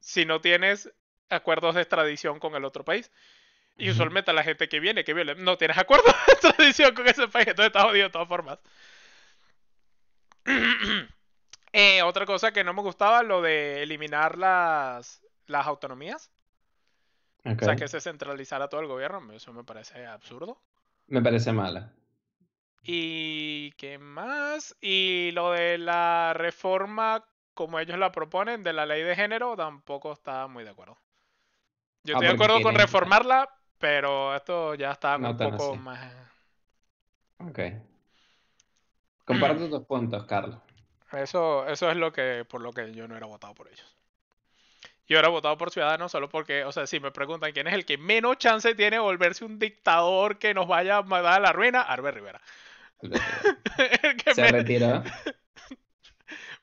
si 0.00 0.24
no 0.24 0.40
tienes 0.40 0.92
acuerdos 1.30 1.74
de 1.74 1.82
extradición 1.82 2.38
con 2.38 2.54
el 2.54 2.64
otro 2.64 2.84
país. 2.84 3.10
Y 3.76 3.90
usualmente 3.90 4.32
la 4.32 4.44
gente 4.44 4.68
que 4.68 4.80
viene, 4.80 5.04
que 5.04 5.14
viene, 5.14 5.34
no 5.34 5.56
tienes 5.56 5.78
acuerdos 5.78 6.14
de 6.26 6.32
extradición 6.32 6.94
con 6.94 7.06
ese 7.08 7.28
país, 7.28 7.48
entonces 7.48 7.68
estás 7.68 7.84
jodido 7.84 8.06
de 8.06 8.12
todas 8.12 8.28
formas. 8.28 8.58
Eh, 11.74 12.02
otra 12.02 12.26
cosa 12.26 12.52
que 12.52 12.64
no 12.64 12.74
me 12.74 12.82
gustaba, 12.82 13.22
lo 13.22 13.40
de 13.40 13.82
eliminar 13.82 14.36
las, 14.36 15.22
las 15.46 15.66
autonomías. 15.66 16.30
O 17.46 17.64
sea, 17.64 17.76
que 17.76 17.88
se 17.88 17.98
centralizara 17.98 18.68
todo 18.68 18.82
el 18.82 18.88
gobierno, 18.88 19.32
eso 19.32 19.54
me 19.54 19.64
parece 19.64 20.04
absurdo. 20.04 20.60
Me 21.06 21.22
parece 21.22 21.50
mala. 21.50 21.90
¿Y 22.84 23.72
qué 23.72 23.98
más? 23.98 24.76
Y 24.80 25.30
lo 25.32 25.50
de 25.52 25.78
la 25.78 26.32
reforma, 26.34 27.24
como 27.54 27.78
ellos 27.80 27.98
la 27.98 28.12
proponen, 28.12 28.62
de 28.62 28.72
la 28.72 28.86
ley 28.86 29.02
de 29.02 29.16
género, 29.16 29.56
tampoco 29.56 30.12
estaba 30.12 30.46
muy 30.48 30.64
de 30.64 30.70
acuerdo. 30.70 30.96
Yo 32.04 32.14
Ah, 32.14 32.18
estoy 32.18 32.28
de 32.28 32.32
acuerdo 32.34 32.60
con 32.60 32.74
reformarla, 32.74 33.48
pero 33.78 34.34
esto 34.36 34.74
ya 34.74 34.92
está 34.92 35.16
No 35.16 35.30
un 35.30 35.36
poco 35.36 35.74
así. 35.74 35.76
más... 35.76 36.00
Ok. 37.38 37.58
Comparto 39.24 39.68
tus 39.68 39.84
puntos, 39.86 40.24
Carlos. 40.26 40.60
Eso, 41.12 41.64
eso 41.68 41.90
es 41.92 41.96
lo 41.96 42.12
que, 42.12 42.44
por 42.44 42.60
lo 42.60 42.72
que 42.72 42.92
yo 42.92 43.06
no 43.06 43.16
era 43.16 43.26
votado 43.26 43.54
por 43.54 43.68
ellos. 43.68 43.96
Yo 45.08 45.18
era 45.18 45.28
votado 45.28 45.56
por 45.58 45.70
Ciudadanos 45.70 46.10
solo 46.12 46.28
porque, 46.28 46.64
o 46.64 46.72
sea, 46.72 46.86
si 46.86 46.98
me 47.00 47.10
preguntan 47.12 47.52
quién 47.52 47.66
es 47.66 47.74
el 47.74 47.84
que 47.84 47.98
menos 47.98 48.38
chance 48.38 48.74
tiene 48.74 48.96
de 48.96 49.00
volverse 49.00 49.44
un 49.44 49.58
dictador 49.58 50.38
que 50.38 50.54
nos 50.54 50.66
vaya 50.68 50.98
a 50.98 51.02
mandar 51.02 51.34
a 51.34 51.40
la 51.40 51.52
ruina, 51.52 51.82
Arbe 51.82 52.10
Rivera. 52.12 52.40
Se 54.34 54.42
me- 54.42 54.52
retiró. 54.52 55.02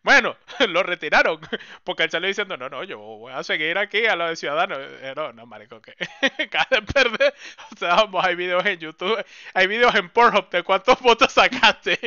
Bueno, 0.01 0.37
lo 0.69 0.81
retiraron. 0.81 1.41
Porque 1.83 2.03
él 2.03 2.09
salió 2.09 2.29
diciendo, 2.29 2.55
no, 2.55 2.69
no, 2.69 2.85
yo 2.85 2.97
voy 2.97 3.33
a 3.33 3.43
seguir 3.43 3.77
aquí 3.77 4.05
a 4.05 4.15
lo 4.15 4.27
de 4.29 4.37
Ciudadanos. 4.37 4.77
Eh, 4.79 5.13
No, 5.13 5.33
no, 5.33 5.45
marico, 5.45 5.81
que 5.81 5.93
cada 6.49 6.67
vez 6.81 6.93
perder. 6.93 7.33
O 7.73 7.77
sea, 7.77 7.95
vamos, 7.95 8.25
hay 8.25 8.35
videos 8.35 8.65
en 8.65 8.79
YouTube, 8.79 9.23
hay 9.53 9.67
videos 9.67 9.93
en 9.95 10.09
Pornhub 10.09 10.49
de 10.49 10.63
cuántos 10.63 10.99
votos 11.01 11.33
sacaste. 11.33 11.99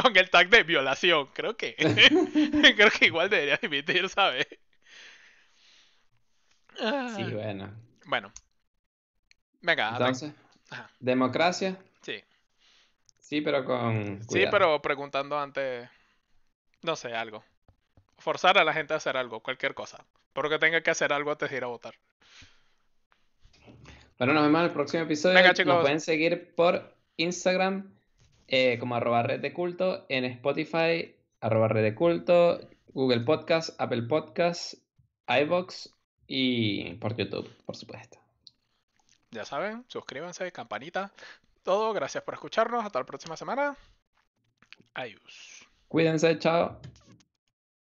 Con 0.00 0.16
el 0.16 0.30
tag 0.30 0.50
de 0.50 0.62
violación, 0.62 1.26
creo 1.34 1.56
que. 1.56 1.74
Creo 2.76 2.90
que 2.90 3.06
igual 3.06 3.28
debería 3.28 3.56
dimitir, 3.60 4.08
¿sabes? 4.08 4.46
Sí, 7.16 7.24
bueno. 7.32 7.72
Bueno. 8.06 8.32
Venga, 9.62 9.90
ven. 9.92 9.96
Entonces, 10.02 10.32
Ajá. 10.70 10.90
democracia, 11.00 11.76
Sí. 13.28 13.40
pero 13.40 13.64
con 13.64 14.20
Sí, 14.28 14.44
pero 14.50 14.80
preguntando 14.80 15.38
antes, 15.38 15.88
no 16.82 16.94
sé, 16.94 17.12
algo. 17.14 17.44
Forzar 18.18 18.56
a 18.56 18.64
la 18.64 18.72
gente 18.72 18.94
a 18.94 18.98
hacer 18.98 19.16
algo, 19.16 19.40
cualquier 19.40 19.74
cosa. 19.74 20.04
Porque 20.32 20.58
tenga 20.58 20.80
que 20.80 20.90
hacer 20.90 21.12
algo 21.12 21.32
antes 21.32 21.50
de 21.50 21.56
ir 21.56 21.64
a 21.64 21.68
votar. 21.68 21.94
Bueno, 24.18 24.32
nos 24.32 24.44
vemos 24.44 24.60
en 24.60 24.66
el 24.66 24.72
próximo 24.72 25.02
episodio. 25.02 25.34
Venga, 25.34 25.48
Nos 25.48 25.56
chicos. 25.58 25.80
pueden 25.80 26.00
seguir 26.00 26.54
por 26.54 26.94
Instagram 27.16 27.92
eh, 28.46 28.78
como 28.78 28.94
arroba 28.94 29.24
red 29.24 29.40
de 29.40 29.52
culto, 29.52 30.06
en 30.08 30.24
Spotify, 30.24 31.14
arroba 31.40 31.66
red 31.68 31.82
de 31.82 31.94
culto, 31.94 32.60
Google 32.88 33.20
Podcast, 33.22 33.78
Apple 33.80 34.02
Podcast, 34.02 34.74
iVoox 35.28 35.88
y 36.28 36.94
por 36.94 37.16
YouTube, 37.16 37.50
por 37.66 37.76
supuesto. 37.76 38.18
Ya 39.32 39.44
saben, 39.44 39.84
suscríbanse, 39.88 40.50
campanita, 40.52 41.12
todo. 41.66 41.92
Gracias 41.92 42.24
por 42.24 42.32
escucharnos. 42.32 42.82
Hasta 42.82 43.00
la 43.00 43.04
próxima 43.04 43.36
semana. 43.36 43.76
Adiós. 44.94 45.68
Cuídense, 45.88 46.38
chao. 46.38 46.80